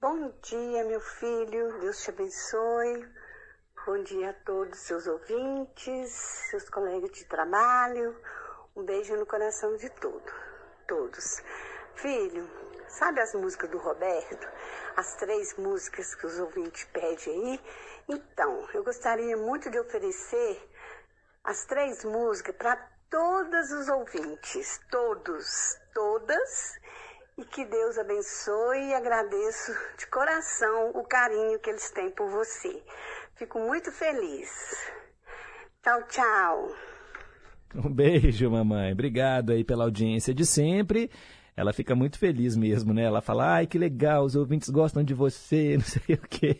Bom 0.00 0.32
dia, 0.40 0.84
meu 0.84 1.00
filho. 1.00 1.80
Deus 1.80 2.00
te 2.00 2.10
abençoe. 2.10 3.08
Bom 3.84 4.04
dia 4.04 4.30
a 4.30 4.34
todos 4.34 4.78
seus 4.78 5.04
ouvintes, 5.08 6.10
seus 6.48 6.70
colegas 6.70 7.10
de 7.10 7.24
trabalho. 7.24 8.16
Um 8.76 8.84
beijo 8.84 9.16
no 9.16 9.26
coração 9.26 9.76
de 9.76 9.90
todo, 9.90 10.32
todos. 10.86 11.42
Filho, 11.96 12.48
sabe 12.86 13.20
as 13.20 13.34
músicas 13.34 13.68
do 13.68 13.78
Roberto? 13.78 14.46
As 14.96 15.16
três 15.16 15.56
músicas 15.58 16.14
que 16.14 16.26
os 16.26 16.38
ouvintes 16.38 16.84
pedem 16.84 17.34
aí? 17.34 17.60
Então, 18.08 18.68
eu 18.74 18.84
gostaria 18.84 19.36
muito 19.36 19.68
de 19.68 19.80
oferecer 19.80 20.70
as 21.44 21.64
três 21.66 22.04
músicas 22.04 22.54
para 22.56 22.76
todos 23.10 23.70
os 23.72 23.88
ouvintes, 23.88 24.80
todos, 24.90 25.44
todas, 25.92 26.78
e 27.36 27.44
que 27.44 27.64
Deus 27.64 27.98
abençoe 27.98 28.88
e 28.88 28.94
agradeço 28.94 29.72
de 29.98 30.06
coração 30.06 30.90
o 30.94 31.04
carinho 31.04 31.58
que 31.58 31.70
eles 31.70 31.90
têm 31.90 32.10
por 32.10 32.30
você. 32.30 32.82
Fico 33.34 33.58
muito 33.58 33.90
feliz. 33.90 34.50
Tchau, 35.82 36.02
tchau. 36.08 36.68
Um 37.74 37.92
beijo, 37.92 38.50
mamãe. 38.50 38.92
Obrigado 38.92 39.50
aí 39.50 39.64
pela 39.64 39.84
audiência 39.84 40.34
de 40.34 40.46
sempre. 40.46 41.10
Ela 41.56 41.72
fica 41.72 41.94
muito 41.94 42.18
feliz 42.18 42.56
mesmo, 42.56 42.94
né? 42.94 43.02
Ela 43.02 43.20
fala, 43.20 43.56
ai, 43.56 43.66
que 43.66 43.78
legal, 43.78 44.24
os 44.24 44.36
ouvintes 44.36 44.70
gostam 44.70 45.02
de 45.02 45.12
você, 45.12 45.76
não 45.76 45.84
sei 45.84 46.14
o 46.14 46.20
quê. 46.28 46.56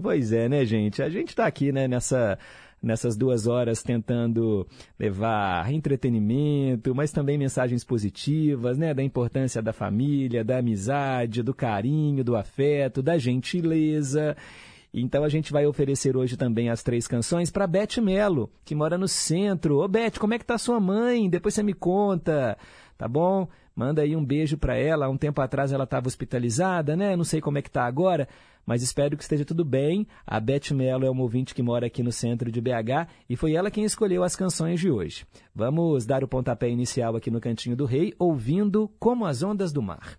pois 0.00 0.32
é, 0.32 0.48
né, 0.48 0.64
gente? 0.64 1.02
A 1.02 1.08
gente 1.08 1.30
está 1.30 1.46
aqui, 1.46 1.72
né, 1.72 1.88
nessa 1.88 2.38
nessas 2.82 3.16
duas 3.16 3.46
horas 3.46 3.82
tentando 3.82 4.66
levar 4.98 5.72
entretenimento, 5.72 6.94
mas 6.94 7.12
também 7.12 7.36
mensagens 7.36 7.84
positivas, 7.84 8.78
né, 8.78 8.94
da 8.94 9.02
importância 9.02 9.60
da 9.60 9.72
família, 9.72 10.44
da 10.44 10.58
amizade, 10.58 11.42
do 11.42 11.54
carinho, 11.54 12.22
do 12.24 12.36
afeto, 12.36 13.02
da 13.02 13.18
gentileza. 13.18 14.36
Então 14.92 15.22
a 15.22 15.28
gente 15.28 15.52
vai 15.52 15.66
oferecer 15.66 16.16
hoje 16.16 16.36
também 16.36 16.70
as 16.70 16.82
três 16.82 17.06
canções 17.06 17.50
para 17.50 17.66
Beth 17.66 18.00
Melo, 18.02 18.50
que 18.64 18.74
mora 18.74 18.96
no 18.96 19.06
centro. 19.06 19.78
Ô 19.78 19.88
Beth, 19.88 20.18
como 20.18 20.34
é 20.34 20.38
que 20.38 20.46
tá 20.46 20.56
sua 20.56 20.80
mãe? 20.80 21.28
Depois 21.28 21.54
você 21.54 21.62
me 21.62 21.74
conta, 21.74 22.56
tá 22.96 23.06
bom? 23.06 23.48
Manda 23.76 24.02
aí 24.02 24.16
um 24.16 24.24
beijo 24.24 24.56
para 24.56 24.76
ela. 24.76 25.08
Um 25.08 25.16
tempo 25.16 25.40
atrás 25.40 25.72
ela 25.72 25.84
estava 25.84 26.08
hospitalizada, 26.08 26.96
né? 26.96 27.14
Não 27.14 27.24
sei 27.24 27.40
como 27.40 27.58
é 27.58 27.62
que 27.62 27.70
tá 27.70 27.84
agora, 27.84 28.26
mas 28.68 28.82
espero 28.82 29.16
que 29.16 29.22
esteja 29.22 29.46
tudo 29.46 29.64
bem. 29.64 30.06
A 30.26 30.38
Beth 30.38 30.74
Melo 30.74 31.06
é 31.06 31.10
uma 31.10 31.22
ouvinte 31.22 31.54
que 31.54 31.62
mora 31.62 31.86
aqui 31.86 32.02
no 32.02 32.12
centro 32.12 32.52
de 32.52 32.60
BH 32.60 33.08
e 33.26 33.34
foi 33.34 33.54
ela 33.54 33.70
quem 33.70 33.82
escolheu 33.82 34.22
as 34.22 34.36
canções 34.36 34.78
de 34.78 34.90
hoje. 34.90 35.24
Vamos 35.54 36.04
dar 36.04 36.22
o 36.22 36.28
pontapé 36.28 36.68
inicial 36.68 37.16
aqui 37.16 37.30
no 37.30 37.40
Cantinho 37.40 37.74
do 37.74 37.86
Rei, 37.86 38.12
ouvindo 38.18 38.86
Como 38.98 39.24
as 39.24 39.42
Ondas 39.42 39.72
do 39.72 39.80
Mar. 39.80 40.18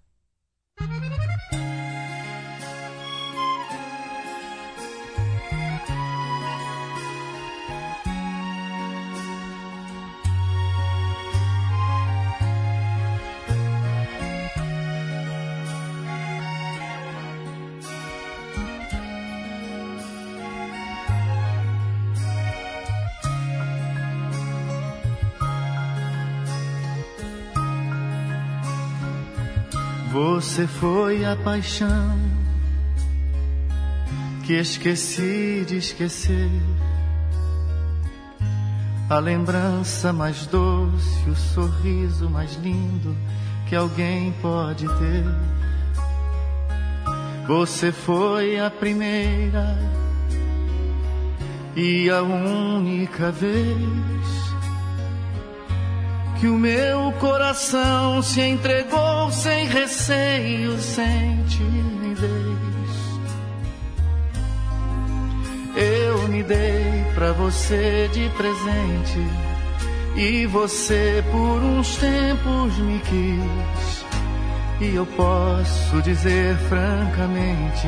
Você 30.41 30.65
foi 30.65 31.25
a 31.25 31.35
paixão 31.35 32.17
que 34.45 34.53
esqueci 34.53 35.65
de 35.67 35.75
esquecer. 35.75 36.49
A 39.09 39.19
lembrança 39.19 40.13
mais 40.13 40.45
doce, 40.45 41.29
o 41.29 41.35
sorriso 41.35 42.29
mais 42.29 42.55
lindo 42.55 43.13
que 43.67 43.75
alguém 43.75 44.33
pode 44.41 44.87
ter. 44.87 45.25
Você 47.45 47.91
foi 47.91 48.57
a 48.61 48.71
primeira 48.71 49.77
e 51.75 52.09
a 52.09 52.21
única 52.21 53.29
vez 53.29 54.48
que 56.39 56.47
o 56.47 56.57
meu 56.57 57.11
coração 57.19 58.21
se 58.21 58.39
entregou 58.41 59.29
sem 59.29 59.65
receio, 59.65 60.79
sem 60.79 61.43
timidez. 61.43 62.29
Eu 65.75 66.27
me 66.29 66.41
dei 66.41 67.05
pra 67.13 67.33
você 67.33 68.09
de 68.13 68.29
presente 68.37 69.19
e 70.15 70.45
você 70.45 71.23
por 71.29 71.61
uns 71.61 71.97
tempos 71.97 72.77
me 72.77 72.99
quis. 72.99 74.05
E 74.79 74.95
eu 74.95 75.05
posso 75.05 76.01
dizer 76.01 76.55
francamente, 76.69 77.87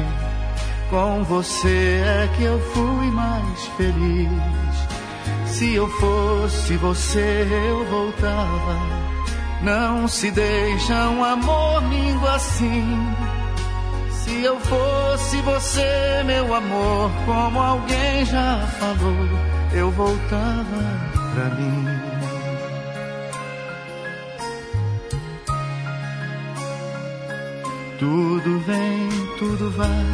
com 0.90 1.24
você 1.24 2.02
é 2.06 2.30
que 2.36 2.44
eu 2.44 2.60
fui 2.74 3.12
mais 3.12 3.66
feliz. 3.78 4.91
Se 5.52 5.76
eu 5.76 5.88
fosse 5.88 6.78
você, 6.78 7.46
eu 7.70 7.86
voltava. 7.86 8.80
Não 9.62 10.08
se 10.08 10.32
deixa 10.32 11.10
um 11.10 11.24
amor 11.24 11.84
lindo 11.90 12.28
assim. 12.28 13.14
Se 14.12 14.44
eu 14.44 14.60
fosse 14.62 15.42
você, 15.42 16.24
meu 16.26 16.56
amor, 16.56 17.12
como 17.26 17.60
alguém 17.60 18.26
já 18.26 18.66
falou, 18.80 19.30
eu 19.74 19.92
voltava 19.92 20.84
pra 21.34 21.46
mim. 21.56 21.86
Tudo 28.00 28.60
vem, 28.62 29.10
tudo 29.38 29.70
vai, 29.78 30.06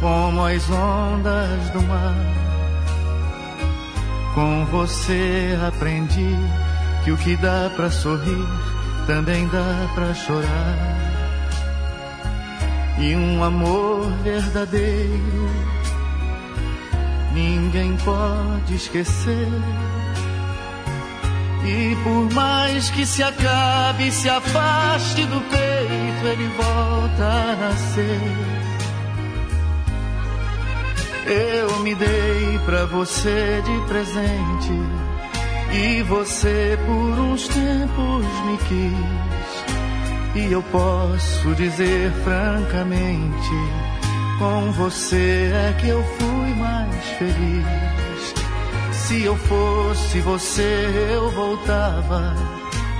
como 0.00 0.44
as 0.44 0.70
ondas 0.70 1.70
do 1.70 1.82
mar 1.84 2.43
com 4.34 4.66
você 4.66 5.56
aprendi 5.66 6.36
que 7.04 7.12
o 7.12 7.16
que 7.16 7.36
dá 7.36 7.70
para 7.76 7.90
sorrir 7.90 8.46
também 9.06 9.46
dá 9.48 9.88
para 9.94 10.12
chorar. 10.14 10.94
E 12.98 13.14
um 13.14 13.42
amor 13.42 14.10
verdadeiro 14.22 15.50
ninguém 17.32 17.96
pode 17.98 18.74
esquecer. 18.74 19.48
E 21.66 21.96
por 22.04 22.32
mais 22.34 22.90
que 22.90 23.06
se 23.06 23.22
acabe, 23.22 24.10
se 24.10 24.28
afaste 24.28 25.24
do 25.26 25.40
peito, 25.50 26.26
ele 26.26 26.48
volta 26.56 27.24
a 27.24 27.56
nascer. 27.56 28.53
Eu 31.26 31.78
me 31.80 31.94
dei 31.94 32.58
pra 32.66 32.84
você 32.84 33.62
de 33.64 33.86
presente 33.86 34.72
e 35.72 36.02
você 36.02 36.78
por 36.84 37.18
uns 37.18 37.48
tempos 37.48 38.26
me 38.44 38.58
quis. 38.68 40.42
E 40.42 40.52
eu 40.52 40.62
posso 40.64 41.54
dizer 41.54 42.12
francamente, 42.24 43.56
com 44.38 44.70
você 44.72 45.50
é 45.54 45.76
que 45.80 45.88
eu 45.88 46.02
fui 46.02 46.54
mais 46.56 47.04
feliz. 47.18 48.34
Se 48.92 49.22
eu 49.22 49.36
fosse 49.36 50.20
você, 50.20 50.90
eu 51.14 51.30
voltava. 51.30 52.34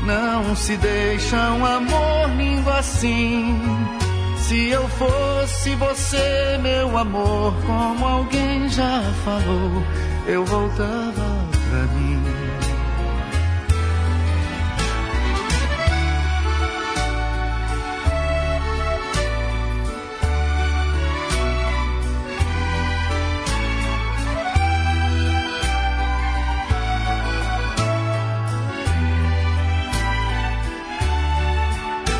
Não 0.06 0.56
se 0.56 0.76
deixa 0.78 1.36
um 1.52 1.66
amor 1.66 2.30
lindo 2.36 2.70
assim 2.70 4.03
se 4.46 4.68
eu 4.68 4.86
fosse 4.88 5.74
você, 5.74 6.58
meu 6.60 6.98
amor, 6.98 7.54
como 7.64 8.04
alguém 8.04 8.68
já 8.68 9.00
falou, 9.24 9.82
eu 10.26 10.44
voltava 10.44 11.48
pra 11.70 11.82
mim. 11.94 12.22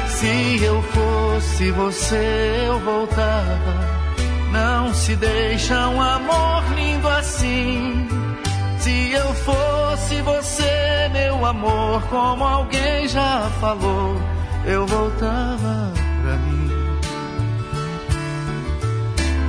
Se 0.09 0.65
eu 0.65 0.83
fosse 0.83 1.14
você 1.71 2.65
eu 2.67 2.79
voltava, 2.81 3.75
não 4.53 4.93
se 4.93 5.17
deixa 5.17 5.89
um 5.89 6.01
amor 6.01 6.65
lindo 6.75 7.09
assim. 7.09 8.09
Se 8.79 9.13
eu 9.13 9.35
fosse 9.35 10.21
você, 10.23 11.11
meu 11.13 11.45
amor, 11.47 12.03
como 12.11 12.45
alguém 12.45 13.09
já 13.09 13.51
falou, 13.61 14.21
eu 14.67 14.87
voltava 14.87 15.93
pra 16.23 16.37
mim. 16.37 16.71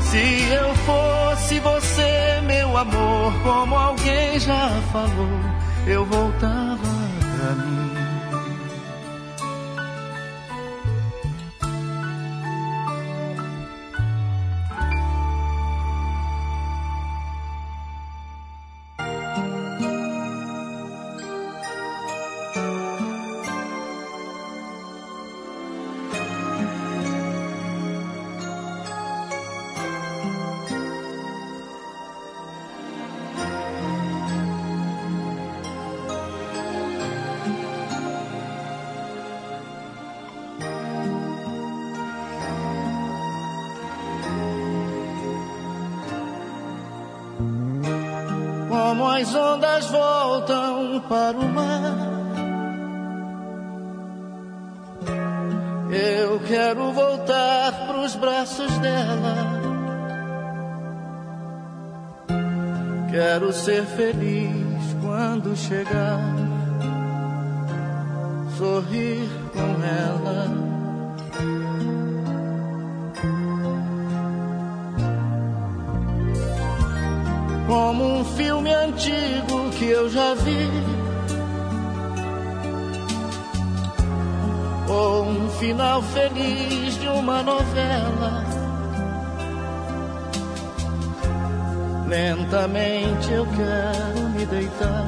Se 0.02 0.54
eu 0.54 0.76
fosse 0.76 1.60
você, 1.60 2.42
meu 2.46 2.78
amor, 2.78 3.34
como 3.44 3.76
alguém 3.76 4.40
já 4.40 4.70
falou, 4.92 5.40
eu 5.86 6.06
voltava 6.06 6.78
pra 7.38 7.56
mim. 7.66 8.05
Chegar. 65.68 66.20
Sorrir 68.58 69.28
com 69.54 69.84
ela. 69.84 70.66
como 77.68 78.20
um 78.20 78.24
filme 78.24 78.72
antigo 78.74 79.70
que 79.78 79.86
eu 79.86 80.10
já 80.10 80.36
vi. 80.36 80.70
Ou 84.88 85.24
um 85.26 85.50
final 85.50 86.02
feliz 86.04 86.98
de 87.00 87.08
uma 87.08 87.42
novela. 87.42 88.46
Lentamente 92.08 93.32
eu 93.32 93.48
quero 93.48 94.30
me 94.30 94.46
deitar 94.46 95.05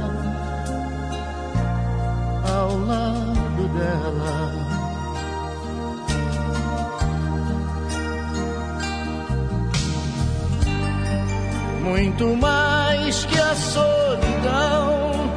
muito 12.17 12.35
mais 12.37 13.25
que 13.25 13.39
a 13.39 13.55
solidão 13.55 15.29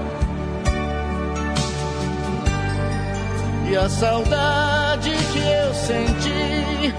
e 3.71 3.77
a 3.77 3.89
saudade 3.89 5.11
que 5.11 5.39
eu 5.39 5.75
senti. 5.75 6.95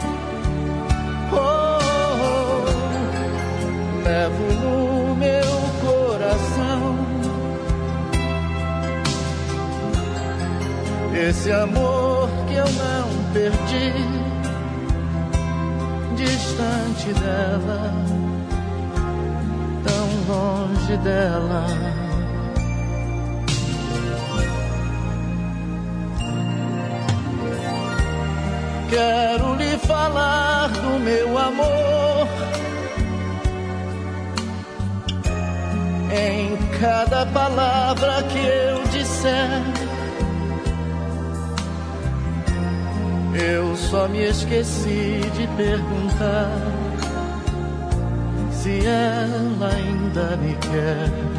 Oh, 1.34 1.80
oh, 2.22 2.66
levo 4.04 4.54
no 4.62 5.16
meu 5.16 5.52
coração 5.82 7.00
esse 11.28 11.52
amor 11.52 12.30
que 12.48 12.54
eu 12.54 12.70
não 12.70 13.10
perdi 13.34 13.94
distante 16.16 17.14
dela 17.20 18.11
dela. 20.98 21.66
Quero 28.90 29.56
lhe 29.56 29.78
falar 29.78 30.68
do 30.70 31.00
meu 31.00 31.38
amor. 31.38 32.28
Em 36.14 36.58
cada 36.80 37.26
palavra 37.28 38.24
que 38.24 38.40
eu 38.40 38.84
disser, 38.92 39.62
eu 43.34 43.76
só 43.78 44.10
me 44.10 44.26
esqueci 44.26 45.22
de 45.38 45.48
perguntar 45.56 46.52
se 48.52 48.86
ela 48.86 49.41
ainda 49.64 50.38
me 50.38 50.56
quer. 50.56 51.31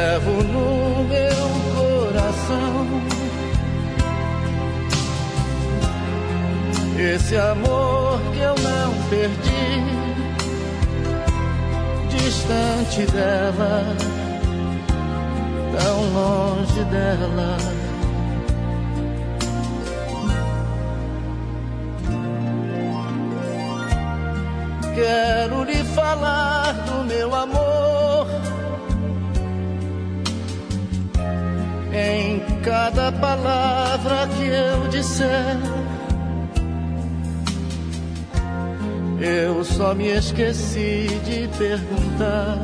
Levo 0.00 0.42
no 0.54 1.04
meu 1.04 1.42
coração 1.76 2.86
esse 6.98 7.36
amor 7.36 8.20
que 8.32 8.40
eu 8.40 8.54
não 8.68 8.90
perdi 9.10 9.66
distante 12.08 13.06
dela 13.12 13.96
tão 15.78 15.98
longe 16.12 16.84
dela. 16.84 17.56
Quero 24.94 25.64
lhe 25.64 25.84
falar 25.94 26.72
do 26.72 27.04
meu 27.04 27.34
amor. 27.34 27.69
Em 31.92 32.40
cada 32.62 33.10
palavra 33.10 34.28
que 34.36 34.46
eu 34.46 34.88
disser, 34.88 35.56
eu 39.20 39.64
só 39.64 39.94
me 39.94 40.08
esqueci 40.08 41.08
de 41.24 41.48
perguntar 41.58 42.58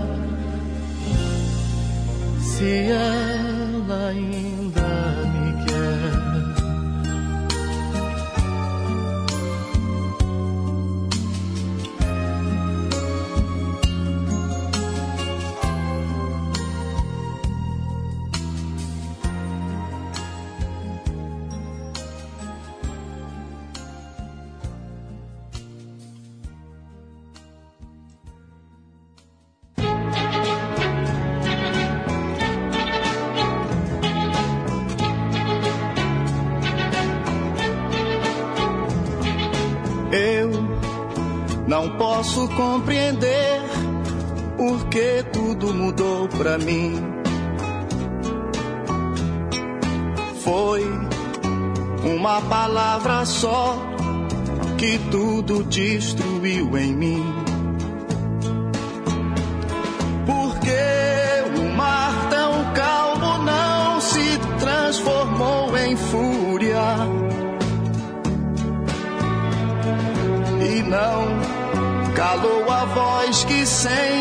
se 2.41 2.89
ela 2.91 4.09
ainda 4.09 4.56
mim. 46.59 46.95
Foi 50.43 50.85
uma 52.05 52.41
palavra 52.43 53.25
só 53.25 53.77
que 54.79 54.99
tudo 55.11 55.65
destruiu 55.65 56.77
em 56.79 56.95
mim. 56.95 57.25
Porque 60.25 61.61
o 61.61 61.77
mar 61.77 62.29
tão 62.31 62.73
calmo 62.75 63.45
não 63.45 64.01
se 64.01 64.39
transformou 64.59 65.77
em 65.77 65.97
fúria. 65.97 66.83
E 70.61 70.83
não 70.83 72.15
calou 72.15 72.71
a 72.71 72.85
voz 72.85 73.45
que 73.45 73.67
sem 73.67 73.85
tremer 73.97 74.07
me 74.07 74.07
disse 74.07 74.16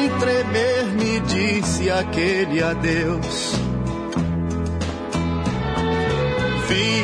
aquele 2.00 2.62
adeus. 2.62 3.54
Vi 6.68 7.04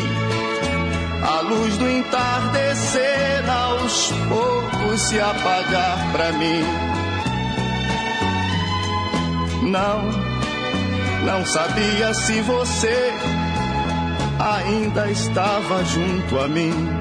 a 1.24 1.42
luz 1.42 1.78
do 1.78 1.90
entardecer 1.90 3.50
aos 3.50 4.12
poucos 4.28 5.02
se 5.02 5.20
apagar 5.20 6.12
pra 6.12 6.32
mim. 6.34 6.64
Não, 9.64 10.02
não 11.26 11.46
sabia 11.46 12.14
se 12.14 12.42
você 12.42 13.14
ainda 14.40 15.10
estava 15.10 15.84
junto 15.86 16.40
a 16.40 16.48
mim. 16.48 17.01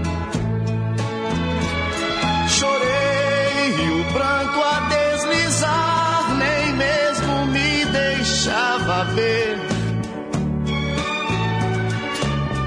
Ver 9.14 9.58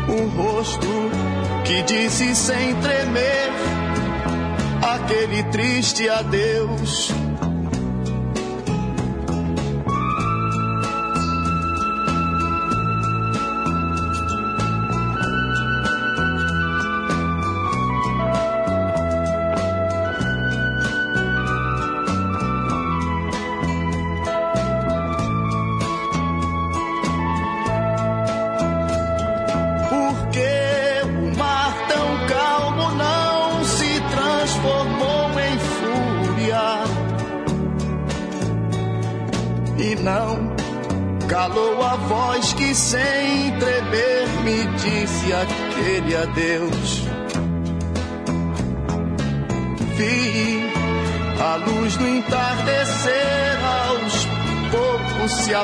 o 0.09 0.27
rosto 0.37 0.87
que 1.65 1.81
disse 1.83 2.35
sem 2.35 2.75
tremer 2.75 3.51
aquele 4.81 5.43
triste 5.43 6.09
adeus. 6.09 7.22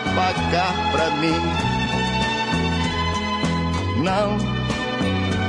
Apagar 0.09 0.91
pra 0.91 1.09
mim. 1.11 1.39
Não, 4.03 4.37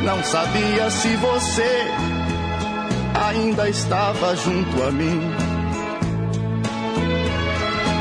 não 0.04 0.22
sabia 0.24 0.90
se 0.90 1.16
você 1.16 1.86
ainda 3.28 3.68
estava 3.68 4.36
junto 4.36 4.82
a 4.82 4.90
mim. 4.90 5.20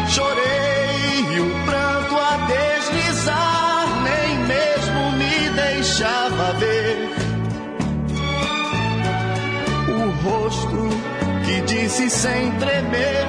Chorei 0.10 1.36
e 1.36 1.40
o 1.40 1.66
pranto 1.66 2.16
a 2.18 2.38
deslizar, 2.48 3.88
nem 4.04 4.38
mesmo 4.46 5.12
me 5.18 5.50
deixava 5.56 6.54
ver 6.54 7.10
o 9.88 10.30
rosto 10.30 10.90
que 11.46 11.62
disse 11.62 12.10
sem 12.10 12.52
tremer 12.54 13.28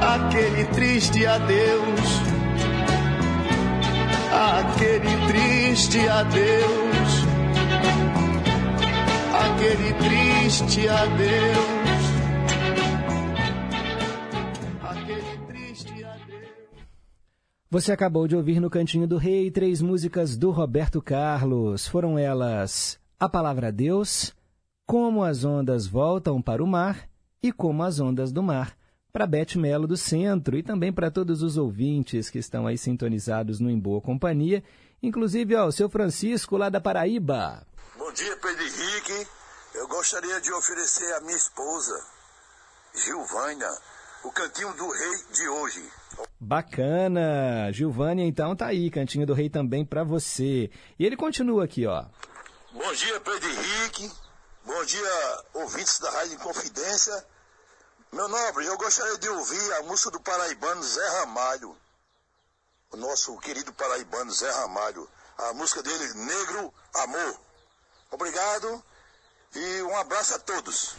aquele 0.00 0.64
triste 0.66 1.26
adeus 1.26 2.29
aquele 4.40 5.26
triste 5.26 6.08
adeus, 6.08 7.10
aquele 9.34 9.92
triste 9.92 10.88
adeus, 10.88 12.04
aquele 14.82 15.46
triste 15.46 16.04
adeus. 16.04 16.48
Você 17.70 17.92
acabou 17.92 18.26
de 18.26 18.34
ouvir 18.34 18.60
no 18.60 18.70
Cantinho 18.70 19.06
do 19.06 19.18
Rei 19.18 19.50
três 19.50 19.82
músicas 19.82 20.38
do 20.38 20.50
Roberto 20.50 21.02
Carlos. 21.02 21.86
Foram 21.86 22.18
elas 22.18 22.98
A 23.18 23.28
Palavra 23.28 23.70
Deus, 23.70 24.34
Como 24.86 25.22
as 25.22 25.44
Ondas 25.44 25.86
Voltam 25.86 26.40
para 26.40 26.64
o 26.64 26.66
Mar 26.66 27.10
e 27.42 27.52
Como 27.52 27.82
as 27.82 28.00
Ondas 28.00 28.32
do 28.32 28.42
Mar. 28.42 28.79
Para 29.12 29.26
Bete 29.26 29.58
Melo 29.58 29.86
do 29.86 29.96
Centro 29.96 30.56
e 30.56 30.62
também 30.62 30.92
para 30.92 31.10
todos 31.10 31.42
os 31.42 31.56
ouvintes 31.56 32.30
que 32.30 32.38
estão 32.38 32.66
aí 32.66 32.78
sintonizados 32.78 33.58
no 33.58 33.68
Em 33.68 33.78
Boa 33.78 34.00
Companhia, 34.00 34.62
inclusive 35.02 35.56
ao 35.56 35.72
seu 35.72 35.90
Francisco 35.90 36.56
lá 36.56 36.68
da 36.68 36.80
Paraíba. 36.80 37.66
Bom 37.98 38.12
dia, 38.12 38.36
Pedro 38.36 38.62
Henrique. 38.62 39.26
Eu 39.74 39.88
gostaria 39.88 40.40
de 40.40 40.52
oferecer 40.52 41.12
à 41.14 41.20
minha 41.20 41.36
esposa, 41.36 41.94
Gilvânia, 42.94 43.68
o 44.24 44.30
cantinho 44.32 44.72
do 44.74 44.88
rei 44.90 45.22
de 45.32 45.48
hoje. 45.48 45.82
Bacana! 46.38 47.70
Gilvânia, 47.72 48.24
então, 48.24 48.56
tá 48.56 48.66
aí, 48.66 48.90
Cantinho 48.90 49.26
do 49.26 49.34
Rei 49.34 49.48
também 49.48 49.84
para 49.84 50.02
você. 50.04 50.70
E 50.98 51.06
ele 51.06 51.16
continua 51.16 51.64
aqui, 51.64 51.86
ó. 51.86 52.04
Bom 52.72 52.92
dia, 52.92 53.20
Pedro 53.20 53.48
Henrique. 53.48 54.10
Bom 54.64 54.84
dia, 54.84 55.42
ouvintes 55.54 55.98
da 56.00 56.10
Rádio 56.10 56.38
Confidência. 56.38 57.24
Meu 58.12 58.28
nobre, 58.28 58.66
eu 58.66 58.76
gostaria 58.76 59.16
de 59.18 59.28
ouvir 59.28 59.72
a 59.74 59.84
música 59.84 60.10
do 60.10 60.18
paraibano 60.18 60.82
Zé 60.82 61.08
Ramalho. 61.20 61.76
O 62.92 62.96
nosso 62.96 63.38
querido 63.38 63.72
paraibano 63.72 64.32
Zé 64.32 64.50
Ramalho. 64.50 65.08
A 65.38 65.54
música 65.54 65.80
dele, 65.80 66.14
Negro 66.14 66.74
Amor. 66.92 67.40
Obrigado 68.10 68.82
e 69.54 69.82
um 69.82 69.96
abraço 69.96 70.34
a 70.34 70.40
todos. 70.40 70.96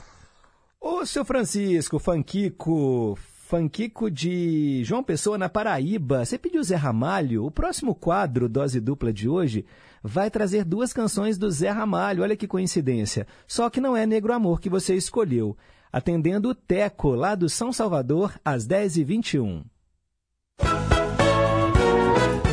Ô, 0.80 1.06
seu 1.06 1.26
Francisco, 1.26 2.00
Fanquico, 2.00 3.20
Fanquico 3.50 4.10
de 4.10 4.82
João 4.86 5.04
Pessoa 5.04 5.38
na 5.38 5.50
Paraíba. 5.50 6.24
Você 6.24 6.38
pediu 6.38 6.64
Zé 6.64 6.76
Ramalho? 6.76 7.46
O 7.46 7.52
próximo 7.52 7.94
quadro, 7.94 8.48
Dose 8.48 8.80
Dupla 8.80 9.12
de 9.12 9.28
hoje, 9.28 9.66
vai 10.02 10.32
trazer 10.32 10.64
duas 10.64 10.94
canções 10.94 11.38
do 11.38 11.52
Zé 11.52 11.72
Ramalho. 11.72 12.24
Olha 12.24 12.38
que 12.38 12.48
coincidência. 12.48 13.28
Só 13.46 13.70
que 13.70 13.82
não 13.82 13.98
é 13.98 14.06
Negro 14.06 14.32
Amor 14.32 14.62
que 14.62 14.70
você 14.70 14.96
escolheu 14.96 15.58
atendendo 15.92 16.50
o 16.50 16.56
Teco, 16.56 17.16
lá 17.16 17.36
do 17.36 17.50
São 17.50 17.72
Salvador, 17.74 18.34
às 18.44 18.68
10h21. 18.68 19.64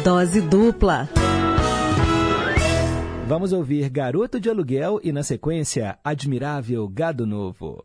Dose 0.05 0.41
dupla. 0.41 1.09
Vamos 3.27 3.53
ouvir 3.53 3.91
Garoto 3.91 4.41
de 4.41 4.49
Aluguel 4.49 5.01
e, 5.03 5.13
na 5.13 5.23
sequência, 5.23 5.99
Admirável 6.03 6.89
Gado 6.89 7.27
Novo. 7.27 7.85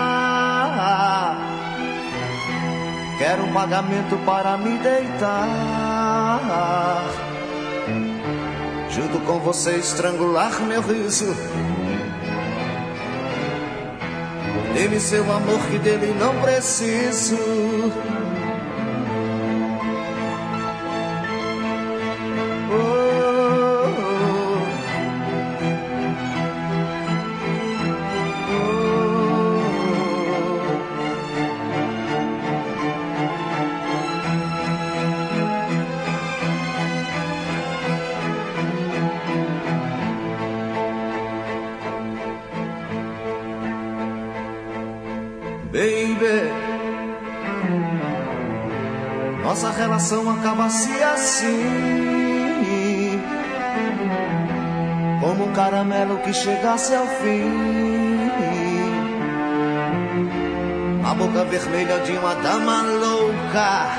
Quero 3.17 3.43
um 3.43 3.53
pagamento 3.53 4.17
para 4.25 4.57
me 4.57 4.77
deitar. 4.79 6.39
Junto 8.89 9.19
com 9.19 9.39
você 9.39 9.77
estrangular 9.77 10.59
meu 10.61 10.81
riso. 10.81 11.35
Dê-me 14.73 14.99
seu 14.99 15.23
amor 15.31 15.59
que 15.69 15.77
dele 15.77 16.15
não 16.19 16.35
preciso. 16.41 17.37
Relação 49.81 50.29
acaba-se 50.29 50.91
assim, 51.01 51.59
como 55.19 55.45
um 55.45 55.53
caramelo 55.53 56.19
que 56.19 56.31
chegasse 56.31 56.93
ao 56.93 57.07
fim. 57.07 58.29
A 61.03 61.15
boca 61.15 61.43
vermelha 61.45 61.99
de 62.01 62.11
uma 62.11 62.35
dama 62.35 62.83
louca. 62.83 63.89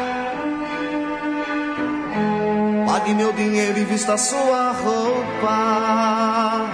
Pague 2.86 3.14
meu 3.14 3.32
dinheiro 3.32 3.78
e 3.78 3.84
vista 3.84 4.16
sua 4.16 4.70
roupa. 4.70 6.68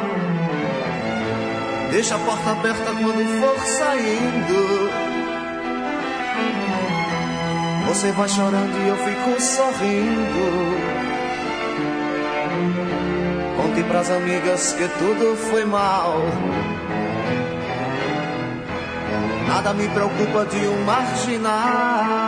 Deixa 1.91 2.15
a 2.15 2.19
porta 2.19 2.51
aberta 2.51 2.93
quando 2.93 3.25
for 3.41 3.59
saindo. 3.65 4.88
Você 7.89 8.13
vai 8.13 8.29
chorando 8.29 8.77
e 8.85 8.89
eu 8.89 8.97
fico 8.99 9.41
sorrindo. 9.41 10.79
Conte 13.57 13.83
pras 13.85 14.11
amigas 14.11 14.75
que 14.75 14.87
tudo 14.99 15.35
foi 15.51 15.65
mal. 15.65 16.21
Nada 19.49 19.73
me 19.73 19.89
preocupa 19.89 20.45
de 20.45 20.69
um 20.69 20.85
marginal. 20.85 22.28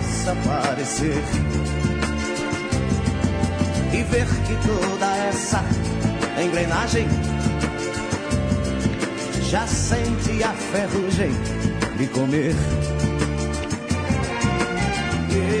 parecer. 0.45 1.23
E 3.93 4.03
ver 4.03 4.25
que 4.25 4.55
toda 4.67 5.17
essa 5.17 5.63
engrenagem 6.41 7.07
já 9.49 9.65
sente 9.67 10.43
a 10.43 10.53
ferrugem 10.53 11.31
de 11.97 12.07
comer. 12.07 12.55
E, 15.29 15.60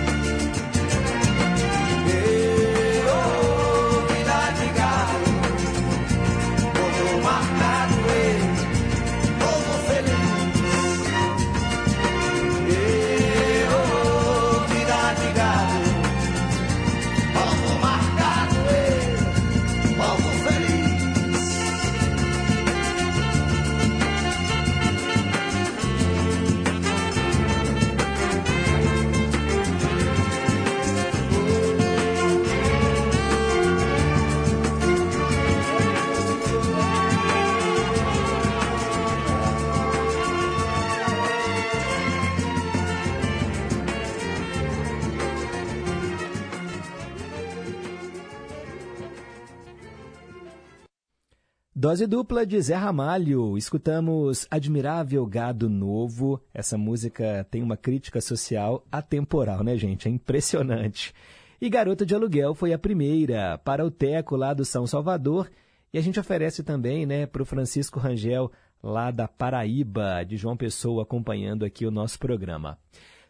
Dose 51.91 52.07
dupla 52.07 52.45
de 52.45 52.61
Zé 52.61 52.75
Ramalho. 52.75 53.57
Escutamos 53.57 54.47
Admirável 54.49 55.25
Gado 55.25 55.69
Novo. 55.69 56.41
Essa 56.53 56.77
música 56.77 57.45
tem 57.51 57.61
uma 57.61 57.75
crítica 57.75 58.21
social 58.21 58.81
atemporal, 58.89 59.61
né, 59.61 59.75
gente? 59.75 60.07
É 60.07 60.11
impressionante. 60.11 61.13
E 61.59 61.69
Garota 61.69 62.05
de 62.05 62.15
Aluguel 62.15 62.55
foi 62.55 62.71
a 62.71 62.79
primeira 62.79 63.57
para 63.57 63.85
o 63.85 63.91
Teco 63.91 64.37
lá 64.37 64.53
do 64.53 64.63
São 64.63 64.87
Salvador. 64.87 65.51
E 65.91 65.97
a 65.97 66.01
gente 66.01 66.17
oferece 66.17 66.63
também, 66.63 67.05
né, 67.05 67.25
para 67.25 67.41
o 67.41 67.45
Francisco 67.45 67.99
Rangel, 67.99 68.49
lá 68.81 69.11
da 69.11 69.27
Paraíba, 69.27 70.23
de 70.23 70.37
João 70.37 70.55
Pessoa, 70.55 71.03
acompanhando 71.03 71.65
aqui 71.65 71.85
o 71.85 71.91
nosso 71.91 72.17
programa. 72.17 72.79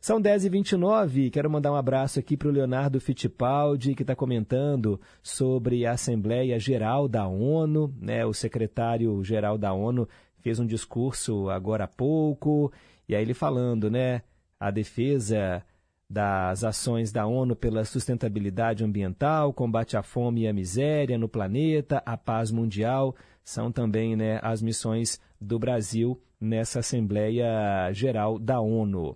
São 0.02 0.20
10h29, 0.20 1.30
quero 1.30 1.48
mandar 1.48 1.72
um 1.72 1.76
abraço 1.76 2.18
aqui 2.18 2.36
para 2.36 2.48
o 2.48 2.52
Leonardo 2.52 3.00
Fittipaldi, 3.00 3.94
que 3.94 4.02
está 4.02 4.16
comentando 4.16 5.00
sobre 5.22 5.86
a 5.86 5.92
Assembleia 5.92 6.58
Geral 6.58 7.08
da 7.08 7.28
ONU. 7.28 7.94
Né? 8.02 8.26
O 8.26 8.34
secretário-geral 8.34 9.60
da 9.60 9.72
ONU 9.72 10.10
fez 10.40 10.60
um 10.60 10.66
discurso 10.66 11.52
agora 11.52 11.84
há 11.84 11.88
pouco, 11.88 12.74
e 13.08 13.16
aí 13.16 13.22
ele 13.22 13.36
falando, 13.36 13.92
né? 13.92 14.24
A 14.60 14.72
defesa 14.72 15.64
das 16.10 16.64
ações 16.64 17.12
da 17.12 17.28
ONU 17.28 17.56
pela 17.56 17.86
sustentabilidade 17.86 18.84
ambiental, 18.84 19.54
combate 19.54 19.96
à 19.96 20.02
fome 20.02 20.42
e 20.42 20.48
à 20.48 20.54
miséria 20.54 21.16
no 21.16 21.30
planeta, 21.30 22.02
a 22.04 22.18
paz 22.18 22.50
mundial, 22.50 23.16
são 23.44 23.72
também 23.72 24.16
né, 24.16 24.40
as 24.42 24.64
missões 24.64 25.22
do 25.40 25.60
Brasil 25.60 26.20
nessa 26.40 26.80
Assembleia 26.80 27.94
Geral 27.94 28.40
da 28.40 28.60
ONU. 28.60 29.16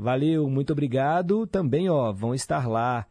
Valeu, 0.00 0.48
muito 0.48 0.72
obrigado. 0.72 1.46
Também 1.46 1.90
ó, 1.90 2.10
vão 2.10 2.34
estar 2.34 2.66
lá, 2.66 3.06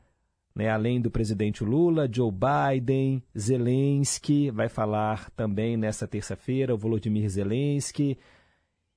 né, 0.55 0.69
além 0.69 0.99
do 0.99 1.11
presidente 1.11 1.63
Lula, 1.63 2.09
Joe 2.11 2.31
Biden, 2.31 3.21
Zelensky, 3.37 4.49
vai 4.49 4.67
falar 4.67 5.29
também 5.35 5.77
nessa 5.77 6.07
terça-feira, 6.07 6.73
o 6.73 6.77
Volodymyr 6.79 7.29
Zelensky. 7.29 8.17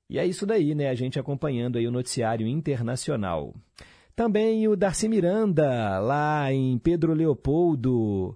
E 0.08 0.18
é 0.18 0.24
isso 0.24 0.46
daí, 0.46 0.74
né? 0.74 0.88
A 0.88 0.94
gente 0.94 1.20
acompanhando 1.20 1.76
aí 1.76 1.86
o 1.86 1.90
noticiário 1.90 2.46
internacional. 2.46 3.54
Também 4.16 4.66
o 4.68 4.74
Darcy 4.74 5.06
Miranda, 5.06 5.98
lá 5.98 6.50
em 6.50 6.78
Pedro 6.78 7.12
Leopoldo. 7.12 8.34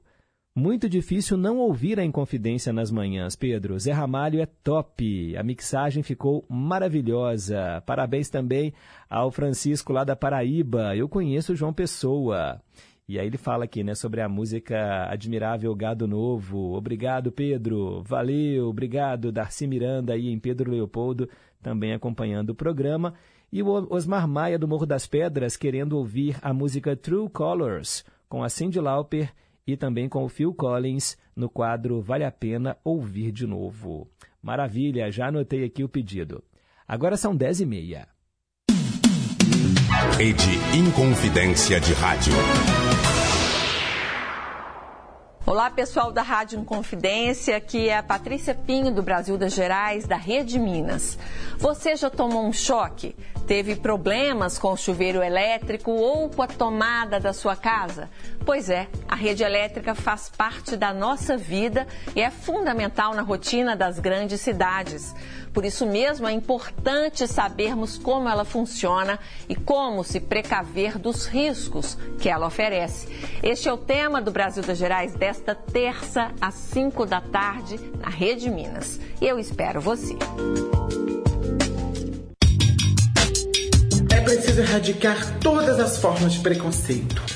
Muito 0.59 0.89
difícil 0.89 1.37
não 1.37 1.59
ouvir 1.59 2.01
a 2.01 2.05
Inconfidência 2.05 2.73
nas 2.73 2.91
manhãs, 2.91 3.37
Pedro. 3.37 3.79
Zé 3.79 3.93
Ramalho 3.93 4.41
é 4.41 4.47
top. 4.47 5.37
A 5.37 5.43
mixagem 5.43 6.03
ficou 6.03 6.47
maravilhosa. 6.49 7.83
Parabéns 7.85 8.31
também 8.31 8.73
ao 9.07 9.31
Francisco 9.31 9.93
lá 9.93 10.03
da 10.03 10.17
Paraíba. 10.17 10.97
Eu 10.97 11.11
conheço 11.11 11.53
o 11.53 11.55
João 11.55 11.75
Pessoa. 11.75 12.59
E 13.07 13.19
aí 13.19 13.27
ele 13.27 13.37
fala 13.37 13.65
aqui, 13.65 13.85
né, 13.85 13.95
sobre 13.95 14.23
a 14.23 14.31
música 14.31 15.07
Admirável 15.11 15.75
Gado 15.75 16.09
Novo. 16.09 16.75
Obrigado, 16.75 17.31
Pedro. 17.31 18.03
Valeu, 18.03 18.69
obrigado, 18.69 19.31
Darcy 19.31 19.67
Miranda 19.67 20.15
aí 20.15 20.29
em 20.29 20.39
Pedro 20.39 20.71
Leopoldo, 20.71 21.29
também 21.63 21.93
acompanhando 21.93 22.51
o 22.51 22.55
programa. 22.55 23.13
E 23.53 23.63
o 23.63 23.69
Osmar 23.91 24.27
Maia 24.27 24.59
do 24.59 24.67
Morro 24.67 24.87
das 24.87 25.07
Pedras 25.07 25.55
querendo 25.55 25.99
ouvir 25.99 26.39
a 26.41 26.55
música 26.55 26.97
True 26.97 27.29
Colors 27.29 28.07
com 28.27 28.43
a 28.43 28.49
Cyndi 28.49 28.81
Lauper 28.81 29.31
e 29.67 29.77
também 29.77 30.09
com 30.09 30.25
o 30.25 30.29
Phil 30.29 30.55
Collins 30.55 31.17
no 31.35 31.49
quadro 31.49 32.01
Vale 32.01 32.25
a 32.25 32.31
Pena 32.31 32.77
Ouvir 32.85 33.33
de 33.33 33.47
Novo. 33.47 34.09
Maravilha, 34.43 35.11
já 35.11 35.27
anotei 35.29 35.65
aqui 35.65 35.83
o 35.83 35.89
pedido. 35.89 36.43
Agora 36.87 37.17
são 37.17 37.35
10 37.35 37.63
e 37.63 37.67
meia. 37.67 38.09
Rede 40.17 40.55
Inconfidência 40.77 41.81
de 41.81 41.93
Rádio. 41.95 42.33
Olá, 45.47 45.71
pessoal 45.71 46.11
da 46.11 46.23
Rádio 46.23 46.59
Inconfidência, 46.59 47.57
aqui 47.57 47.89
é 47.89 47.97
a 47.97 48.03
Patrícia 48.03 48.53
Pinho, 48.53 48.93
do 48.93 49.01
Brasil 49.01 49.39
das 49.39 49.55
Gerais, 49.55 50.05
da 50.05 50.17
Rede 50.17 50.59
Minas. 50.59 51.17
Você 51.57 51.95
já 51.95 52.11
tomou 52.11 52.45
um 52.45 52.53
choque? 52.53 53.15
Teve 53.47 53.77
problemas 53.77 54.59
com 54.59 54.73
o 54.73 54.77
chuveiro 54.77 55.23
elétrico 55.23 55.93
ou 55.93 56.29
com 56.29 56.43
a 56.43 56.49
tomada 56.49 57.21
da 57.21 57.33
sua 57.33 57.55
casa? 57.55 58.11
Pois 58.45 58.69
é, 58.69 58.89
a 59.07 59.15
rede 59.15 59.45
elétrica 59.45 59.95
faz 59.95 60.29
parte 60.29 60.77
da 60.77 60.93
nossa 60.93 61.37
vida 61.37 61.87
e 62.17 62.21
é 62.21 62.29
fundamental 62.29 63.15
na 63.15 63.23
rotina 63.23 63.77
das 63.77 64.01
grandes 64.01 64.41
cidades. 64.41 65.15
Por 65.57 65.65
isso 65.65 65.87
mesmo 65.87 66.29
é 66.29 66.33
importante 66.33 67.27
sabermos 67.27 67.97
como 67.97 68.29
ela 68.29 68.45
funciona 68.45 69.19
e 69.49 69.57
como 69.57 70.05
se 70.05 70.21
precaver 70.21 70.99
dos 70.99 71.25
riscos 71.25 71.97
que 72.19 72.29
ela 72.29 72.47
oferece. 72.47 73.09
Este 73.43 73.67
é 73.67 73.73
o 73.73 73.79
tema 73.79 74.21
do 74.21 74.31
Brasil 74.31 74.63
das 74.63 74.77
Gerais 74.77 75.15
desta 75.15 75.55
terça 75.55 76.31
às 76.43 76.53
5 76.53 77.07
da 77.07 77.23
tarde 77.23 77.81
na 77.99 78.11
Rede 78.11 78.51
Minas. 78.51 79.01
Eu 79.19 79.39
espero 79.39 79.81
você. 79.81 80.15
É 84.15 84.21
preciso 84.21 84.61
erradicar 84.61 85.39
todas 85.39 85.81
as 85.81 85.97
formas 85.97 86.35
de 86.35 86.41
preconceito. 86.41 87.36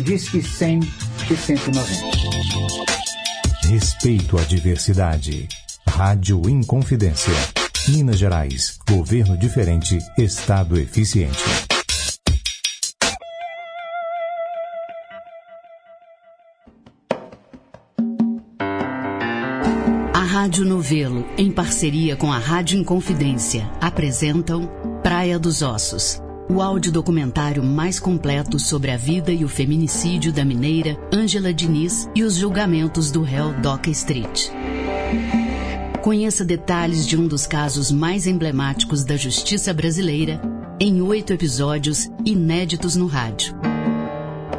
Diz 0.00 0.28
que 0.28 0.40
100 0.40 0.80
e 1.30 1.36
190. 1.36 2.88
Respeito 3.68 4.38
à 4.38 4.42
diversidade. 4.42 5.48
Rádio 5.86 6.48
Inconfidência. 6.48 7.32
Minas 7.88 8.18
Gerais. 8.18 8.78
Governo 8.88 9.36
diferente, 9.36 9.98
Estado 10.16 10.78
eficiente. 10.78 11.42
A 20.14 20.22
Rádio 20.22 20.64
Novelo, 20.64 21.26
em 21.36 21.50
parceria 21.50 22.14
com 22.14 22.32
a 22.32 22.38
Rádio 22.38 22.78
Inconfidência, 22.78 23.68
apresentam 23.80 24.70
Praia 25.02 25.38
dos 25.38 25.62
Ossos, 25.62 26.20
o 26.48 26.62
audiodocumentário 26.62 27.62
mais 27.62 28.00
completo 28.00 28.58
sobre 28.58 28.90
a 28.90 28.96
vida 28.96 29.30
e 29.30 29.44
o 29.44 29.48
feminicídio 29.48 30.32
da 30.32 30.44
mineira 30.44 30.98
Ângela 31.12 31.52
Diniz 31.52 32.08
e 32.14 32.22
os 32.22 32.36
julgamentos 32.36 33.10
do 33.10 33.22
réu 33.22 33.52
Doca 33.60 33.90
Street. 33.90 34.48
Conheça 36.02 36.44
detalhes 36.44 37.06
de 37.06 37.16
um 37.18 37.26
dos 37.26 37.46
casos 37.46 37.92
mais 37.92 38.26
emblemáticos 38.26 39.04
da 39.04 39.16
justiça 39.16 39.74
brasileira 39.74 40.40
em 40.80 41.02
oito 41.02 41.32
episódios 41.32 42.08
inéditos 42.24 42.96
no 42.96 43.06
rádio. 43.06 43.54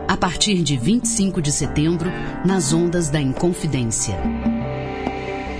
A 0.07 0.17
partir 0.17 0.61
de 0.61 0.77
25 0.77 1.41
de 1.41 1.51
setembro, 1.51 2.09
nas 2.45 2.73
ondas 2.73 3.09
da 3.09 3.21
Inconfidência. 3.21 4.17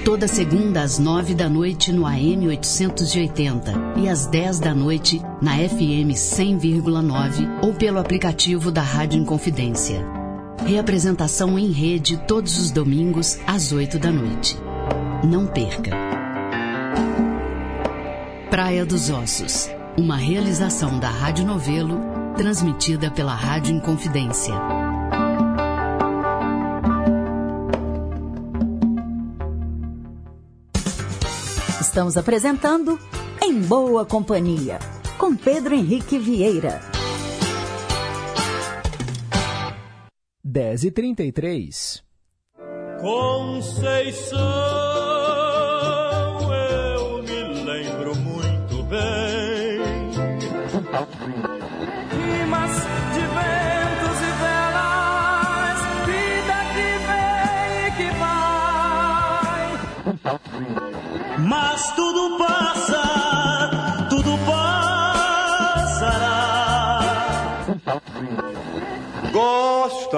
Toda 0.04 0.28
segunda 0.28 0.82
às 0.82 0.98
nove 0.98 1.36
da 1.36 1.50
noite 1.50 1.92
no 1.92 2.06
AM 2.06 2.48
880 2.48 3.74
e 3.98 4.08
às 4.08 4.26
10 4.26 4.60
da 4.60 4.74
noite 4.74 5.22
na 5.42 5.56
FM 5.58 6.14
100,9 6.14 7.60
ou 7.62 7.74
pelo 7.74 8.00
aplicativo 8.00 8.72
da 8.72 8.82
Rádio 8.82 9.20
Inconfidência. 9.20 10.06
Reapresentação 10.66 11.60
em 11.60 11.72
rede 11.72 12.18
todos 12.28 12.58
os 12.60 12.72
domingos 12.72 13.40
às 13.46 13.72
8 13.72 14.00
da 14.00 14.12
noite. 14.12 14.58
Não 15.24 15.46
perca. 15.46 15.92
Praia 18.50 18.86
dos 18.86 19.10
Ossos, 19.10 19.70
uma 19.98 20.16
realização 20.16 20.98
da 20.98 21.10
Rádio 21.10 21.46
Novelo, 21.46 22.00
transmitida 22.36 23.12
pela 23.12 23.36
Rádio 23.36 23.76
Inconfidência. 23.76 24.79
Estamos 31.90 32.16
apresentando 32.18 33.00
Em 33.42 33.60
Boa 33.62 34.06
Companhia, 34.06 34.78
com 35.18 35.36
Pedro 35.36 35.74
Henrique 35.74 36.20
Vieira. 36.20 36.82
10 40.44 40.84
e 40.84 40.92
33 40.92 42.04
Conceição, 43.02 44.38
eu 46.54 47.24
me 47.24 47.64
lembro 47.64 48.16
muito 48.18 48.84
bem. 48.84 49.80
Rimas 52.14 52.72
de 53.16 53.29
Mas 61.80 61.96
tudo 61.96 62.38
passa, 62.38 63.02
tudo 64.10 64.38
passará. 64.46 65.80
Gosta 69.32 70.18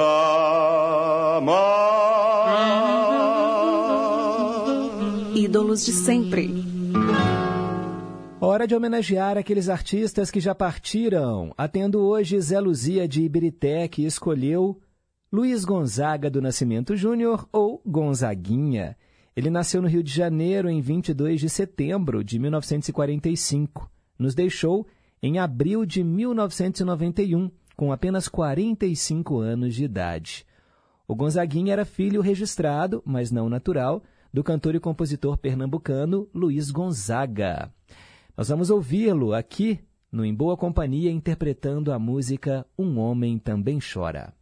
mais. 1.43 1.61
Ídolos 5.37 5.85
de 5.85 5.93
sempre. 5.93 6.51
Hora 8.39 8.65
de 8.65 8.73
homenagear 8.73 9.37
aqueles 9.37 9.69
artistas 9.69 10.31
que 10.31 10.39
já 10.39 10.55
partiram. 10.55 11.53
Atendo 11.55 11.99
hoje 11.99 12.41
Zé 12.41 12.59
Luzia 12.59 13.07
de 13.07 13.21
Ibirité, 13.21 13.87
que 13.87 14.03
escolheu 14.03 14.81
Luiz 15.31 15.63
Gonzaga 15.63 16.27
do 16.27 16.41
Nascimento 16.41 16.95
Júnior 16.95 17.47
ou 17.53 17.79
Gonzaguinha. 17.85 18.97
Ele 19.35 19.49
nasceu 19.49 19.81
no 19.81 19.87
Rio 19.87 20.03
de 20.03 20.11
Janeiro 20.11 20.69
em 20.69 20.81
22 20.81 21.39
de 21.39 21.49
setembro 21.49 22.23
de 22.23 22.37
1945. 22.37 23.89
Nos 24.19 24.35
deixou 24.35 24.85
em 25.23 25.39
abril 25.39 25.85
de 25.85 26.03
1991, 26.03 27.49
com 27.75 27.91
apenas 27.91 28.27
45 28.27 29.39
anos 29.39 29.75
de 29.75 29.85
idade. 29.85 30.45
O 31.07 31.15
Gonzaguinha 31.15 31.73
era 31.73 31.85
filho 31.85 32.21
registrado, 32.21 33.01
mas 33.05 33.31
não 33.31 33.49
natural, 33.49 34.03
do 34.33 34.43
cantor 34.43 34.75
e 34.75 34.79
compositor 34.79 35.37
pernambucano 35.37 36.27
Luiz 36.33 36.71
Gonzaga. 36.71 37.71
Nós 38.35 38.49
vamos 38.49 38.69
ouvi-lo 38.69 39.33
aqui 39.33 39.79
no 40.11 40.25
Em 40.25 40.33
Boa 40.33 40.57
Companhia 40.57 41.11
interpretando 41.11 41.91
a 41.91 41.99
música 41.99 42.65
Um 42.77 42.97
Homem 42.97 43.37
Também 43.37 43.79
Chora. 43.79 44.33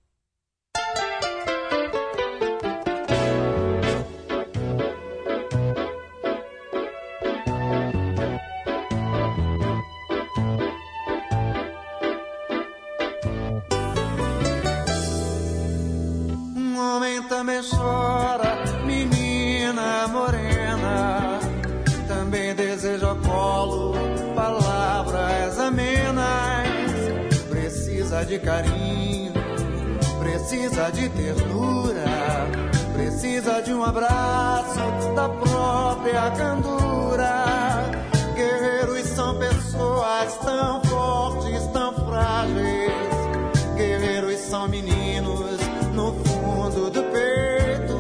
Precisa 30.49 30.91
de 30.91 31.07
ternura. 31.09 32.05
Precisa 32.93 33.61
de 33.61 33.71
um 33.71 33.84
abraço 33.84 34.80
da 35.15 35.30
própria 35.30 36.31
candura. 36.31 37.45
Guerreiros 38.34 39.07
são 39.09 39.38
pessoas 39.38 40.38
tão 40.43 40.84
fortes, 40.85 41.67
tão 41.67 41.93
frágeis. 41.93 42.91
Guerreiros 43.76 44.39
são 44.39 44.67
meninos 44.67 45.59
no 45.93 46.13
fundo 46.26 46.89
do 46.89 47.03
peito. 47.03 47.99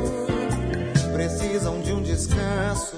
Precisam 1.13 1.79
de 1.81 1.93
um 1.93 2.01
descanso, 2.01 2.95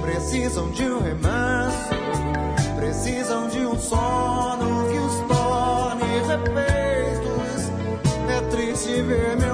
precisam 0.00 0.70
de 0.70 0.84
um 0.84 1.00
remanso, 1.00 1.90
precisam 2.76 3.48
de 3.48 3.66
um 3.66 3.76
sono 3.76 4.49
triste 9.10 9.49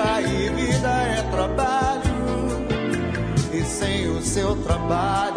vida 0.00 0.22
e 0.22 0.48
vida 0.50 0.88
é 0.88 1.22
trabalho. 1.30 2.00
E 3.52 3.62
sem 3.64 4.08
o 4.08 4.22
seu 4.22 4.56
trabalho, 4.56 5.34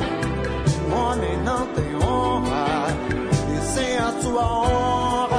o 0.90 0.96
homem 0.96 1.38
não 1.44 1.68
tem 1.68 1.96
honra. 1.96 2.88
E 3.56 3.62
sem 3.74 3.98
a 3.98 4.12
sua 4.22 4.46
honra 4.46 5.33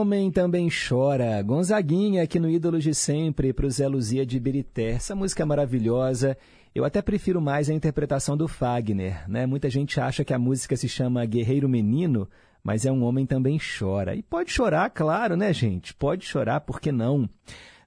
homem 0.00 0.30
também 0.30 0.68
chora. 0.68 1.40
Gonzaguinha 1.42 2.22
aqui 2.22 2.38
no 2.38 2.50
Ídolos 2.50 2.84
de 2.84 2.94
Sempre, 2.94 3.52
para 3.52 3.66
o 3.66 3.70
Zé 3.70 3.88
Luzia 3.88 4.26
de 4.26 4.38
Birité. 4.38 4.90
Essa 4.90 5.14
música 5.14 5.42
é 5.42 5.46
maravilhosa. 5.46 6.36
Eu 6.74 6.84
até 6.84 7.00
prefiro 7.00 7.40
mais 7.40 7.70
a 7.70 7.74
interpretação 7.74 8.36
do 8.36 8.46
Fagner. 8.46 9.28
Né? 9.28 9.46
Muita 9.46 9.70
gente 9.70 9.98
acha 9.98 10.22
que 10.22 10.34
a 10.34 10.38
música 10.38 10.76
se 10.76 10.86
chama 10.86 11.24
Guerreiro 11.24 11.68
Menino, 11.68 12.28
mas 12.62 12.84
é 12.84 12.92
um 12.92 13.02
homem 13.04 13.24
também 13.24 13.58
chora. 13.58 14.14
E 14.14 14.22
pode 14.22 14.50
chorar, 14.50 14.90
claro, 14.90 15.34
né, 15.34 15.52
gente? 15.52 15.94
Pode 15.94 16.26
chorar, 16.26 16.60
por 16.60 16.78
que 16.78 16.92
não? 16.92 17.28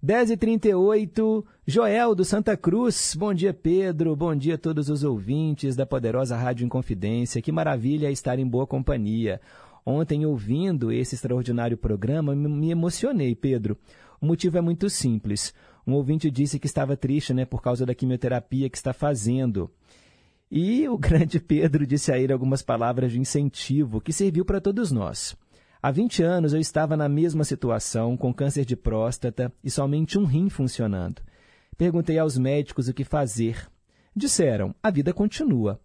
10h38, 0.03 1.45
Joel 1.67 2.15
do 2.15 2.25
Santa 2.25 2.57
Cruz. 2.57 3.15
Bom 3.15 3.33
dia, 3.33 3.53
Pedro. 3.53 4.15
Bom 4.15 4.35
dia 4.35 4.55
a 4.55 4.57
todos 4.57 4.89
os 4.89 5.03
ouvintes 5.03 5.75
da 5.75 5.85
poderosa 5.85 6.35
Rádio 6.35 6.65
Inconfidência. 6.65 7.41
Que 7.41 7.51
maravilha 7.51 8.09
estar 8.09 8.39
em 8.39 8.47
boa 8.47 8.65
companhia. 8.65 9.39
Ontem, 9.85 10.25
ouvindo 10.25 10.91
esse 10.91 11.15
extraordinário 11.15 11.77
programa, 11.77 12.35
me- 12.35 12.71
emocionei, 12.71 13.35
Pedro. 13.35 13.77
O 14.21 14.25
motivo 14.25 14.57
é 14.57 14.61
muito 14.61 14.89
simples. 14.89 15.53
Um 15.87 15.93
ouvinte 15.93 16.29
disse 16.29 16.59
que 16.59 16.67
estava 16.67 16.97
triste 16.97 17.33
né, 17.33 17.45
por 17.45 17.61
causa 17.61 17.85
da 17.85 17.95
quimioterapia 17.95 18.69
que 18.69 18.77
está 18.77 18.93
fazendo. 18.93 19.69
E 20.51 20.87
o 20.87 20.97
grande 20.99 21.39
Pedro 21.39 21.85
disse 21.85 22.11
a 22.11 22.17
ele 22.17 22.33
algumas 22.33 22.61
palavras 22.61 23.11
de 23.11 23.19
incentivo 23.19 24.01
que 24.01 24.11
serviu 24.13 24.43
para 24.43 24.61
todos 24.61 24.91
nós. 24.91 25.35
Há 25.81 25.91
20 25.91 26.23
anos 26.23 26.53
eu 26.53 26.59
estava 26.59 26.97
na 26.97 27.07
mesma 27.07 27.45
situação, 27.45 28.17
com 28.17 28.33
câncer 28.33 28.65
de 28.65 28.75
próstata 28.75 29.51
e 29.63 29.71
somente 29.71 30.19
um 30.19 30.25
rim 30.25 30.49
funcionando. 30.49 31.21
Perguntei 31.77 32.19
aos 32.19 32.37
médicos 32.37 32.89
o 32.89 32.93
que 32.93 33.05
fazer. 33.05 33.65
Disseram: 34.13 34.75
a 34.83 34.91
vida 34.91 35.13
continua. 35.13 35.79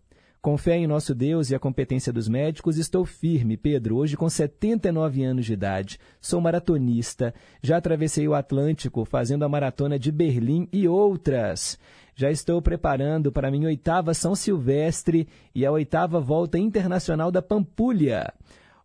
Com 0.45 0.59
fé 0.59 0.77
em 0.77 0.87
nosso 0.87 1.15
Deus 1.15 1.49
e 1.49 1.55
a 1.55 1.59
competência 1.59 2.13
dos 2.13 2.29
médicos, 2.29 2.77
estou 2.77 3.07
firme, 3.07 3.57
Pedro, 3.57 3.97
hoje 3.97 4.15
com 4.15 4.29
79 4.29 5.25
anos 5.25 5.47
de 5.47 5.55
idade. 5.55 5.99
Sou 6.21 6.39
maratonista, 6.39 7.33
já 7.63 7.79
atravessei 7.79 8.29
o 8.29 8.35
Atlântico 8.35 9.07
fazendo 9.07 9.47
a 9.47 9.49
maratona 9.49 9.99
de 9.99 10.13
Berlim 10.13 10.69
e 10.71 10.87
outras. 10.87 11.79
Já 12.15 12.31
estou 12.31 12.61
preparando 12.61 13.33
para 13.33 13.51
minha 13.51 13.69
oitava 13.69 14.13
São 14.13 14.35
Silvestre 14.35 15.27
e 15.55 15.65
a 15.65 15.73
oitava 15.73 16.21
volta 16.21 16.59
internacional 16.59 17.33
da 17.33 17.41
Pampulha. 17.41 18.31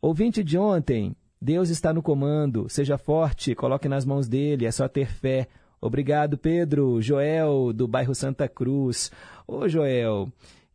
Ouvinte 0.01 0.41
de 0.41 0.57
ontem, 0.57 1.13
Deus 1.41 1.69
está 1.69 1.91
no 1.91 2.01
comando, 2.01 2.69
seja 2.69 2.97
forte, 2.97 3.53
coloque 3.53 3.89
nas 3.89 4.05
mãos 4.05 4.29
dele, 4.29 4.65
é 4.65 4.71
só 4.71 4.87
ter 4.87 5.11
fé. 5.11 5.49
Obrigado, 5.81 6.37
Pedro. 6.37 7.01
Joel, 7.01 7.73
do 7.73 7.85
bairro 7.85 8.15
Santa 8.15 8.47
Cruz. 8.47 9.11
Ô, 9.45 9.67
Joel, 9.67 10.29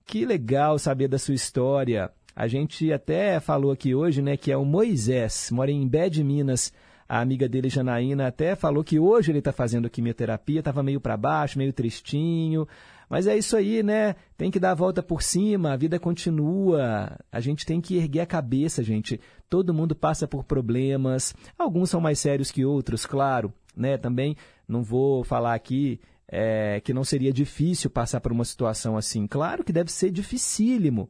que 0.07 0.25
legal 0.25 0.79
saber 0.79 1.09
da 1.09 1.19
sua 1.19 1.35
história. 1.35 2.11
A 2.37 2.49
gente 2.49 2.93
até 2.93 3.39
falou 3.39 3.71
aqui 3.71 3.95
hoje, 3.95 4.21
né, 4.21 4.37
que 4.37 4.51
é 4.51 4.57
o 4.57 4.65
Moisés, 4.65 5.51
mora 5.53 5.71
em 5.71 5.87
Bé 5.87 6.09
de 6.09 6.23
Minas. 6.25 6.73
A 7.09 7.21
amiga 7.21 7.49
dele, 7.49 7.69
Janaína, 7.69 8.27
até 8.27 8.57
falou 8.57 8.83
que 8.83 8.99
hoje 8.99 9.31
ele 9.31 9.39
está 9.39 9.53
fazendo 9.53 9.91
quimioterapia, 9.91 10.61
estava 10.61 10.83
meio 10.83 11.01
para 11.01 11.17
baixo, 11.17 11.59
meio 11.59 11.73
tristinho. 11.73 12.67
Mas 13.09 13.27
é 13.27 13.37
isso 13.37 13.57
aí, 13.57 13.83
né? 13.83 14.17
Tem 14.37 14.51
que 14.51 14.59
dar 14.59 14.73
a 14.73 14.75
volta 14.75 15.03
por 15.03 15.23
cima, 15.23 15.73
a 15.73 15.77
vida 15.77 15.99
continua. 15.99 17.17
A 17.31 17.41
gente 17.41 17.67
tem 17.67 17.81
que 17.81 17.97
erguer 17.97 18.21
a 18.21 18.27
cabeça, 18.27 18.83
gente. 18.83 19.21
Todo 19.49 19.75
mundo 19.75 19.95
passa 19.95 20.27
por 20.27 20.45
problemas. 20.45 21.35
Alguns 21.59 21.91
são 21.91 22.01
mais 22.01 22.19
sérios 22.19 22.51
que 22.51 22.65
outros, 22.65 23.05
claro, 23.05 23.53
né? 23.77 23.99
Também 23.99 24.35
não 24.67 24.83
vou 24.83 25.23
falar 25.23 25.55
aqui 25.55 26.01
é, 26.29 26.81
que 26.81 26.95
não 26.95 27.05
seria 27.05 27.33
difícil 27.33 27.91
passar 27.91 28.21
por 28.21 28.33
uma 28.33 28.45
situação 28.45 28.97
assim. 28.97 29.27
Claro 29.27 29.65
que 29.65 29.73
deve 29.73 29.91
ser 29.91 30.11
dificílimo. 30.11 31.09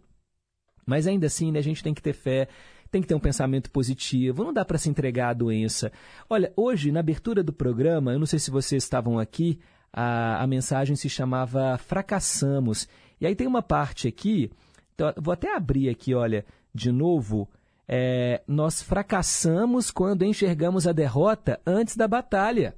Mas 0.86 1.06
ainda 1.06 1.26
assim, 1.26 1.50
né, 1.50 1.58
a 1.58 1.62
gente 1.62 1.82
tem 1.82 1.94
que 1.94 2.02
ter 2.02 2.12
fé, 2.12 2.48
tem 2.90 3.00
que 3.00 3.08
ter 3.08 3.14
um 3.14 3.20
pensamento 3.20 3.70
positivo, 3.70 4.44
não 4.44 4.52
dá 4.52 4.64
para 4.64 4.78
se 4.78 4.88
entregar 4.88 5.30
à 5.30 5.34
doença. 5.34 5.90
Olha, 6.28 6.52
hoje, 6.56 6.92
na 6.92 7.00
abertura 7.00 7.42
do 7.42 7.52
programa, 7.52 8.12
eu 8.12 8.18
não 8.18 8.26
sei 8.26 8.38
se 8.38 8.50
vocês 8.50 8.82
estavam 8.82 9.18
aqui, 9.18 9.58
a, 9.92 10.42
a 10.42 10.46
mensagem 10.46 10.94
se 10.94 11.08
chamava 11.08 11.78
Fracassamos. 11.78 12.86
E 13.20 13.26
aí 13.26 13.34
tem 13.34 13.46
uma 13.46 13.62
parte 13.62 14.06
aqui, 14.06 14.50
então, 14.94 15.12
vou 15.16 15.32
até 15.32 15.54
abrir 15.54 15.88
aqui, 15.88 16.14
olha, 16.14 16.44
de 16.72 16.92
novo. 16.92 17.48
É, 17.86 18.42
nós 18.46 18.80
fracassamos 18.80 19.90
quando 19.90 20.24
enxergamos 20.24 20.86
a 20.86 20.92
derrota 20.92 21.60
antes 21.66 21.96
da 21.96 22.08
batalha. 22.08 22.74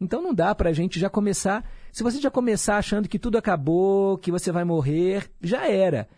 Então 0.00 0.22
não 0.22 0.32
dá 0.32 0.54
para 0.54 0.70
a 0.70 0.72
gente 0.72 0.98
já 0.98 1.10
começar. 1.10 1.68
Se 1.92 2.02
você 2.02 2.20
já 2.20 2.30
começar 2.30 2.78
achando 2.78 3.08
que 3.08 3.18
tudo 3.18 3.36
acabou, 3.36 4.16
que 4.16 4.30
você 4.30 4.50
vai 4.50 4.64
morrer, 4.64 5.30
já 5.42 5.68
era. 5.68 6.08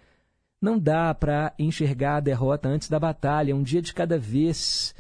Não 0.61 0.79
dá 0.79 1.13
para 1.13 1.53
enxergar 1.59 2.17
a 2.17 2.21
derrota 2.21 2.69
antes 2.69 2.89
da 2.89 3.01
batalha, 3.01 3.57
um 3.57 3.63
dia 3.63 3.83
de 3.83 3.93
cada 3.93 4.17
vez. 4.17 4.95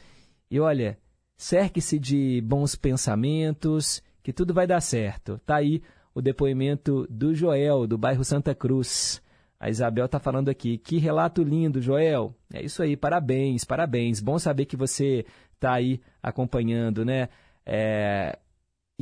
E 0.50 0.58
olha, 0.58 0.98
cerque-se 1.36 1.98
de 1.98 2.40
bons 2.40 2.74
pensamentos, 2.74 4.02
que 4.22 4.32
tudo 4.32 4.52
vai 4.52 4.66
dar 4.66 4.80
certo. 4.80 5.40
Tá 5.46 5.56
aí 5.56 5.80
o 6.12 6.20
depoimento 6.20 7.06
do 7.08 7.32
Joel, 7.32 7.86
do 7.86 7.96
bairro 7.96 8.24
Santa 8.24 8.54
Cruz. 8.54 9.22
A 9.58 9.70
Isabel 9.70 10.06
está 10.06 10.18
falando 10.18 10.48
aqui. 10.48 10.76
Que 10.76 10.98
relato 10.98 11.44
lindo, 11.44 11.80
Joel. 11.80 12.34
É 12.52 12.60
isso 12.64 12.82
aí, 12.82 12.96
parabéns, 12.96 13.64
parabéns. 13.64 14.18
Bom 14.18 14.36
saber 14.40 14.66
que 14.66 14.76
você 14.76 15.24
está 15.54 15.74
aí 15.74 16.00
acompanhando, 16.20 17.04
né? 17.04 17.28
É, 17.64 18.36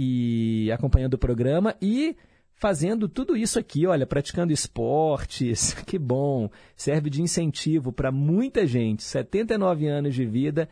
e 0.02 0.72
acompanhando 0.72 1.12
o 1.12 1.18
programa 1.18 1.77
e 1.78 2.16
fazendo 2.55 3.06
tudo 3.06 3.36
isso 3.36 3.59
aqui, 3.59 3.86
olha, 3.86 4.06
praticando 4.06 4.51
esportes, 4.51 5.74
que 5.85 5.98
bom, 5.98 6.48
serve 6.74 7.10
de 7.10 7.20
incentivo 7.20 7.93
para 7.93 8.10
muita 8.10 8.66
gente, 8.66 9.02
79 9.02 9.86
anos 9.89 10.14
de 10.14 10.24
vida, 10.24 10.70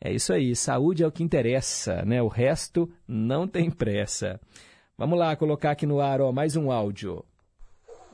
é 0.00 0.12
isso 0.12 0.32
aí, 0.32 0.54
saúde 0.54 1.02
é 1.02 1.06
o 1.08 1.10
que 1.10 1.24
interessa, 1.24 2.04
né? 2.04 2.22
O 2.22 2.28
resto 2.28 2.88
não 3.06 3.48
tem 3.48 3.68
pressa. 3.68 4.40
Vamos 4.96 5.18
lá, 5.18 5.34
colocar 5.34 5.72
aqui 5.72 5.84
no 5.84 6.00
ar, 6.00 6.20
ó, 6.20 6.30
mais 6.30 6.54
um 6.54 6.70
áudio. 6.70 7.24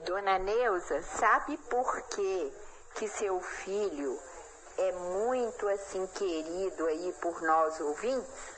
Dona 0.07 0.39
Neuza, 0.39 1.03
sabe 1.03 1.59
por 1.69 2.09
que 2.09 2.53
que 2.99 3.07
seu 3.07 3.39
filho 3.39 4.17
é 4.79 4.93
muito 4.93 5.69
assim 5.69 6.07
querido 6.07 6.87
aí 6.87 7.13
por 7.21 7.43
nós 7.43 7.79
ouvintes? 7.81 8.54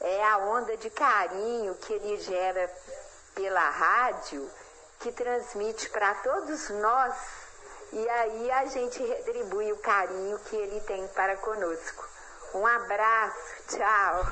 É 0.00 0.24
a 0.24 0.38
onda 0.38 0.76
de 0.76 0.88
carinho 0.90 1.74
que 1.74 1.92
ele 1.92 2.16
gera 2.18 2.70
pela 3.34 3.68
rádio, 3.70 4.48
que 5.00 5.12
transmite 5.12 5.88
para 5.90 6.14
todos 6.14 6.70
nós, 6.70 7.14
e 7.92 8.08
aí 8.08 8.50
a 8.50 8.66
gente 8.66 9.02
retribui 9.02 9.72
o 9.72 9.78
carinho 9.78 10.38
que 10.48 10.56
ele 10.56 10.80
tem 10.80 11.06
para 11.08 11.36
conosco. 11.36 12.08
Um 12.54 12.66
abraço, 12.66 13.36
tchau. 13.68 14.26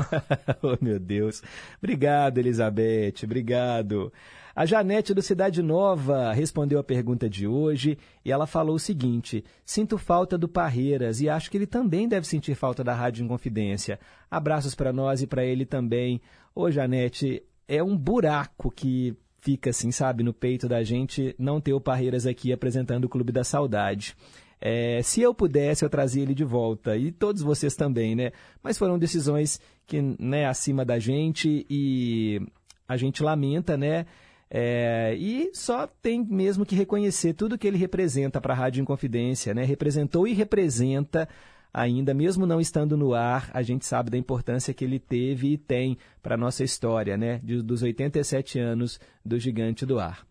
oh, 0.62 0.84
meu 0.84 0.98
Deus. 0.98 1.42
Obrigado, 1.78 2.38
Elizabeth, 2.38 3.24
obrigado. 3.24 4.12
A 4.58 4.66
Janete 4.66 5.14
do 5.14 5.22
Cidade 5.22 5.62
Nova 5.62 6.32
respondeu 6.32 6.80
a 6.80 6.82
pergunta 6.82 7.30
de 7.30 7.46
hoje 7.46 7.96
e 8.24 8.32
ela 8.32 8.44
falou 8.44 8.74
o 8.74 8.80
seguinte: 8.80 9.44
Sinto 9.64 9.96
falta 9.96 10.36
do 10.36 10.48
Parreiras 10.48 11.20
e 11.20 11.28
acho 11.28 11.48
que 11.48 11.56
ele 11.56 11.64
também 11.64 12.08
deve 12.08 12.26
sentir 12.26 12.56
falta 12.56 12.82
da 12.82 12.92
Rádio 12.92 13.24
Inconfidência. 13.24 14.00
Abraços 14.28 14.74
para 14.74 14.92
nós 14.92 15.22
e 15.22 15.28
para 15.28 15.44
ele 15.44 15.64
também. 15.64 16.20
Ô, 16.56 16.72
Janete, 16.72 17.40
é 17.68 17.80
um 17.84 17.96
buraco 17.96 18.68
que 18.68 19.16
fica 19.40 19.70
assim, 19.70 19.92
sabe, 19.92 20.24
no 20.24 20.34
peito 20.34 20.68
da 20.68 20.82
gente 20.82 21.36
não 21.38 21.60
ter 21.60 21.72
o 21.72 21.80
Parreiras 21.80 22.26
aqui 22.26 22.52
apresentando 22.52 23.04
o 23.04 23.08
Clube 23.08 23.30
da 23.30 23.44
Saudade. 23.44 24.16
É, 24.60 25.00
se 25.04 25.20
eu 25.20 25.32
pudesse, 25.32 25.84
eu 25.84 25.88
trazia 25.88 26.24
ele 26.24 26.34
de 26.34 26.42
volta. 26.42 26.96
E 26.96 27.12
todos 27.12 27.42
vocês 27.42 27.76
também, 27.76 28.16
né? 28.16 28.32
Mas 28.60 28.76
foram 28.76 28.98
decisões 28.98 29.60
que, 29.86 30.02
né, 30.18 30.46
acima 30.46 30.84
da 30.84 30.98
gente 30.98 31.64
e 31.70 32.40
a 32.88 32.96
gente 32.96 33.22
lamenta, 33.22 33.76
né? 33.76 34.04
É, 34.50 35.14
e 35.18 35.50
só 35.52 35.86
tem 35.86 36.24
mesmo 36.24 36.64
que 36.64 36.74
reconhecer 36.74 37.34
tudo 37.34 37.58
que 37.58 37.66
ele 37.66 37.76
representa 37.76 38.40
para 38.40 38.54
a 38.54 38.56
Rádio 38.56 38.80
Inconfidência, 38.80 39.52
né? 39.52 39.64
Representou 39.64 40.26
e 40.26 40.32
representa 40.32 41.28
ainda, 41.72 42.14
mesmo 42.14 42.46
não 42.46 42.60
estando 42.60 42.96
no 42.96 43.14
ar, 43.14 43.50
a 43.52 43.62
gente 43.62 43.84
sabe 43.84 44.10
da 44.10 44.16
importância 44.16 44.72
que 44.72 44.84
ele 44.84 44.98
teve 44.98 45.52
e 45.52 45.58
tem 45.58 45.98
para 46.22 46.34
a 46.34 46.38
nossa 46.38 46.64
história, 46.64 47.16
né? 47.16 47.40
De, 47.44 47.62
dos 47.62 47.82
87 47.82 48.58
anos 48.58 48.98
do 49.24 49.38
Gigante 49.38 49.84
do 49.84 49.98
Ar. 49.98 50.26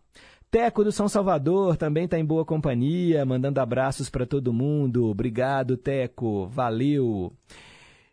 Teco 0.50 0.82
do 0.82 0.90
São 0.90 1.08
Salvador 1.08 1.76
também 1.76 2.06
está 2.06 2.18
em 2.18 2.24
boa 2.24 2.44
companhia, 2.44 3.24
mandando 3.24 3.60
abraços 3.60 4.08
para 4.08 4.26
todo 4.26 4.52
mundo. 4.52 5.06
Obrigado, 5.06 5.76
Teco. 5.76 6.46
Valeu. 6.46 7.32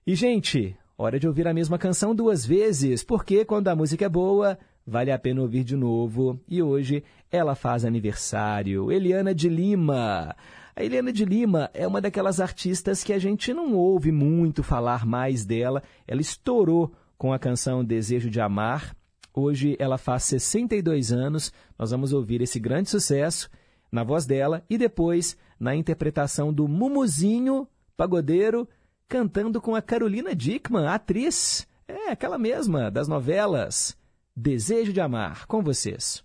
E, 0.05 0.15
gente, 0.15 0.75
hora 0.97 1.17
de 1.17 1.27
ouvir 1.27 1.47
a 1.47 1.53
mesma 1.53 1.77
canção 1.77 2.13
duas 2.13 2.45
vezes, 2.45 3.03
porque 3.03 3.45
quando 3.45 3.69
a 3.69 3.75
música 3.75 4.05
é 4.05 4.09
boa, 4.09 4.59
vale 4.85 5.11
a 5.11 5.19
pena 5.19 5.41
ouvir 5.41 5.63
de 5.63 5.75
novo. 5.75 6.39
E 6.47 6.61
hoje 6.61 7.03
ela 7.31 7.55
faz 7.55 7.83
aniversário. 7.83 8.91
Eliana 8.91 9.33
de 9.33 9.49
Lima. 9.49 10.35
A 10.75 10.83
Eliana 10.83 11.11
de 11.11 11.25
Lima 11.25 11.69
é 11.73 11.87
uma 11.87 12.01
daquelas 12.01 12.39
artistas 12.39 13.03
que 13.03 13.13
a 13.13 13.19
gente 13.19 13.53
não 13.53 13.73
ouve 13.73 14.11
muito 14.11 14.61
falar 14.61 15.05
mais 15.05 15.45
dela. 15.45 15.81
Ela 16.07 16.21
estourou 16.21 16.91
com 17.17 17.33
a 17.33 17.39
canção 17.39 17.83
Desejo 17.83 18.29
de 18.29 18.41
Amar. 18.41 18.95
Hoje 19.33 19.75
ela 19.79 19.97
faz 19.97 20.23
62 20.23 21.11
anos. 21.11 21.51
Nós 21.79 21.91
vamos 21.91 22.13
ouvir 22.13 22.41
esse 22.41 22.59
grande 22.59 22.89
sucesso 22.89 23.49
na 23.91 24.03
voz 24.03 24.25
dela 24.25 24.63
e 24.69 24.77
depois 24.77 25.37
na 25.59 25.75
interpretação 25.75 26.53
do 26.53 26.67
Mumuzinho, 26.67 27.67
pagodeiro, 27.95 28.67
cantando 29.07 29.61
com 29.61 29.75
a 29.75 29.81
Carolina 29.81 30.35
Dickman, 30.35 30.87
atriz. 30.87 31.67
É, 31.87 32.11
aquela 32.11 32.37
mesma 32.37 32.89
das 32.89 33.07
novelas. 33.07 33.95
Desejo 34.37 34.91
de 34.91 34.99
Amar, 34.99 35.47
com 35.47 35.61
vocês. 35.61 36.24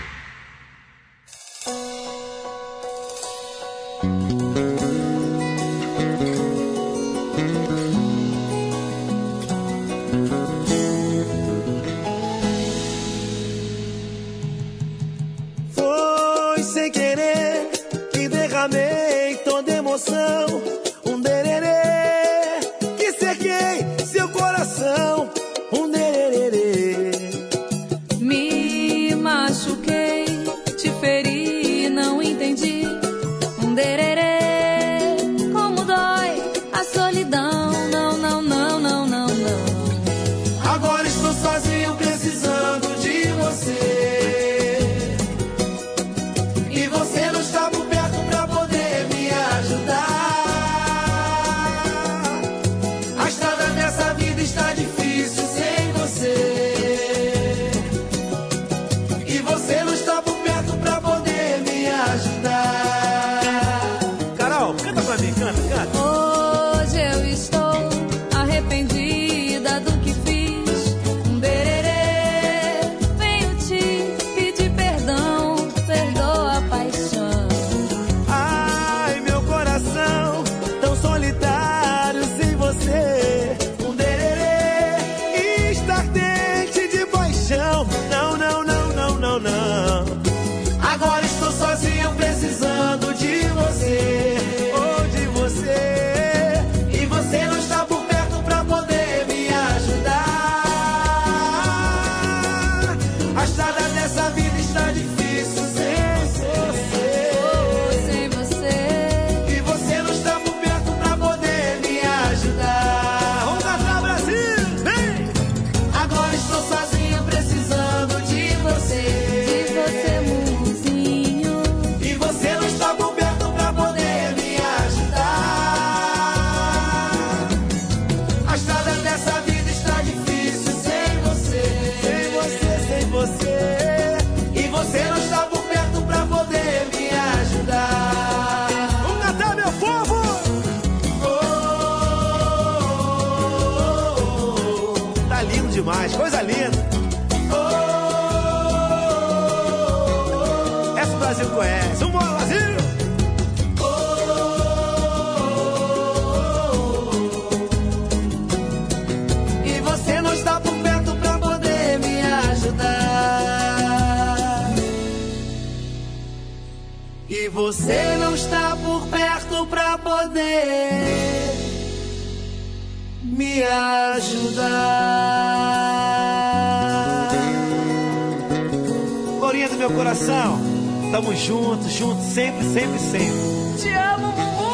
Tamo 181.11 181.35
juntos, 181.35 181.91
juntos, 181.91 182.23
sempre, 182.23 182.63
sempre, 182.63 182.99
sempre. 182.99 183.81
Te 183.81 183.89
amo, 183.93 184.31
Bubu! 184.31 184.71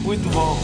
Muito 0.06 0.28
bom. 0.30 0.56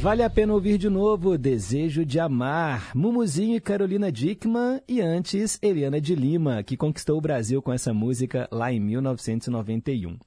Vale 0.00 0.24
a 0.24 0.28
pena 0.28 0.52
ouvir 0.52 0.78
de 0.78 0.88
novo 0.88 1.38
Desejo 1.38 2.04
de 2.04 2.18
Amar, 2.18 2.90
Mumuzinho 2.92 3.54
e 3.54 3.60
Carolina 3.60 4.10
Dickman 4.10 4.80
e 4.88 5.00
antes 5.00 5.60
Eliana 5.62 6.00
de 6.00 6.16
Lima, 6.16 6.64
que 6.64 6.76
conquistou 6.76 7.18
o 7.18 7.20
Brasil 7.20 7.62
com 7.62 7.72
essa 7.72 7.94
música 7.94 8.48
lá 8.50 8.72
em 8.72 8.80
1991. 8.80 10.18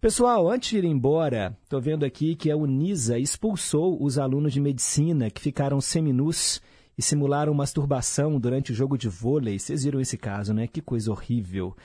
Pessoal, 0.00 0.50
antes 0.50 0.70
de 0.70 0.78
ir 0.78 0.84
embora, 0.84 1.56
estou 1.62 1.80
vendo 1.80 2.04
aqui 2.04 2.34
que 2.34 2.50
a 2.50 2.56
Unisa 2.56 3.16
expulsou 3.16 4.02
os 4.02 4.18
alunos 4.18 4.52
de 4.52 4.60
medicina 4.60 5.30
que 5.30 5.40
ficaram 5.40 5.80
seminus 5.80 6.60
e 6.96 7.02
simularam 7.02 7.52
masturbação 7.54 8.38
durante 8.38 8.72
o 8.72 8.74
jogo 8.74 8.96
de 8.96 9.08
vôlei. 9.08 9.58
Vocês 9.58 9.84
viram 9.84 10.00
esse 10.00 10.16
caso, 10.16 10.54
né? 10.54 10.66
Que 10.66 10.80
coisa 10.80 11.10
horrível. 11.10 11.76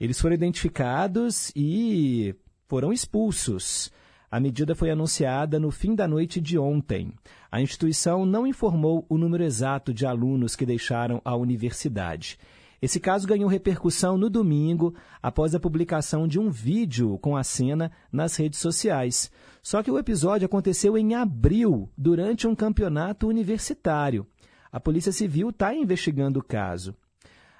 Eles 0.00 0.20
foram 0.20 0.34
identificados 0.34 1.52
e 1.54 2.34
foram 2.68 2.92
expulsos. 2.92 3.92
A 4.30 4.40
medida 4.40 4.74
foi 4.74 4.90
anunciada 4.90 5.60
no 5.60 5.70
fim 5.70 5.94
da 5.94 6.08
noite 6.08 6.40
de 6.40 6.58
ontem. 6.58 7.12
A 7.52 7.60
instituição 7.60 8.26
não 8.26 8.46
informou 8.46 9.06
o 9.08 9.16
número 9.16 9.44
exato 9.44 9.94
de 9.94 10.04
alunos 10.04 10.56
que 10.56 10.66
deixaram 10.66 11.22
a 11.24 11.36
universidade. 11.36 12.36
Esse 12.82 13.00
caso 13.00 13.26
ganhou 13.26 13.48
repercussão 13.48 14.18
no 14.18 14.28
domingo, 14.28 14.94
após 15.22 15.54
a 15.54 15.60
publicação 15.60 16.28
de 16.28 16.38
um 16.38 16.50
vídeo 16.50 17.16
com 17.18 17.36
a 17.36 17.42
cena 17.42 17.90
nas 18.12 18.36
redes 18.36 18.58
sociais. 18.58 19.30
Só 19.62 19.82
que 19.82 19.90
o 19.90 19.98
episódio 19.98 20.44
aconteceu 20.44 20.98
em 20.98 21.14
abril, 21.14 21.88
durante 21.96 22.46
um 22.46 22.54
campeonato 22.54 23.26
universitário. 23.26 24.26
A 24.74 24.80
Polícia 24.80 25.12
Civil 25.12 25.50
está 25.50 25.72
investigando 25.72 26.40
o 26.40 26.42
caso. 26.42 26.96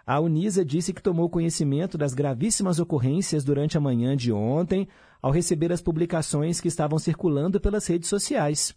A 0.04 0.18
Unisa 0.18 0.64
disse 0.64 0.92
que 0.92 1.00
tomou 1.00 1.30
conhecimento 1.30 1.96
das 1.96 2.12
gravíssimas 2.12 2.80
ocorrências 2.80 3.44
durante 3.44 3.78
a 3.78 3.80
manhã 3.80 4.16
de 4.16 4.32
ontem, 4.32 4.88
ao 5.22 5.30
receber 5.30 5.72
as 5.72 5.80
publicações 5.80 6.60
que 6.60 6.66
estavam 6.66 6.98
circulando 6.98 7.60
pelas 7.60 7.86
redes 7.86 8.08
sociais. 8.08 8.74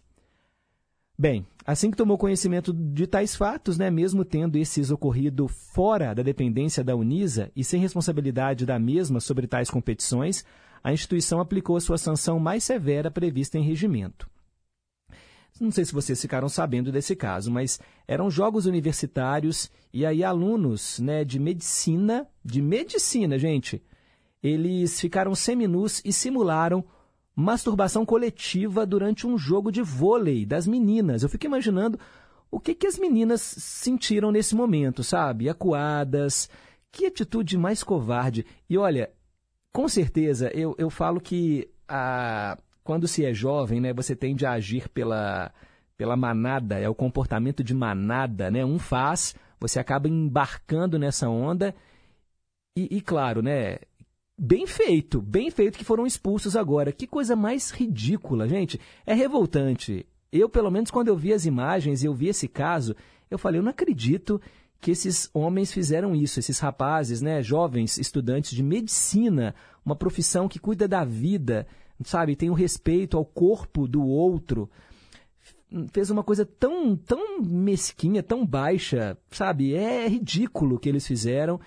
Bem, 1.18 1.44
assim 1.66 1.90
que 1.90 1.96
tomou 1.96 2.16
conhecimento 2.16 2.72
de 2.72 3.08
tais 3.08 3.34
fatos, 3.34 3.76
né, 3.76 3.90
mesmo 3.90 4.24
tendo 4.24 4.56
esses 4.56 4.92
ocorrido 4.92 5.48
fora 5.48 6.14
da 6.14 6.22
dependência 6.22 6.84
da 6.84 6.94
Unisa 6.94 7.50
e 7.56 7.64
sem 7.64 7.80
responsabilidade 7.80 8.64
da 8.64 8.78
mesma 8.78 9.18
sobre 9.18 9.48
tais 9.48 9.68
competições, 9.68 10.44
a 10.80 10.92
instituição 10.92 11.40
aplicou 11.40 11.74
a 11.74 11.80
sua 11.80 11.98
sanção 11.98 12.38
mais 12.38 12.62
severa 12.62 13.10
prevista 13.10 13.58
em 13.58 13.62
regimento. 13.62 14.30
Não 15.60 15.70
sei 15.70 15.84
se 15.84 15.92
vocês 15.92 16.20
ficaram 16.20 16.48
sabendo 16.48 16.92
desse 16.92 17.16
caso, 17.16 17.50
mas 17.50 17.80
eram 18.06 18.30
jogos 18.30 18.66
universitários 18.66 19.70
e 19.92 20.06
aí 20.06 20.22
alunos 20.22 20.98
né, 20.98 21.24
de 21.24 21.38
medicina, 21.38 22.26
de 22.44 22.62
medicina, 22.62 23.38
gente, 23.38 23.82
eles 24.42 25.00
ficaram 25.00 25.34
seminus 25.34 26.00
e 26.04 26.12
simularam 26.12 26.84
masturbação 27.34 28.04
coletiva 28.04 28.84
durante 28.84 29.26
um 29.26 29.38
jogo 29.38 29.70
de 29.70 29.82
vôlei 29.82 30.44
das 30.44 30.66
meninas. 30.66 31.22
Eu 31.22 31.28
fico 31.28 31.46
imaginando 31.46 31.98
o 32.50 32.58
que, 32.58 32.74
que 32.74 32.86
as 32.86 32.98
meninas 32.98 33.40
sentiram 33.40 34.32
nesse 34.32 34.54
momento, 34.54 35.04
sabe? 35.04 35.48
Acuadas, 35.48 36.48
que 36.90 37.06
atitude 37.06 37.56
mais 37.58 37.82
covarde. 37.82 38.46
E 38.68 38.78
olha, 38.78 39.10
com 39.72 39.88
certeza, 39.88 40.50
eu, 40.54 40.74
eu 40.78 40.90
falo 40.90 41.20
que 41.20 41.68
a, 41.86 42.58
quando 42.88 43.06
se 43.06 43.22
é 43.22 43.34
jovem, 43.34 43.82
né, 43.82 43.92
você 43.92 44.16
tende 44.16 44.46
a 44.46 44.52
agir 44.52 44.88
pela, 44.88 45.52
pela 45.94 46.16
manada, 46.16 46.78
é 46.78 46.88
o 46.88 46.94
comportamento 46.94 47.62
de 47.62 47.74
manada, 47.74 48.50
né? 48.50 48.64
Um 48.64 48.78
faz, 48.78 49.34
você 49.60 49.78
acaba 49.78 50.08
embarcando 50.08 50.98
nessa 50.98 51.28
onda 51.28 51.74
e, 52.74 52.96
e 52.96 53.02
claro, 53.02 53.42
né, 53.42 53.76
bem 54.40 54.66
feito, 54.66 55.20
bem 55.20 55.50
feito 55.50 55.76
que 55.76 55.84
foram 55.84 56.06
expulsos 56.06 56.56
agora. 56.56 56.90
Que 56.90 57.06
coisa 57.06 57.36
mais 57.36 57.70
ridícula, 57.70 58.48
gente. 58.48 58.80
É 59.04 59.12
revoltante. 59.12 60.06
Eu, 60.32 60.48
pelo 60.48 60.70
menos, 60.70 60.90
quando 60.90 61.08
eu 61.08 61.16
vi 61.16 61.34
as 61.34 61.44
imagens 61.44 62.02
e 62.02 62.06
eu 62.06 62.14
vi 62.14 62.28
esse 62.28 62.48
caso, 62.48 62.96
eu 63.30 63.36
falei, 63.36 63.60
eu 63.60 63.64
não 63.64 63.70
acredito 63.70 64.40
que 64.80 64.92
esses 64.92 65.28
homens 65.34 65.70
fizeram 65.70 66.16
isso, 66.16 66.40
esses 66.40 66.58
rapazes, 66.58 67.20
né, 67.20 67.42
jovens 67.42 67.98
estudantes 67.98 68.52
de 68.52 68.62
medicina, 68.62 69.54
uma 69.84 69.94
profissão 69.94 70.48
que 70.48 70.58
cuida 70.58 70.88
da 70.88 71.04
vida, 71.04 71.66
sabe, 72.04 72.36
tem 72.36 72.48
o 72.48 72.52
um 72.52 72.56
respeito 72.56 73.16
ao 73.16 73.24
corpo 73.24 73.86
do 73.86 74.04
outro, 74.04 74.70
fez 75.92 76.10
uma 76.10 76.24
coisa 76.24 76.46
tão, 76.46 76.96
tão 76.96 77.42
mesquinha, 77.42 78.22
tão 78.22 78.44
baixa, 78.46 79.16
sabe, 79.30 79.74
é 79.74 80.08
ridículo 80.08 80.76
o 80.76 80.78
que 80.78 80.88
eles 80.88 81.06
fizeram. 81.06 81.60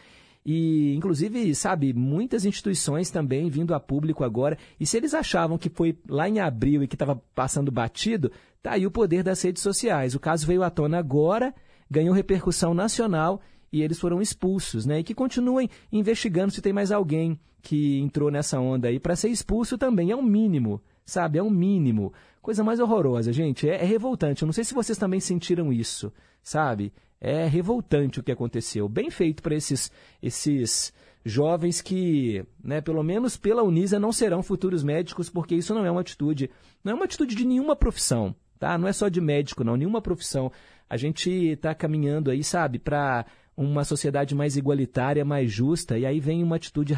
E, 0.43 0.95
inclusive, 0.95 1.53
sabe, 1.53 1.93
muitas 1.93 2.45
instituições 2.45 3.11
também 3.11 3.47
vindo 3.47 3.75
a 3.75 3.79
público 3.79 4.23
agora. 4.23 4.57
E 4.79 4.87
se 4.87 4.97
eles 4.97 5.13
achavam 5.13 5.57
que 5.57 5.69
foi 5.69 5.97
lá 6.09 6.27
em 6.27 6.39
abril 6.39 6.81
e 6.81 6.87
que 6.87 6.95
estava 6.95 7.21
passando 7.35 7.71
batido, 7.71 8.31
tá 8.61 8.71
aí 8.71 8.87
o 8.87 8.91
poder 8.91 9.23
das 9.23 9.41
redes 9.41 9.61
sociais. 9.61 10.15
O 10.15 10.19
caso 10.19 10.47
veio 10.47 10.63
à 10.63 10.71
tona 10.71 10.97
agora, 10.97 11.53
ganhou 11.89 12.15
repercussão 12.15 12.73
nacional 12.73 13.39
e 13.71 13.81
eles 13.81 13.99
foram 13.99 14.21
expulsos, 14.21 14.85
né? 14.85 14.99
E 14.99 15.03
que 15.03 15.13
continuem 15.13 15.69
investigando 15.91 16.51
se 16.51 16.61
tem 16.61 16.73
mais 16.73 16.91
alguém 16.91 17.39
que 17.61 17.99
entrou 17.99 18.29
nessa 18.29 18.59
onda 18.59 18.87
aí 18.87 18.99
para 18.99 19.15
ser 19.15 19.29
expulso 19.29 19.77
também. 19.77 20.11
É 20.11 20.15
um 20.15 20.23
mínimo, 20.23 20.81
sabe? 21.05 21.37
É 21.37 21.43
um 21.43 21.49
mínimo. 21.49 22.13
Coisa 22.41 22.63
mais 22.63 22.79
horrorosa, 22.79 23.31
gente. 23.31 23.69
É, 23.69 23.75
é 23.75 23.85
revoltante. 23.85 24.41
Eu 24.41 24.47
não 24.47 24.53
sei 24.53 24.63
se 24.63 24.73
vocês 24.73 24.97
também 24.97 25.19
sentiram 25.19 25.71
isso, 25.71 26.11
sabe? 26.43 26.91
É 27.19 27.45
revoltante 27.45 28.19
o 28.19 28.23
que 28.23 28.31
aconteceu. 28.31 28.89
Bem 28.89 29.11
feito 29.11 29.43
para 29.43 29.55
esses, 29.55 29.91
esses 30.21 30.91
jovens 31.23 31.81
que, 31.81 32.43
né, 32.63 32.81
pelo 32.81 33.03
menos 33.03 33.37
pela 33.37 33.63
Unisa, 33.63 33.99
não 33.99 34.11
serão 34.11 34.41
futuros 34.41 34.83
médicos, 34.83 35.29
porque 35.29 35.55
isso 35.55 35.73
não 35.73 35.85
é 35.85 35.91
uma 35.91 36.01
atitude, 36.01 36.49
não 36.83 36.93
é 36.93 36.95
uma 36.95 37.05
atitude 37.05 37.35
de 37.35 37.45
nenhuma 37.45 37.75
profissão, 37.75 38.35
tá? 38.59 38.75
Não 38.77 38.87
é 38.87 38.93
só 38.93 39.07
de 39.07 39.21
médico, 39.21 39.63
não, 39.63 39.77
nenhuma 39.77 40.01
profissão. 40.01 40.51
A 40.89 40.97
gente 40.97 41.29
está 41.29 41.75
caminhando 41.75 42.31
aí, 42.31 42.43
sabe, 42.43 42.79
para 42.79 43.25
uma 43.55 43.83
sociedade 43.83 44.33
mais 44.33 44.55
igualitária, 44.57 45.25
mais 45.25 45.51
justa, 45.51 45.97
e 45.97 46.05
aí 46.05 46.19
vem 46.19 46.43
uma 46.43 46.55
atitude 46.55 46.93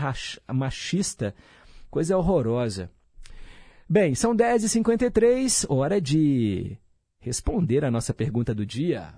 machista, 0.52 1.34
coisa 1.90 2.18
horrorosa. 2.18 2.90
Bem, 3.90 4.16
são 4.16 4.36
10h53, 4.36 5.66
hora 5.70 6.00
de 6.00 6.78
responder 7.20 7.84
a 7.86 7.92
nossa 7.92 8.14
pergunta 8.14 8.54
do 8.54 8.66
dia. 8.66 9.14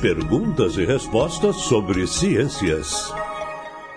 Perguntas 0.00 0.76
e 0.76 0.84
respostas 0.84 1.56
sobre 1.56 2.06
ciências. 2.06 3.12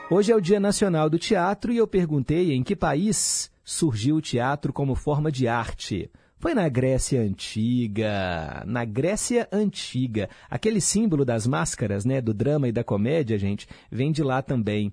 Hoje 0.10 0.32
é 0.32 0.36
o 0.36 0.42
Dia 0.42 0.60
Nacional 0.60 1.10
do 1.10 1.18
Teatro 1.18 1.72
e 1.72 1.78
eu 1.78 1.88
perguntei 1.88 2.52
em 2.52 2.62
que 2.62 2.76
país 2.76 3.50
surgiu 3.64 4.18
o 4.18 4.22
teatro 4.22 4.74
como 4.74 4.96
forma 4.96 5.32
de 5.32 5.48
arte. 5.48 6.12
Foi 6.44 6.54
na 6.54 6.68
Grécia 6.68 7.22
Antiga. 7.22 8.66
Na 8.68 8.84
Grécia 8.84 9.48
Antiga. 9.50 10.30
Aquele 10.50 10.82
símbolo 10.82 11.24
das 11.24 11.48
máscaras, 11.48 12.04
né, 12.04 12.20
do 12.20 12.34
drama 12.34 12.68
e 12.68 12.72
da 12.74 12.84
comédia, 12.84 13.38
gente, 13.38 13.66
vem 13.90 14.12
de 14.12 14.22
lá 14.22 14.42
também. 14.42 14.92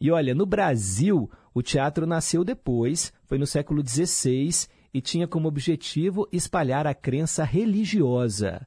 E 0.00 0.12
olha, 0.12 0.32
no 0.32 0.46
Brasil, 0.46 1.28
o 1.52 1.60
teatro 1.60 2.06
nasceu 2.06 2.44
depois, 2.44 3.12
foi 3.26 3.36
no 3.36 3.48
século 3.48 3.82
XVI 3.84 4.68
e 4.94 5.00
tinha 5.00 5.26
como 5.26 5.48
objetivo 5.48 6.28
espalhar 6.30 6.86
a 6.86 6.94
crença 6.94 7.42
religiosa. 7.42 8.64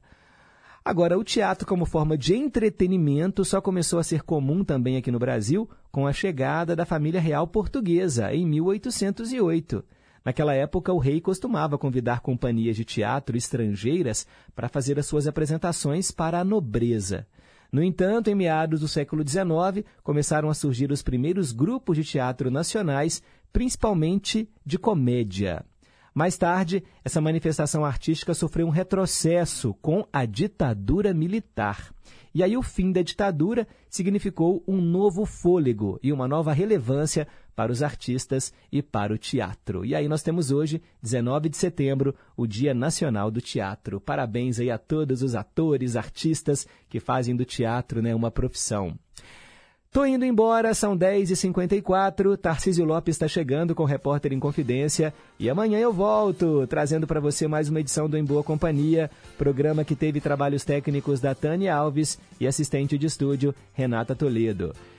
Agora, 0.84 1.18
o 1.18 1.24
teatro 1.24 1.66
como 1.66 1.86
forma 1.86 2.18
de 2.18 2.34
entretenimento 2.34 3.46
só 3.46 3.62
começou 3.62 3.98
a 3.98 4.04
ser 4.04 4.22
comum 4.22 4.62
também 4.62 4.98
aqui 4.98 5.10
no 5.10 5.18
Brasil 5.18 5.66
com 5.90 6.06
a 6.06 6.12
chegada 6.12 6.76
da 6.76 6.84
família 6.84 7.18
real 7.18 7.46
portuguesa 7.46 8.30
em 8.34 8.44
1808. 8.44 9.82
Naquela 10.26 10.54
época, 10.54 10.92
o 10.92 10.98
rei 10.98 11.20
costumava 11.20 11.78
convidar 11.78 12.18
companhias 12.18 12.74
de 12.74 12.84
teatro 12.84 13.36
estrangeiras 13.36 14.26
para 14.56 14.68
fazer 14.68 14.98
as 14.98 15.06
suas 15.06 15.28
apresentações 15.28 16.10
para 16.10 16.40
a 16.40 16.44
nobreza. 16.44 17.28
No 17.70 17.80
entanto, 17.80 18.28
em 18.28 18.34
meados 18.34 18.80
do 18.80 18.88
século 18.88 19.22
XIX, 19.22 19.86
começaram 20.02 20.50
a 20.50 20.54
surgir 20.54 20.90
os 20.90 21.00
primeiros 21.00 21.52
grupos 21.52 21.96
de 21.96 22.02
teatro 22.02 22.50
nacionais, 22.50 23.22
principalmente 23.52 24.50
de 24.64 24.76
comédia. 24.80 25.64
Mais 26.12 26.36
tarde, 26.36 26.82
essa 27.04 27.20
manifestação 27.20 27.84
artística 27.84 28.34
sofreu 28.34 28.66
um 28.66 28.70
retrocesso 28.70 29.74
com 29.74 30.04
a 30.12 30.26
ditadura 30.26 31.14
militar. 31.14 31.94
E 32.34 32.42
aí 32.42 32.56
o 32.56 32.62
fim 32.62 32.90
da 32.90 33.00
ditadura 33.00 33.68
significou 33.88 34.64
um 34.66 34.80
novo 34.80 35.24
fôlego 35.24 36.00
e 36.02 36.12
uma 36.12 36.26
nova 36.26 36.52
relevância 36.52 37.28
para 37.56 37.72
os 37.72 37.82
artistas 37.82 38.52
e 38.70 38.82
para 38.82 39.14
o 39.14 39.18
teatro. 39.18 39.84
E 39.84 39.94
aí 39.94 40.06
nós 40.06 40.22
temos 40.22 40.50
hoje, 40.50 40.82
19 41.02 41.48
de 41.48 41.56
setembro, 41.56 42.14
o 42.36 42.46
Dia 42.46 42.74
Nacional 42.74 43.30
do 43.30 43.40
Teatro. 43.40 43.98
Parabéns 43.98 44.60
aí 44.60 44.70
a 44.70 44.76
todos 44.76 45.22
os 45.22 45.34
atores, 45.34 45.96
artistas 45.96 46.66
que 46.88 47.00
fazem 47.00 47.34
do 47.34 47.46
teatro 47.46 48.02
né, 48.02 48.14
uma 48.14 48.30
profissão. 48.30 48.96
Tô 49.96 50.04
indo 50.04 50.26
embora, 50.26 50.74
são 50.74 50.94
10h54. 50.94 52.36
Tarcísio 52.36 52.84
Lopes 52.84 53.14
está 53.14 53.26
chegando 53.26 53.74
com 53.74 53.84
o 53.84 53.86
Repórter 53.86 54.30
em 54.30 54.38
Confidência. 54.38 55.14
E 55.38 55.48
amanhã 55.48 55.78
eu 55.78 55.90
volto, 55.90 56.66
trazendo 56.66 57.06
para 57.06 57.18
você 57.18 57.48
mais 57.48 57.70
uma 57.70 57.80
edição 57.80 58.06
do 58.06 58.18
Em 58.18 58.24
Boa 58.24 58.44
Companhia, 58.44 59.10
programa 59.38 59.86
que 59.86 59.96
teve 59.96 60.20
trabalhos 60.20 60.64
técnicos 60.64 61.18
da 61.18 61.34
Tânia 61.34 61.74
Alves 61.74 62.18
e 62.38 62.46
assistente 62.46 62.98
de 62.98 63.06
estúdio 63.06 63.54
Renata 63.72 64.14
Toledo. 64.14 64.74